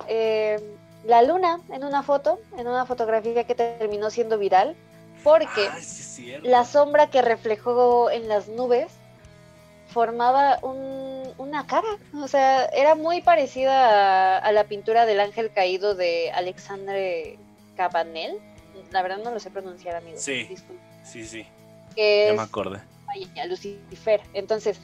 em, 0.09 0.61
la 1.05 1.23
luna 1.23 1.61
en 1.71 1.85
una 1.85 2.03
foto, 2.03 2.39
en 2.57 2.67
una 2.67 2.85
fotografía 2.87 3.45
que 3.45 3.55
terminó 3.55 4.11
siendo 4.11 4.39
viral, 4.39 4.77
porque 5.25 5.69
sí 5.81 6.25
cierto. 6.25 6.49
la 6.49 6.65
sombra 6.65 7.09
que 7.11 7.23
reflejó 7.23 8.11
en 8.11 8.29
las 8.29 8.49
nubes 8.49 8.93
formaba 9.89 10.59
un- 10.63 11.33
una 11.39 11.67
cara. 11.67 11.89
O 12.15 12.29
sea, 12.29 12.67
era 12.67 12.95
muy 12.95 13.23
parecida 13.23 14.37
a, 14.37 14.39
a 14.39 14.53
la 14.53 14.65
pintura 14.65 15.07
del 15.07 15.21
ángel 15.21 15.51
caído 15.53 15.95
de 15.95 16.31
Alexandre 16.33 17.39
Cabanel. 17.77 18.39
La 18.91 19.03
verdad 19.03 19.19
no 19.19 19.31
lo 19.31 19.41
sé 19.41 19.51
pronunciar, 19.51 19.97
amigo. 19.97 20.17
Sí. 20.19 20.49
Sí, 21.05 21.25
sí, 21.25 21.47
Que 21.95 22.25
ya 22.27 22.31
es 22.33 22.37
me 22.37 22.43
acordé. 22.43 22.81
Vaya, 23.25 23.47
Lucifer. 23.47 24.21
Entonces, 24.35 24.81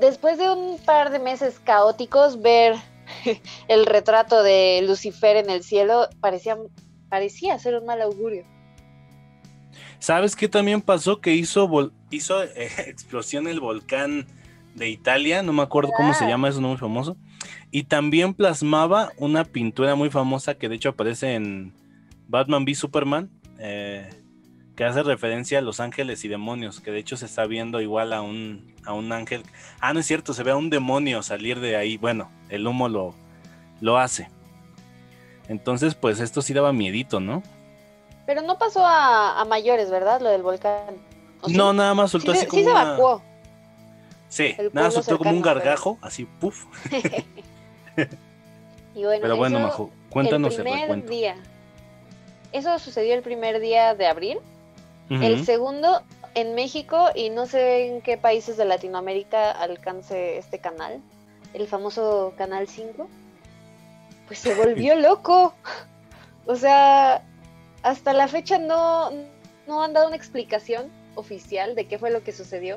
después 0.00 0.38
de 0.38 0.50
un 0.50 0.78
par 0.78 1.10
de 1.10 1.18
meses 1.18 1.60
caóticos, 1.62 2.40
ver 2.40 2.76
el 3.68 3.86
retrato 3.86 4.42
de 4.42 4.82
Lucifer 4.86 5.36
en 5.36 5.50
el 5.50 5.62
cielo 5.62 6.08
parecía, 6.20 6.56
parecía 7.08 7.58
ser 7.58 7.76
un 7.76 7.86
mal 7.86 8.02
augurio. 8.02 8.44
¿Sabes 9.98 10.36
qué 10.36 10.48
también 10.48 10.82
pasó? 10.82 11.20
Que 11.20 11.34
hizo, 11.34 11.68
vol- 11.68 11.92
hizo 12.10 12.42
eh, 12.42 12.68
explosión 12.86 13.48
el 13.48 13.60
volcán 13.60 14.26
de 14.74 14.90
Italia, 14.90 15.42
no 15.42 15.54
me 15.54 15.62
acuerdo 15.62 15.90
cómo 15.96 16.12
se 16.12 16.26
llama, 16.26 16.48
es 16.48 16.58
muy 16.58 16.76
famoso. 16.76 17.16
Y 17.70 17.84
también 17.84 18.34
plasmaba 18.34 19.10
una 19.16 19.44
pintura 19.44 19.94
muy 19.94 20.10
famosa 20.10 20.54
que 20.54 20.68
de 20.68 20.74
hecho 20.76 20.90
aparece 20.90 21.34
en 21.34 21.72
Batman 22.28 22.64
v 22.64 22.74
Superman, 22.74 23.30
eh, 23.58 24.10
que 24.76 24.84
hace 24.84 25.02
referencia 25.02 25.58
a 25.58 25.62
los 25.62 25.80
ángeles 25.80 26.24
y 26.24 26.28
demonios, 26.28 26.80
que 26.80 26.90
de 26.90 26.98
hecho 26.98 27.16
se 27.16 27.24
está 27.24 27.46
viendo 27.46 27.80
igual 27.80 28.12
a 28.12 28.20
un, 28.22 28.74
a 28.84 28.92
un 28.92 29.10
ángel. 29.10 29.42
Ah, 29.80 29.92
no 29.94 30.00
es 30.00 30.06
cierto, 30.06 30.34
se 30.34 30.42
ve 30.42 30.50
a 30.50 30.56
un 30.56 30.68
demonio 30.70 31.22
salir 31.22 31.60
de 31.60 31.76
ahí. 31.76 31.96
Bueno, 31.96 32.30
el 32.50 32.66
humo 32.66 32.88
lo, 32.88 33.14
lo 33.80 33.96
hace. 33.98 34.28
Entonces, 35.48 35.94
pues 35.94 36.20
esto 36.20 36.42
sí 36.42 36.52
daba 36.52 36.72
miedito, 36.72 37.20
¿no? 37.20 37.42
Pero 38.26 38.42
no 38.42 38.58
pasó 38.58 38.84
a, 38.84 39.40
a 39.40 39.44
mayores, 39.46 39.90
¿verdad? 39.90 40.20
Lo 40.20 40.28
del 40.28 40.42
volcán. 40.42 40.96
No, 41.48 41.72
nada 41.72 41.94
más 41.94 42.10
soltó 42.10 42.32
así 42.32 42.44
como 42.46 42.58
sí 42.60 42.64
se 42.66 42.70
una- 42.72 42.82
evacuó. 42.82 43.22
Sí, 44.28 44.54
El 44.58 44.70
nada, 44.74 44.90
soltó 44.90 45.16
como 45.18 45.30
un 45.30 45.40
pero- 45.42 45.54
gargajo, 45.54 45.98
así, 46.02 46.24
puf. 46.24 46.64
y 48.94 49.04
bueno, 49.04 49.22
Pero 49.22 49.36
bueno, 49.36 49.60
Majo, 49.60 49.90
cuéntanos 50.10 50.56
el 50.58 50.64
primer 50.64 51.06
día. 51.08 51.36
Eso 52.52 52.78
sucedió 52.78 53.14
el 53.14 53.22
primer 53.22 53.60
día 53.60 53.94
de 53.94 54.06
abril. 54.06 54.38
El 55.08 55.44
segundo 55.44 56.02
en 56.34 56.54
México 56.54 57.10
y 57.14 57.30
no 57.30 57.46
sé 57.46 57.86
en 57.88 58.02
qué 58.02 58.16
países 58.18 58.56
de 58.56 58.64
Latinoamérica 58.64 59.50
alcance 59.52 60.36
este 60.38 60.58
canal, 60.58 61.00
el 61.54 61.66
famoso 61.68 62.34
Canal 62.36 62.66
5, 62.68 63.08
pues 64.26 64.38
se 64.40 64.54
volvió 64.54 64.94
loco. 65.00 65.54
O 66.46 66.56
sea, 66.56 67.22
hasta 67.82 68.12
la 68.12 68.28
fecha 68.28 68.58
no, 68.58 69.10
no 69.66 69.82
han 69.82 69.92
dado 69.92 70.08
una 70.08 70.16
explicación 70.16 70.90
oficial 71.14 71.74
de 71.74 71.86
qué 71.86 71.98
fue 71.98 72.10
lo 72.10 72.22
que 72.22 72.32
sucedió, 72.32 72.76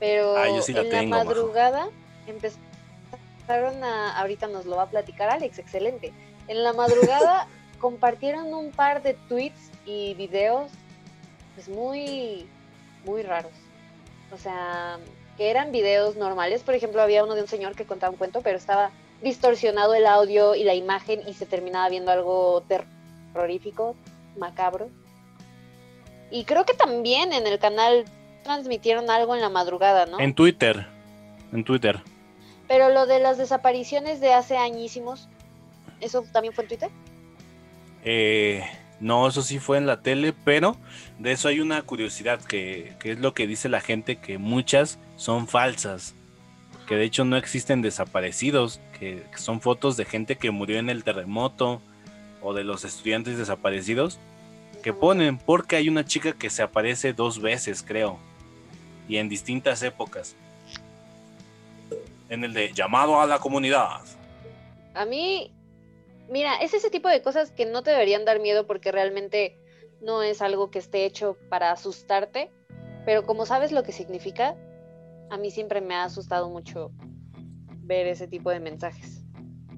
pero 0.00 0.36
Ah, 0.36 0.48
yo 0.48 0.62
sí 0.62 0.72
la 0.72 0.80
en 0.80 0.90
tengo, 0.90 1.16
la 1.16 1.24
Majo. 1.24 1.24
madrugada 1.30 1.88
empezaron 2.26 3.84
a, 3.84 4.18
ahorita 4.18 4.46
nos 4.48 4.66
lo 4.66 4.76
va 4.76 4.84
a 4.84 4.90
platicar 4.90 5.30
Alex, 5.30 5.58
excelente. 5.58 6.12
En 6.48 6.62
la 6.64 6.72
madrugada 6.72 7.46
compartieron 7.78 8.52
un 8.54 8.70
par 8.72 9.02
de 9.02 9.14
tweets 9.28 9.70
y 9.86 10.14
videos 10.14 10.70
pues 11.58 11.68
muy, 11.68 12.46
muy 13.04 13.22
raros. 13.22 13.50
O 14.32 14.38
sea, 14.38 14.98
que 15.36 15.50
eran 15.50 15.72
videos 15.72 16.14
normales. 16.14 16.62
Por 16.62 16.76
ejemplo, 16.76 17.02
había 17.02 17.24
uno 17.24 17.34
de 17.34 17.42
un 17.42 17.48
señor 17.48 17.74
que 17.74 17.84
contaba 17.84 18.12
un 18.12 18.16
cuento, 18.16 18.42
pero 18.42 18.56
estaba 18.56 18.92
distorsionado 19.22 19.94
el 19.94 20.06
audio 20.06 20.54
y 20.54 20.62
la 20.62 20.74
imagen 20.74 21.20
y 21.26 21.34
se 21.34 21.46
terminaba 21.46 21.88
viendo 21.88 22.12
algo 22.12 22.62
terrorífico, 22.68 23.96
macabro. 24.38 24.88
Y 26.30 26.44
creo 26.44 26.64
que 26.64 26.74
también 26.74 27.32
en 27.32 27.44
el 27.48 27.58
canal 27.58 28.04
transmitieron 28.44 29.10
algo 29.10 29.34
en 29.34 29.40
la 29.40 29.48
madrugada, 29.48 30.06
¿no? 30.06 30.20
En 30.20 30.34
Twitter, 30.34 30.86
en 31.52 31.64
Twitter. 31.64 32.00
Pero 32.68 32.90
lo 32.90 33.06
de 33.06 33.18
las 33.18 33.36
desapariciones 33.36 34.20
de 34.20 34.32
hace 34.32 34.56
añísimos, 34.56 35.28
¿eso 36.00 36.22
también 36.32 36.54
fue 36.54 36.62
en 36.62 36.68
Twitter? 36.68 36.90
Eh, 38.04 38.62
no, 39.00 39.28
eso 39.28 39.42
sí 39.42 39.58
fue 39.58 39.78
en 39.78 39.86
la 39.86 40.02
tele, 40.02 40.32
pero 40.44 40.76
de 41.18 41.32
eso 41.32 41.48
hay 41.48 41.60
una 41.60 41.82
curiosidad 41.82 42.40
que, 42.40 42.94
que 43.00 43.12
es 43.12 43.18
lo 43.18 43.34
que 43.34 43.46
dice 43.46 43.68
la 43.68 43.80
gente, 43.80 44.16
que 44.16 44.38
muchas 44.38 44.98
son 45.16 45.48
falsas, 45.48 46.14
que 46.86 46.96
de 46.96 47.04
hecho 47.04 47.24
no 47.24 47.36
existen 47.36 47.82
desaparecidos, 47.82 48.80
que, 48.98 49.24
que 49.30 49.38
son 49.38 49.60
fotos 49.60 49.96
de 49.96 50.04
gente 50.04 50.36
que 50.36 50.50
murió 50.50 50.78
en 50.78 50.90
el 50.90 51.04
terremoto 51.04 51.82
o 52.40 52.54
de 52.54 52.64
los 52.64 52.84
estudiantes 52.84 53.36
desaparecidos 53.36 54.18
que 54.82 54.92
ponen, 54.92 55.38
porque 55.38 55.76
hay 55.76 55.88
una 55.88 56.04
chica 56.04 56.32
que 56.32 56.50
se 56.50 56.62
aparece 56.62 57.12
dos 57.12 57.40
veces, 57.40 57.82
creo, 57.82 58.18
y 59.08 59.16
en 59.16 59.28
distintas 59.28 59.82
épocas. 59.82 60.36
En 62.28 62.44
el 62.44 62.52
de 62.52 62.72
llamado 62.72 63.20
a 63.20 63.26
la 63.26 63.38
comunidad. 63.38 64.02
A 64.94 65.04
mí, 65.04 65.52
mira, 66.30 66.56
es 66.56 66.74
ese 66.74 66.90
tipo 66.90 67.08
de 67.08 67.22
cosas 67.22 67.50
que 67.50 67.66
no 67.66 67.82
te 67.82 67.90
deberían 67.90 68.24
dar 68.24 68.38
miedo 68.38 68.66
porque 68.66 68.92
realmente 68.92 69.56
no 70.00 70.22
es 70.22 70.42
algo 70.42 70.70
que 70.70 70.78
esté 70.78 71.04
hecho 71.04 71.36
para 71.48 71.72
asustarte, 71.72 72.50
pero 73.04 73.24
como 73.24 73.46
sabes 73.46 73.72
lo 73.72 73.82
que 73.82 73.92
significa, 73.92 74.56
a 75.30 75.36
mí 75.36 75.50
siempre 75.50 75.80
me 75.80 75.94
ha 75.94 76.04
asustado 76.04 76.48
mucho 76.50 76.90
ver 77.82 78.06
ese 78.06 78.28
tipo 78.28 78.50
de 78.50 78.60
mensajes. 78.60 79.24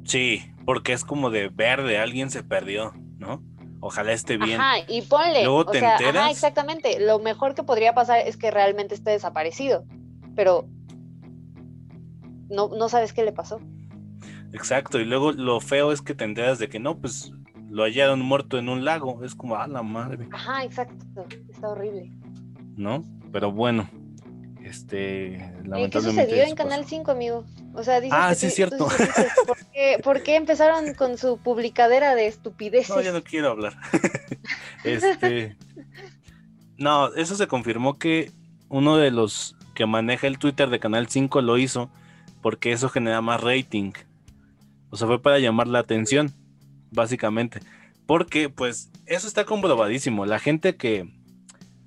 Sí, 0.05 0.43
porque 0.65 0.93
es 0.93 1.05
como 1.05 1.31
de 1.31 1.49
verde, 1.49 1.99
alguien 1.99 2.31
se 2.31 2.43
perdió, 2.43 2.93
¿no? 3.19 3.43
Ojalá 3.81 4.13
esté 4.13 4.37
bien. 4.37 4.61
Ajá, 4.61 4.85
y 4.89 5.03
ponle, 5.03 5.45
Luego 5.45 5.61
o 5.61 5.67
te 5.67 5.79
sea, 5.79 5.93
enteras. 5.93 6.17
ajá, 6.17 6.31
exactamente, 6.31 7.01
lo 7.01 7.19
mejor 7.19 7.55
que 7.55 7.63
podría 7.63 7.95
pasar 7.95 8.27
es 8.27 8.37
que 8.37 8.51
realmente 8.51 8.95
esté 8.95 9.11
desaparecido, 9.13 9.85
pero 10.35 10.69
no, 12.49 12.69
no 12.69 12.89
sabes 12.89 13.13
qué 13.13 13.25
le 13.25 13.33
pasó. 13.33 13.61
Exacto, 14.53 14.99
y 14.99 15.05
luego 15.05 15.33
lo 15.33 15.61
feo 15.61 15.93
es 15.93 16.03
que 16.03 16.15
te 16.15 16.25
enteras 16.25 16.59
de 16.59 16.69
que 16.69 16.81
no, 16.81 16.99
pues 16.99 17.33
lo 17.71 17.85
hallaron 17.85 18.21
muerto 18.21 18.59
en 18.59 18.69
un 18.69 18.85
lago. 18.85 19.25
Es 19.25 19.35
como, 19.35 19.57
a 19.57 19.67
la 19.69 19.83
madre, 19.83 20.29
Ajá, 20.33 20.65
exacto, 20.65 21.27
está 21.49 21.69
horrible. 21.69 22.11
¿no? 22.77 23.03
Pero 23.33 23.53
bueno, 23.53 23.89
este, 24.63 25.37
Eh, 25.37 25.53
¿Qué 25.63 25.69
lamentablemente. 25.69 26.25
sucedió 26.25 26.45
en. 26.45 26.55
Canal 26.55 26.85
5, 26.85 27.11
amigo? 27.11 27.45
O 27.75 27.83
sea, 27.83 28.01
dices 28.01 28.19
Ah, 28.21 28.29
que 28.31 28.35
sí, 28.35 28.47
es 28.47 28.55
cierto. 28.55 28.77
tú 28.77 28.91
sí 28.91 29.03
dices, 29.05 29.27
¿por, 29.47 29.57
qué, 29.73 29.97
por 30.05 30.23
qué 30.23 30.37
empezaron 30.37 30.95
con 30.95 31.17
su 31.19 31.39
publicadera 31.39 32.15
de 32.15 32.27
estupideces? 32.27 32.95
No, 32.95 33.01
ya 33.01 33.13
no 33.13 33.23
quiero 33.23 33.51
hablar. 33.51 33.75
este. 34.85 35.57
No, 36.77 37.13
eso 37.15 37.35
se 37.37 37.47
confirmó 37.47 37.99
que 37.99 38.33
uno 38.69 38.97
de 38.97 39.11
los 39.11 39.57
que 39.75 39.87
maneja 39.87 40.27
el 40.27 40.39
Twitter 40.39 40.71
de 40.71 40.81
Canal 40.81 41.09
5 41.09 41.43
lo 41.43 41.59
hizo 41.59 41.91
porque 42.43 42.73
eso 42.73 42.89
genera 42.89 43.21
más 43.21 43.41
rating. 43.43 43.93
O 44.91 44.97
sea, 44.97 45.07
fue 45.07 45.21
para 45.21 45.39
llamar 45.39 45.69
la 45.69 45.79
atención, 45.81 46.33
básicamente. 46.91 47.61
Porque, 48.07 48.49
pues, 48.49 48.91
eso 49.07 49.27
está 49.29 49.45
comprobadísimo. 49.45 50.27
La 50.27 50.39
gente 50.39 50.77
que, 50.77 51.09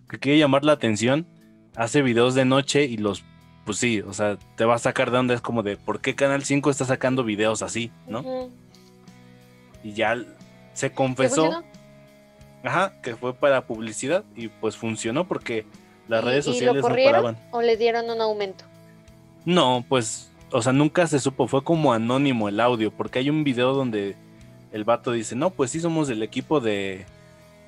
que 0.10 0.20
quiere 0.20 0.40
llamar 0.40 0.64
la 0.64 0.72
atención 0.74 1.28
hace 1.76 2.02
videos 2.02 2.36
de 2.36 2.46
noche 2.46 2.86
y 2.86 2.98
los, 2.98 3.24
pues 3.66 3.78
sí, 3.78 4.02
o 4.02 4.14
sea, 4.14 4.38
te 4.56 4.66
va 4.66 4.76
a 4.76 4.80
sacar 4.80 5.12
de 5.12 5.18
onda. 5.18 5.34
Es 5.34 5.42
como 5.42 5.64
de, 5.64 5.76
¿por 5.78 6.00
qué 6.02 6.16
Canal 6.16 6.44
5 6.44 6.70
está 6.70 6.86
sacando 6.86 7.24
videos 7.24 7.62
así, 7.62 7.92
no? 8.08 8.50
Y 9.84 9.94
ya 9.94 10.18
se 10.74 10.90
¿Qué 10.90 10.96
confesó. 10.96 11.64
Ajá, 12.64 12.94
que 13.02 13.16
fue 13.18 13.34
para 13.34 13.68
publicidad 13.68 14.24
y 14.38 14.48
pues 14.48 14.78
funcionó 14.78 15.28
porque 15.28 15.66
las 16.08 16.24
¿Y- 16.24 16.26
redes 16.26 16.46
y 16.46 16.50
lo 16.50 16.54
sociales 16.54 16.84
no 16.84 16.96
paraban. 16.96 17.38
¿O 17.52 17.62
le 17.62 17.76
dieron 17.76 18.10
un 18.10 18.22
aumento? 18.22 18.64
No, 19.44 19.84
pues, 19.90 20.32
o 20.52 20.62
sea, 20.62 20.72
nunca 20.72 21.06
se 21.08 21.20
supo, 21.20 21.48
fue 21.50 21.66
como 21.66 21.92
anónimo 21.92 22.48
el 22.48 22.62
audio, 22.62 22.92
porque 22.92 23.20
hay 23.20 23.30
un 23.30 23.44
video 23.44 23.74
donde 23.74 24.16
el 24.74 24.84
vato 24.84 25.14
dice, 25.14 25.36
no, 25.36 25.52
pues 25.52 25.72
sí 25.72 25.80
somos 25.80 26.10
del 26.10 26.22
equipo 26.24 26.60
de, 26.60 27.06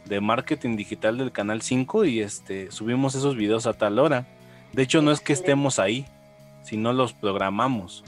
de 0.06 0.20
marketing 0.20 0.76
digital 0.76 1.20
del 1.20 1.32
Canal 1.32 1.62
5 1.62 2.04
y 2.06 2.20
este 2.20 2.72
subimos 2.72 3.14
esos 3.14 3.36
videos 3.38 3.68
a 3.68 3.74
tal 3.74 4.00
hora. 4.00 4.26
De 4.74 4.82
hecho, 4.82 5.04
no 5.04 5.12
es 5.12 5.20
que 5.22 5.32
estemos 5.32 5.78
ahí, 5.78 6.08
sino 6.64 6.94
los 6.94 7.14
programamos, 7.14 8.04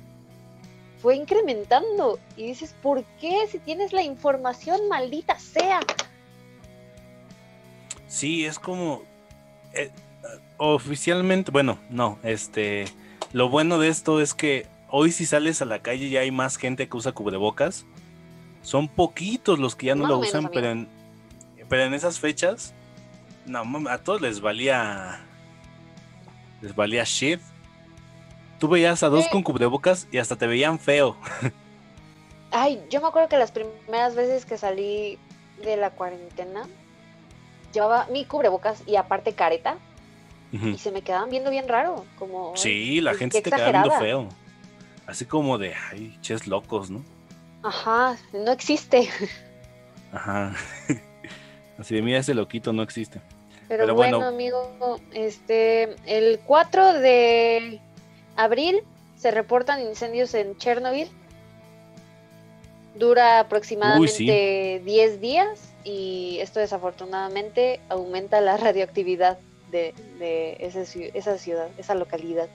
fue 1.01 1.17
incrementando. 1.17 2.19
Y 2.37 2.49
dices, 2.49 2.75
¿por 2.83 3.05
qué? 3.21 3.47
Si 3.51 3.59
tienes 3.59 3.93
la 3.93 4.03
información, 4.03 4.89
maldita 4.89 5.39
sea. 5.39 5.81
Sí, 8.09 8.45
es 8.45 8.59
como 8.59 9.03
eh, 9.73 9.91
oficialmente, 10.57 11.51
bueno, 11.51 11.79
no, 11.91 12.19
este, 12.23 12.87
lo 13.33 13.49
bueno 13.49 13.79
de 13.79 13.89
esto 13.89 14.21
es 14.21 14.33
que 14.35 14.67
hoy 14.89 15.13
si 15.13 15.27
sales 15.27 15.61
a 15.61 15.65
la 15.65 15.81
calle 15.81 16.09
ya 16.09 16.21
hay 16.21 16.31
más 16.31 16.57
gente 16.57 16.89
que 16.89 16.97
usa 16.97 17.13
cubrebocas. 17.13 17.85
Son 18.67 18.89
poquitos 18.89 19.61
los 19.61 19.77
que 19.77 19.87
ya 19.87 19.95
no 19.95 20.03
Más 20.03 20.11
lo 20.11 20.19
menos, 20.19 20.35
usan, 20.35 20.51
pero 20.53 20.71
en, 20.73 20.89
pero 21.69 21.85
en 21.85 21.95
esas 21.95 22.19
fechas, 22.19 22.75
no, 23.47 23.63
a 23.89 23.99
todos 23.99 24.21
les 24.21 24.41
valía, 24.41 25.21
les 26.61 26.75
valía 26.75 27.05
shit. 27.05 27.41
Tú 28.59 28.67
veías 28.67 29.05
a 29.05 29.09
dos 29.09 29.29
con 29.29 29.45
cubrebocas 29.45 30.09
y 30.11 30.19
hasta 30.19 30.35
te 30.35 30.49
veían 30.49 30.81
feo. 30.81 31.17
Ay, 32.51 32.83
yo 32.91 33.01
me 33.01 33.07
acuerdo 33.07 33.29
que 33.29 33.37
las 33.37 33.53
primeras 33.53 34.17
veces 34.17 34.45
que 34.45 34.59
salí 34.59 35.17
de 35.63 35.77
la 35.77 35.91
cuarentena, 35.91 36.67
llevaba 37.73 38.09
mi 38.11 38.25
cubrebocas 38.25 38.83
y 38.85 38.97
aparte 38.97 39.33
careta, 39.33 39.77
y 40.51 40.77
se 40.79 40.91
me 40.91 41.03
quedaban 41.03 41.31
viendo 41.31 41.51
bien 41.51 41.69
raro. 41.69 42.05
Como, 42.19 42.57
Sí, 42.57 43.01
la 43.01 43.13
pues, 43.13 43.21
gente 43.21 43.37
se 43.39 43.43
te 43.43 43.51
queda 43.53 43.71
viendo 43.71 43.93
feo. 43.93 44.29
Así 45.07 45.25
como 45.25 45.57
de, 45.57 45.73
ay, 45.93 46.19
ches 46.21 46.49
locos, 46.49 46.91
¿no? 46.91 47.05
Ajá, 47.63 48.17
no 48.33 48.53
existe. 48.53 49.09
Ajá. 50.13 50.55
Así 51.79 51.95
de, 51.95 52.03
mira, 52.03 52.19
ese 52.19 52.35
loquito 52.35 52.73
no 52.73 52.83
existe. 52.83 53.21
Pero, 53.69 53.83
Pero 53.83 53.95
bueno, 53.95 54.19
bueno. 54.19 54.33
amigo, 54.33 55.01
este, 55.13 55.97
el 56.07 56.39
4 56.47 56.95
de 56.95 57.81
abril 58.37 58.81
se 59.17 59.31
reportan 59.31 59.81
incendios 59.83 60.33
en 60.35 60.57
Chernobyl. 60.57 61.09
Dura 62.95 63.41
aproximadamente 63.41 64.81
10 64.85 65.21
días 65.21 65.75
y 65.85 66.39
esto 66.41 66.61
desafortunadamente 66.61 67.81
aumenta 67.91 68.41
la 68.41 68.57
radioactividad 68.57 69.39
de, 69.71 69.93
de 70.19 70.57
ese 70.61 70.83
ciu- 70.83 71.11
esa 71.13 71.37
ciudad, 71.37 71.69
esa 71.77 71.95
localidad. 71.95 72.49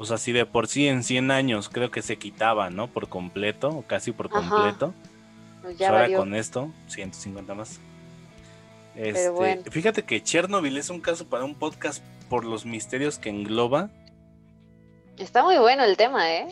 O 0.00 0.06
sea, 0.06 0.16
si 0.16 0.32
de 0.32 0.46
por 0.46 0.66
sí 0.66 0.88
en 0.88 1.04
100 1.04 1.30
años 1.30 1.68
creo 1.68 1.90
que 1.90 2.00
se 2.00 2.16
quitaba, 2.16 2.70
¿no? 2.70 2.88
Por 2.88 3.10
completo, 3.10 3.68
o 3.68 3.82
casi 3.82 4.12
por 4.12 4.30
completo. 4.30 4.94
Pues 5.60 5.62
Pues 5.62 5.78
ya 5.78 5.90
ahora 5.90 6.16
con 6.16 6.34
esto, 6.34 6.72
150 6.88 7.54
más. 7.54 7.80
Este, 8.96 9.28
bueno. 9.28 9.62
Fíjate 9.70 10.02
que 10.04 10.22
Chernobyl 10.22 10.78
es 10.78 10.88
un 10.88 11.02
caso 11.02 11.28
para 11.28 11.44
un 11.44 11.54
podcast 11.54 12.02
por 12.30 12.46
los 12.46 12.64
misterios 12.64 13.18
que 13.18 13.28
engloba. 13.28 13.90
Está 15.18 15.44
muy 15.44 15.58
bueno 15.58 15.84
el 15.84 15.98
tema, 15.98 16.32
¿eh? 16.32 16.46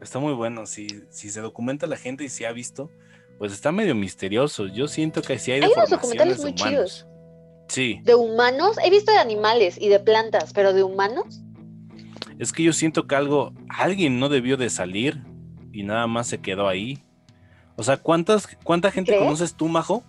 Está 0.00 0.18
muy 0.18 0.32
bueno. 0.32 0.66
Si, 0.66 0.88
si 1.10 1.30
se 1.30 1.40
documenta 1.40 1.86
la 1.86 1.96
gente 1.96 2.24
y 2.24 2.28
se 2.28 2.44
ha 2.44 2.50
visto, 2.50 2.90
pues 3.38 3.52
está 3.52 3.70
medio 3.70 3.94
misterioso. 3.94 4.66
Yo 4.66 4.88
siento 4.88 5.22
que 5.22 5.38
sí 5.38 5.52
hay 5.52 5.62
Hay 5.62 5.70
unos 5.76 5.90
documentales 5.90 6.40
muy 6.40 6.54
humanos. 6.58 7.06
Sí, 7.68 8.00
De 8.02 8.16
humanos, 8.16 8.78
he 8.84 8.90
visto 8.90 9.12
de 9.12 9.18
animales 9.18 9.76
y 9.80 9.90
de 9.90 10.00
plantas, 10.00 10.52
pero 10.52 10.72
de 10.72 10.82
humanos, 10.82 11.40
es 12.40 12.52
que 12.54 12.62
yo 12.62 12.72
siento 12.72 13.06
que 13.06 13.14
algo, 13.14 13.52
alguien 13.68 14.18
no 14.18 14.30
debió 14.30 14.56
de 14.56 14.70
salir 14.70 15.22
y 15.72 15.82
nada 15.82 16.06
más 16.06 16.26
se 16.26 16.40
quedó 16.40 16.68
ahí. 16.68 17.04
O 17.76 17.82
sea, 17.82 17.98
¿cuántas, 17.98 18.56
¿cuánta 18.64 18.90
gente 18.90 19.12
¿Crees? 19.12 19.22
conoces 19.22 19.54
tú, 19.54 19.68
Majo? 19.68 20.02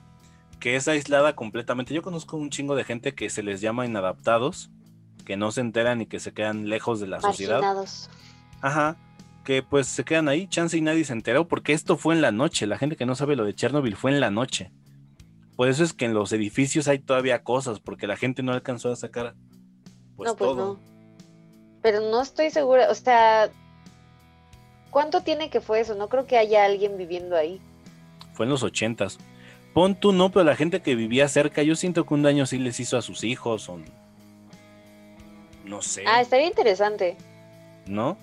Que 0.57 0.77
es 0.77 0.87
aislada 0.87 1.35
completamente. 1.35 1.93
Yo 1.93 2.01
conozco 2.01 2.37
un 2.37 2.49
chingo 2.49 2.75
de 2.75 2.85
gente 2.85 3.13
que 3.15 3.29
se 3.29 3.43
les 3.43 3.59
llama 3.59 3.85
inadaptados, 3.85 4.71
que 5.25 5.35
no 5.35 5.51
se 5.51 5.59
enteran 5.59 5.99
y 5.99 6.05
que 6.05 6.21
se 6.21 6.31
quedan 6.31 6.69
lejos 6.69 7.01
de 7.01 7.07
la 7.07 7.19
sociedad. 7.19 7.59
marginados. 7.59 8.09
Ajá. 8.61 8.95
Que 9.43 9.61
pues 9.61 9.87
se 9.87 10.05
quedan 10.05 10.29
ahí, 10.29 10.47
chance 10.47 10.77
y 10.77 10.81
nadie 10.81 11.03
se 11.03 11.11
enteró, 11.11 11.49
porque 11.49 11.73
esto 11.73 11.97
fue 11.97 12.15
en 12.15 12.21
la 12.21 12.31
noche. 12.31 12.65
La 12.65 12.77
gente 12.77 12.95
que 12.95 13.05
no 13.05 13.15
sabe 13.15 13.35
lo 13.35 13.43
de 13.43 13.55
Chernobyl 13.55 13.97
fue 13.97 14.11
en 14.11 14.21
la 14.21 14.31
noche. 14.31 14.71
Por 15.57 15.67
eso 15.67 15.83
es 15.83 15.91
que 15.91 16.05
en 16.05 16.13
los 16.13 16.31
edificios 16.31 16.87
hay 16.87 16.99
todavía 16.99 17.43
cosas, 17.43 17.81
porque 17.81 18.07
la 18.07 18.15
gente 18.15 18.41
no 18.41 18.53
alcanzó 18.53 18.89
a 18.89 18.95
sacar 18.95 19.35
pues 20.15 20.29
no, 20.29 20.37
pues 20.37 20.49
todo. 20.49 20.79
no. 20.81 20.90
Pero 21.81 21.99
no 22.01 22.21
estoy 22.21 22.49
segura, 22.51 22.89
o 22.91 22.95
sea, 22.95 23.49
¿cuánto 24.91 25.21
tiene 25.21 25.49
que 25.49 25.61
fue 25.61 25.79
eso? 25.79 25.95
No 25.95 26.09
creo 26.09 26.25
que 26.27 26.37
haya 26.37 26.65
alguien 26.65 26.97
viviendo 26.97 27.35
ahí. 27.35 27.59
Fue 28.33 28.45
en 28.45 28.51
los 28.51 28.63
ochentas. 28.63 29.17
Pon 29.73 29.95
tú 29.95 30.11
no, 30.11 30.29
pero 30.31 30.43
la 30.45 30.55
gente 30.55 30.81
que 30.81 30.95
vivía 30.95 31.27
cerca, 31.27 31.63
yo 31.63 31.75
siento 31.75 32.05
que 32.05 32.13
un 32.13 32.23
daño 32.23 32.45
sí 32.45 32.57
les 32.59 32.79
hizo 32.79 32.97
a 32.97 33.01
sus 33.01 33.23
hijos, 33.23 33.69
o 33.69 33.79
no 35.65 35.81
sé, 35.81 36.03
Ah, 36.07 36.21
estaría 36.21 36.47
interesante. 36.47 37.15
¿no? 37.87 38.17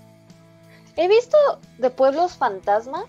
He 0.97 1.09
visto 1.09 1.37
de 1.79 1.91
pueblos 1.91 2.37
fantasma 2.37 3.05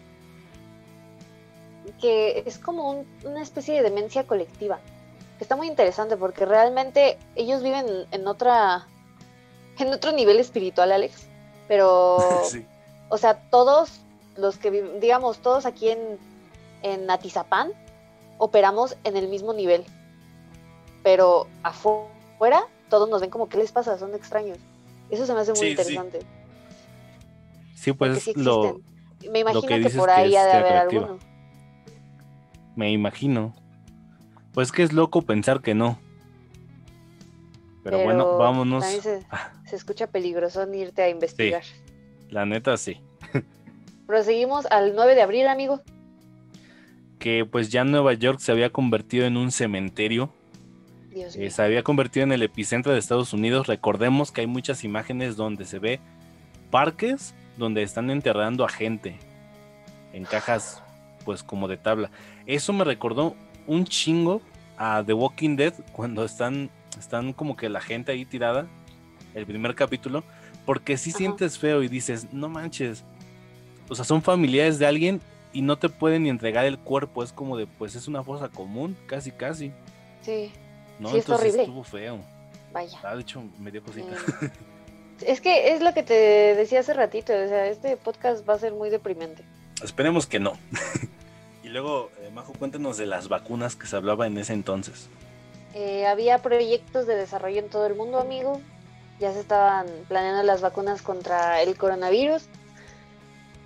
que 2.02 2.44
es 2.46 2.58
como 2.60 2.90
un- 2.92 3.08
una 3.26 3.42
especie 3.42 3.76
de 3.76 3.82
demencia 3.84 4.26
colectiva. 4.26 4.80
Que 5.38 5.44
está 5.44 5.56
muy 5.56 5.68
interesante 5.68 6.18
porque 6.18 6.46
realmente 6.46 7.18
ellos 7.36 7.64
viven 7.64 7.86
en 8.12 8.28
otra 8.28 8.88
en 9.80 9.94
otro 9.94 10.12
nivel 10.12 10.40
espiritual, 10.40 10.92
Alex. 10.92 11.28
Pero 11.68 12.20
sí. 12.46 12.66
o 13.10 13.18
sea, 13.18 13.50
todos 13.50 14.02
los 14.38 14.58
que 14.58 14.70
viven, 14.70 15.00
digamos, 15.00 15.40
todos 15.40 15.66
aquí 15.66 15.90
en, 15.90 16.18
en 16.84 17.10
Atizapán 17.10 17.72
operamos 18.38 18.98
en 19.04 19.18
el 19.18 19.28
mismo 19.28 19.54
nivel. 19.54 19.84
Pero 21.04 21.48
afuera, 21.64 22.64
todos 22.90 23.10
nos 23.10 23.22
ven 23.22 23.30
como, 23.30 23.50
¿qué 23.50 23.58
les 23.58 23.72
pasa? 23.72 23.98
Son 23.98 24.14
extraños. 24.16 24.58
Eso 25.10 25.26
se 25.26 25.34
me 25.34 25.42
hace 25.42 25.52
muy 25.52 25.60
Sí, 25.62 25.68
interesante. 25.70 26.20
Sí, 27.76 27.94
pues 27.94 28.24
sí 28.24 28.34
lo. 28.36 28.80
Me 29.32 29.40
imagino 29.40 29.62
que 29.62 29.68
que, 29.68 29.78
dices 29.80 29.96
por 29.96 30.08
que 30.10 30.16
ahí 30.16 30.36
ha 30.36 30.44
de 30.46 30.50
es 30.50 30.56
haber 30.56 30.74
atractiva. 30.78 31.04
alguno. 31.06 31.20
me 32.76 32.92
imagino. 32.92 33.54
Pues 34.54 34.72
que 34.72 34.84
es 34.84 34.94
loco 34.94 35.22
pensar 35.22 35.62
que 35.62 35.74
no. 35.76 36.00
Pero, 37.90 38.04
bueno, 38.04 38.38
vámonos. 38.38 38.86
se, 38.86 39.26
Ah, 39.30 39.52
se 39.66 39.76
escucha 39.76 40.08
peligroso 40.08 40.72
irte 40.74 41.02
a 41.02 41.10
investigar. 41.10 41.64
La 42.30 42.46
neta 42.46 42.78
sí. 42.78 43.02
Proseguimos 44.08 44.66
al 44.68 44.96
9 44.96 45.16
de 45.16 45.22
abril, 45.22 45.48
amigo. 45.48 45.82
Que 47.20 47.46
pues 47.46 47.70
ya 47.70 47.84
Nueva 47.84 48.14
York 48.14 48.40
se 48.40 48.52
había 48.52 48.70
convertido 48.72 49.26
en 49.26 49.38
un 49.38 49.52
cementerio. 49.52 50.32
Dios 51.12 51.36
eh, 51.36 51.40
mío. 51.40 51.52
se 51.52 51.62
había 51.62 51.84
convertido 51.84 52.24
en 52.24 52.32
el 52.32 52.44
epicentro 52.44 52.94
de 52.94 53.00
Estados 53.00 53.34
Unidos. 53.34 53.68
Recordemos 53.68 54.32
que 54.32 54.42
hay 54.42 54.48
muchas 54.48 54.84
imágenes 54.84 55.36
donde 55.36 55.66
se 55.66 55.80
ve 55.80 56.00
parques 56.70 57.34
donde 57.58 57.84
están 57.84 58.10
enterrando 58.10 58.64
a 58.64 58.70
gente 58.70 59.18
en 60.14 60.24
cajas 60.24 60.82
pues 61.26 61.44
como 61.44 61.68
de 61.68 61.78
tabla. 61.78 62.10
Eso 62.46 62.74
me 62.74 62.84
recordó 62.84 63.36
un 63.68 63.86
chingo 63.86 64.42
a 64.78 65.04
The 65.06 65.14
Walking 65.14 65.56
Dead 65.56 65.74
cuando 65.92 66.24
están 66.24 66.70
están 67.00 67.34
como 67.34 67.56
que 67.56 67.70
la 67.70 67.82
gente 67.82 68.12
ahí 68.12 68.26
tirada 68.26 68.68
el 69.36 69.46
primer 69.46 69.76
capítulo 69.76 70.24
porque 70.66 70.98
si 70.98 71.12
sientes 71.12 71.58
feo 71.58 71.82
y 71.84 71.88
dices, 71.88 72.28
"No 72.34 72.50
manches." 72.50 73.04
O 73.90 73.96
sea, 73.96 74.06
son 74.06 74.22
familiares 74.22 74.78
de 74.80 74.86
alguien 74.86 75.22
y 75.52 75.62
no 75.64 75.78
te 75.78 75.90
pueden 75.90 76.24
ni 76.24 76.30
entregar 76.30 76.66
el 76.66 76.78
cuerpo, 76.78 77.24
es 77.24 77.32
como 77.34 77.58
de 77.58 77.66
pues 77.66 77.96
es 77.96 78.08
una 78.08 78.24
fosa 78.24 78.50
común, 78.50 78.96
casi 79.08 79.32
casi, 79.32 79.72
Sí, 80.22 80.52
¿no? 81.00 81.10
Sí, 81.10 81.18
Entonces 81.18 81.30
horrible. 81.30 81.62
estuvo 81.64 81.84
feo. 81.84 82.20
vaya. 82.72 83.00
Ah, 83.04 83.16
de 83.16 83.22
hecho, 83.22 83.42
me 83.60 83.72
dio 83.72 83.82
cosita. 83.84 84.12
Eh, 84.42 84.52
Es 85.26 85.42
que 85.42 85.74
es 85.74 85.82
lo 85.82 85.94
que 85.94 86.02
te 86.04 86.14
decía 86.14 86.80
hace 86.80 86.94
ratito, 86.94 87.34
o 87.34 87.48
sea, 87.50 87.68
este 87.68 87.98
podcast 87.98 88.48
va 88.48 88.54
a 88.54 88.60
ser 88.60 88.74
muy 88.74 88.90
deprimente. 88.90 89.44
Esperemos 89.84 90.28
que 90.28 90.40
no. 90.40 90.54
y 91.64 91.68
luego, 91.70 92.10
eh, 92.22 92.30
Majo, 92.34 92.54
cuéntanos 92.54 92.98
de 92.98 93.06
las 93.06 93.28
vacunas 93.28 93.76
que 93.76 93.86
se 93.86 93.96
hablaba 93.98 94.28
en 94.28 94.38
ese 94.38 94.54
entonces. 94.54 95.10
Eh, 95.76 96.06
había 96.08 96.40
proyectos 96.40 97.06
de 97.08 97.16
desarrollo 97.16 97.60
en 97.60 97.70
todo 97.70 97.86
el 97.86 97.96
mundo, 97.96 98.20
amigo. 98.20 98.60
Ya 99.20 99.34
se 99.34 99.40
estaban 99.42 99.86
planeando 100.08 100.44
las 100.44 100.62
vacunas 100.62 101.02
contra 101.02 101.62
el 101.62 101.78
coronavirus. 101.78 102.48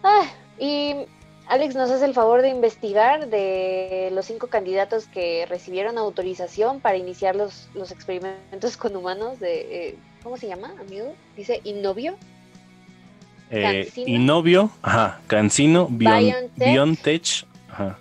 Ah, 0.03 0.25
y 0.59 0.95
Alex 1.47 1.75
nos 1.75 1.89
hace 1.91 2.05
el 2.05 2.13
favor 2.13 2.41
de 2.41 2.49
investigar 2.49 3.27
de 3.27 4.09
los 4.13 4.25
cinco 4.25 4.47
candidatos 4.47 5.05
que 5.05 5.45
recibieron 5.47 5.97
autorización 5.97 6.79
para 6.81 6.97
iniciar 6.97 7.35
los, 7.35 7.69
los 7.73 7.91
experimentos 7.91 8.77
con 8.77 8.95
humanos 8.95 9.39
de, 9.39 9.89
eh, 9.89 9.95
¿cómo 10.23 10.37
se 10.37 10.47
llama, 10.47 10.73
amigo? 10.79 11.13
Dice 11.37 11.61
Innovio. 11.63 12.15
Eh. 13.51 13.91
Innovio, 13.95 14.71
ajá, 14.81 15.21
Cancino, 15.27 15.87
Bion- 15.87 16.49
BioNTech. 16.55 16.67
BioNTech, 16.73 17.45
ajá. 17.69 17.99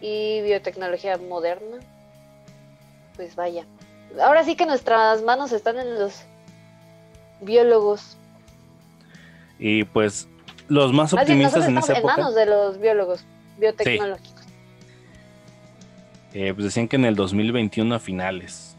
y 0.00 0.40
biotecnología 0.42 1.18
moderna. 1.18 1.78
Pues 3.16 3.34
vaya. 3.36 3.64
Ahora 4.22 4.44
sí 4.44 4.56
que 4.56 4.66
nuestras 4.66 5.22
manos 5.22 5.52
están 5.52 5.78
en 5.78 5.98
los 5.98 6.22
biólogos. 7.40 8.16
Y 9.58 9.84
pues 9.84 10.28
los 10.68 10.92
más 10.92 11.12
Más 11.12 11.26
bien, 11.26 11.38
optimistas 11.38 11.68
en 11.68 11.78
esa 11.78 11.92
en 11.92 11.98
época 11.98 12.16
manos 12.16 12.34
de 12.34 12.46
los 12.46 12.78
biólogos 12.78 13.24
biotecnológicos. 13.58 14.44
eh, 16.34 16.52
pues 16.54 16.64
decían 16.64 16.88
que 16.88 16.96
en 16.96 17.04
el 17.06 17.14
2021 17.16 17.94
a 17.94 17.98
finales, 17.98 18.76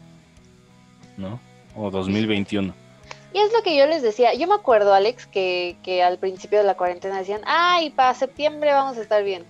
¿no? 1.16 1.40
O 1.76 1.90
2021. 1.90 2.72
Y 3.32 3.38
es 3.38 3.52
lo 3.52 3.62
que 3.62 3.76
yo 3.76 3.86
les 3.86 4.02
decía. 4.02 4.32
Yo 4.34 4.46
me 4.46 4.54
acuerdo, 4.54 4.94
Alex, 4.94 5.26
que, 5.26 5.76
que 5.82 6.02
al 6.02 6.18
principio 6.18 6.58
de 6.58 6.64
la 6.64 6.76
cuarentena 6.76 7.18
decían, 7.18 7.40
ay, 7.44 7.90
para 7.90 8.14
septiembre 8.14 8.72
vamos 8.72 8.96
a 8.96 9.02
estar 9.02 9.22
bien. 9.24 9.44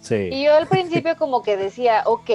Y 0.00 0.04
Sí. 0.04 0.42
yo 0.44 0.54
al 0.54 0.66
principio 0.66 1.16
como 1.16 1.42
que 1.42 1.56
decía, 1.56 2.02
ok, 2.06 2.30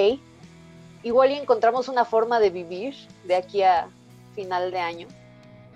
igual 1.02 1.32
y 1.32 1.34
encontramos 1.34 1.88
una 1.88 2.04
forma 2.04 2.40
de 2.40 2.50
vivir 2.50 2.94
de 3.24 3.36
aquí 3.36 3.62
a 3.62 3.88
final 4.34 4.70
de 4.70 4.78
año. 4.78 5.08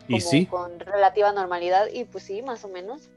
Y 0.09 0.19
como 0.19 0.31
sí, 0.31 0.47
con 0.47 0.81
relativa 0.81 1.33
normalidad 1.33 1.87
y 1.93 2.05
pues 2.05 2.25
sí, 2.25 2.43
más 2.43 2.65
o 2.65 2.69
menos. 2.69 3.11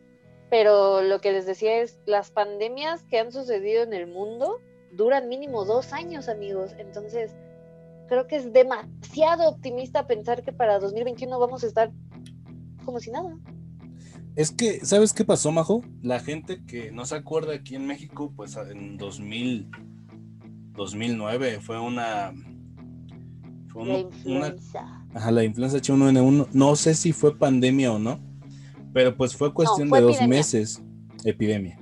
Pero 0.49 1.01
lo 1.01 1.19
que 1.21 1.31
les 1.31 1.45
decía 1.45 1.81
es, 1.81 1.97
las 2.05 2.31
pandemias 2.31 3.03
que 3.03 3.19
han 3.19 3.31
sucedido 3.31 3.83
en 3.83 3.93
el 3.93 4.07
mundo 4.07 4.59
duran 4.91 5.27
mínimo 5.27 5.65
dos 5.65 5.91
años, 5.91 6.29
amigos. 6.29 6.71
Entonces, 6.77 7.31
creo 8.07 8.27
que 8.27 8.37
es 8.37 8.53
demasiado 8.53 9.49
optimista 9.49 10.07
pensar 10.07 10.43
que 10.43 10.53
para 10.53 10.79
2021 10.79 11.39
vamos 11.39 11.63
a 11.63 11.67
estar 11.67 11.91
como 12.85 12.99
si 12.99 13.11
nada. 13.11 13.35
es 14.35 14.51
que, 14.51 14.85
¿sabes 14.85 15.13
qué 15.13 15.25
pasó, 15.25 15.51
Majo? 15.51 15.81
La 16.03 16.19
gente 16.19 16.63
que 16.65 16.91
no 16.91 17.05
se 17.05 17.15
acuerda 17.15 17.55
aquí 17.55 17.75
en 17.75 17.87
México, 17.87 18.31
pues 18.35 18.55
en 18.55 18.97
2000, 18.97 19.71
2009 20.75 21.59
fue 21.61 21.79
una... 21.79 22.33
Fue 23.69 23.85
La 23.85 23.93
un- 23.95 23.99
una 23.99 23.99
influenza. 23.99 25.05
Ajá, 25.13 25.31
la 25.31 25.43
influenza 25.43 25.77
H1N1, 25.77 26.47
no 26.53 26.75
sé 26.75 26.93
si 26.93 27.11
fue 27.13 27.37
pandemia 27.37 27.91
o 27.93 27.99
no, 27.99 28.19
pero 28.93 29.15
pues 29.15 29.35
fue 29.35 29.53
cuestión 29.53 29.89
fue 29.89 29.99
de 29.99 30.05
dos 30.07 30.21
meses, 30.27 30.81
epidemia. 31.23 31.79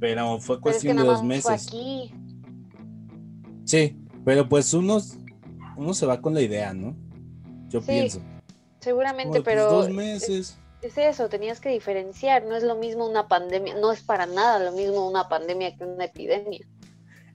Pero 0.00 0.38
fue 0.40 0.60
Pero 0.60 0.76
es 0.76 0.82
que 0.82 0.88
cuestión 0.94 0.96
de 0.98 1.02
dos 1.04 1.18
fue 1.18 1.26
meses. 1.28 1.66
aquí. 1.68 2.12
Sí, 3.64 3.96
pero 4.24 4.48
pues 4.48 4.72
uno, 4.74 4.98
uno 5.76 5.94
se 5.94 6.06
va 6.06 6.20
con 6.20 6.34
la 6.34 6.40
idea, 6.42 6.72
¿no? 6.72 6.94
Yo 7.68 7.80
Sí, 7.80 7.86
pienso. 7.88 8.18
Como 8.20 8.38
Seguramente, 8.80 9.30
pues, 9.30 9.42
pero 9.44 9.70
dos 9.70 9.88
es- 9.88 9.94
meses. 9.94 10.58
es 10.82 10.96
eso, 10.98 11.28
tenías 11.28 11.60
que 11.60 11.68
diferenciar, 11.70 12.44
no 12.44 12.56
es 12.56 12.62
lo 12.62 12.76
mismo 12.76 13.06
una 13.08 13.28
pandemia, 13.28 13.74
no 13.78 13.92
es 13.92 14.02
para 14.02 14.26
nada 14.26 14.58
lo 14.70 14.72
mismo 14.76 15.08
una 15.08 15.28
pandemia 15.28 15.76
que 15.76 15.84
una 15.84 16.04
epidemia. 16.06 16.66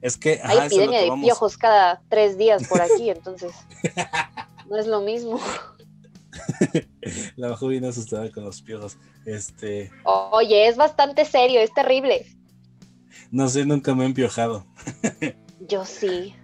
Es 0.04 0.18
que 0.18 0.34
ajá, 0.42 0.50
Hay 0.50 0.56
lo 0.58 0.62
epidemia 0.64 1.00
de 1.00 1.08
vamos- 1.08 1.24
piojos 1.24 1.56
cada 1.56 2.02
tres 2.10 2.36
días 2.36 2.68
por 2.68 2.82
aquí, 2.82 3.08
entonces 3.08 3.52
no 4.68 4.76
es 4.76 4.86
lo 4.86 5.00
mismo. 5.00 5.40
La 7.36 7.48
Majo 7.48 7.68
viene 7.68 7.88
asustada 7.88 8.30
con 8.30 8.44
los 8.44 8.60
piojos. 8.60 8.98
Este, 9.24 9.90
Oye, 10.04 10.68
es 10.68 10.76
bastante 10.76 11.24
serio, 11.24 11.60
es 11.60 11.72
terrible. 11.72 12.26
no 13.30 13.48
sé, 13.48 13.64
nunca 13.64 13.94
me 13.94 14.04
he 14.04 14.06
empiojado. 14.06 14.66
Yo 15.60 15.84
sí, 15.86 16.34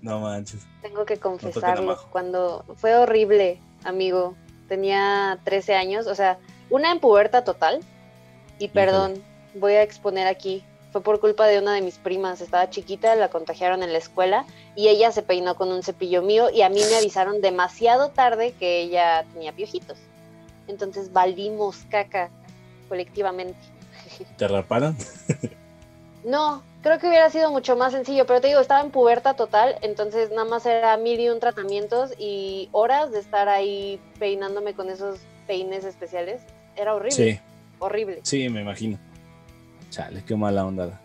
No 0.00 0.20
manches. 0.20 0.66
tengo 0.80 1.04
que 1.04 1.18
confesarlo. 1.18 1.98
Cuando 2.10 2.64
fue 2.76 2.94
horrible, 2.96 3.60
amigo, 3.84 4.34
tenía 4.68 5.38
13 5.44 5.74
años, 5.74 6.06
o 6.06 6.14
sea, 6.14 6.38
una 6.70 6.90
en 6.90 7.00
puberta 7.00 7.44
total. 7.44 7.80
Y 8.58 8.68
perdón, 8.68 9.22
voy 9.56 9.74
a 9.74 9.82
exponer 9.82 10.26
aquí. 10.26 10.64
Fue 10.94 11.02
por 11.02 11.18
culpa 11.18 11.48
de 11.48 11.58
una 11.58 11.74
de 11.74 11.80
mis 11.82 11.98
primas. 11.98 12.40
Estaba 12.40 12.70
chiquita, 12.70 13.16
la 13.16 13.28
contagiaron 13.28 13.82
en 13.82 13.90
la 13.90 13.98
escuela 13.98 14.46
y 14.76 14.86
ella 14.86 15.10
se 15.10 15.22
peinó 15.22 15.56
con 15.56 15.72
un 15.72 15.82
cepillo 15.82 16.22
mío 16.22 16.50
y 16.50 16.62
a 16.62 16.68
mí 16.68 16.80
me 16.88 16.94
avisaron 16.94 17.40
demasiado 17.40 18.10
tarde 18.10 18.52
que 18.60 18.82
ella 18.82 19.24
tenía 19.32 19.52
piojitos. 19.52 19.98
Entonces 20.68 21.12
valimos 21.12 21.78
caca 21.90 22.30
colectivamente. 22.88 23.58
¿Te 24.38 24.46
raparon? 24.46 24.96
No, 26.22 26.62
creo 26.80 27.00
que 27.00 27.08
hubiera 27.08 27.28
sido 27.28 27.50
mucho 27.50 27.74
más 27.74 27.90
sencillo, 27.92 28.24
pero 28.24 28.40
te 28.40 28.46
digo, 28.46 28.60
estaba 28.60 28.80
en 28.80 28.92
puberta 28.92 29.34
total, 29.34 29.74
entonces 29.82 30.30
nada 30.30 30.44
más 30.44 30.64
era 30.64 30.96
mil 30.96 31.18
y 31.18 31.28
un 31.28 31.40
tratamientos 31.40 32.12
y 32.20 32.68
horas 32.70 33.10
de 33.10 33.18
estar 33.18 33.48
ahí 33.48 33.98
peinándome 34.20 34.74
con 34.74 34.88
esos 34.90 35.18
peines 35.48 35.84
especiales. 35.84 36.40
Era 36.76 36.94
horrible, 36.94 37.16
Sí, 37.34 37.40
horrible. 37.80 38.20
sí, 38.22 38.48
me 38.48 38.60
imagino. 38.60 38.96
Chale, 39.94 40.24
qué 40.26 40.34
mala 40.34 40.66
onda. 40.66 41.00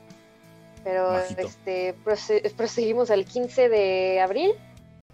Pero 0.83 1.11
Majito. 1.11 1.41
este 1.41 1.93
prose- 2.03 2.41
proseguimos 2.57 3.11
al 3.11 3.25
15 3.25 3.69
de 3.69 4.19
abril. 4.19 4.51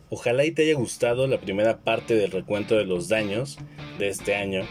Ojalá 0.10 0.46
y 0.46 0.52
te 0.52 0.62
haya 0.62 0.76
gustado 0.76 1.28
la 1.28 1.40
primera 1.42 1.80
parte 1.80 2.16
del 2.16 2.32
recuento 2.32 2.78
de 2.78 2.86
los 2.86 3.10
daños 3.10 3.58
de 4.00 4.08
este 4.08 4.36
año. 4.36 4.62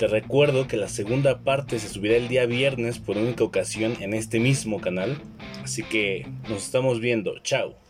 Te 0.00 0.08
recuerdo 0.08 0.66
que 0.66 0.76
la 0.76 0.88
segunda 0.88 1.44
parte 1.44 1.78
se 1.78 1.88
subirá 1.88 2.16
el 2.16 2.26
día 2.26 2.46
viernes 2.46 2.98
por 2.98 3.16
única 3.18 3.44
ocasión 3.44 3.94
en 4.00 4.14
este 4.14 4.40
mismo 4.40 4.80
canal. 4.80 5.16
Así 5.62 5.84
que 5.84 6.26
nos 6.48 6.64
estamos 6.64 6.98
viendo. 6.98 7.38
Chao. 7.40 7.76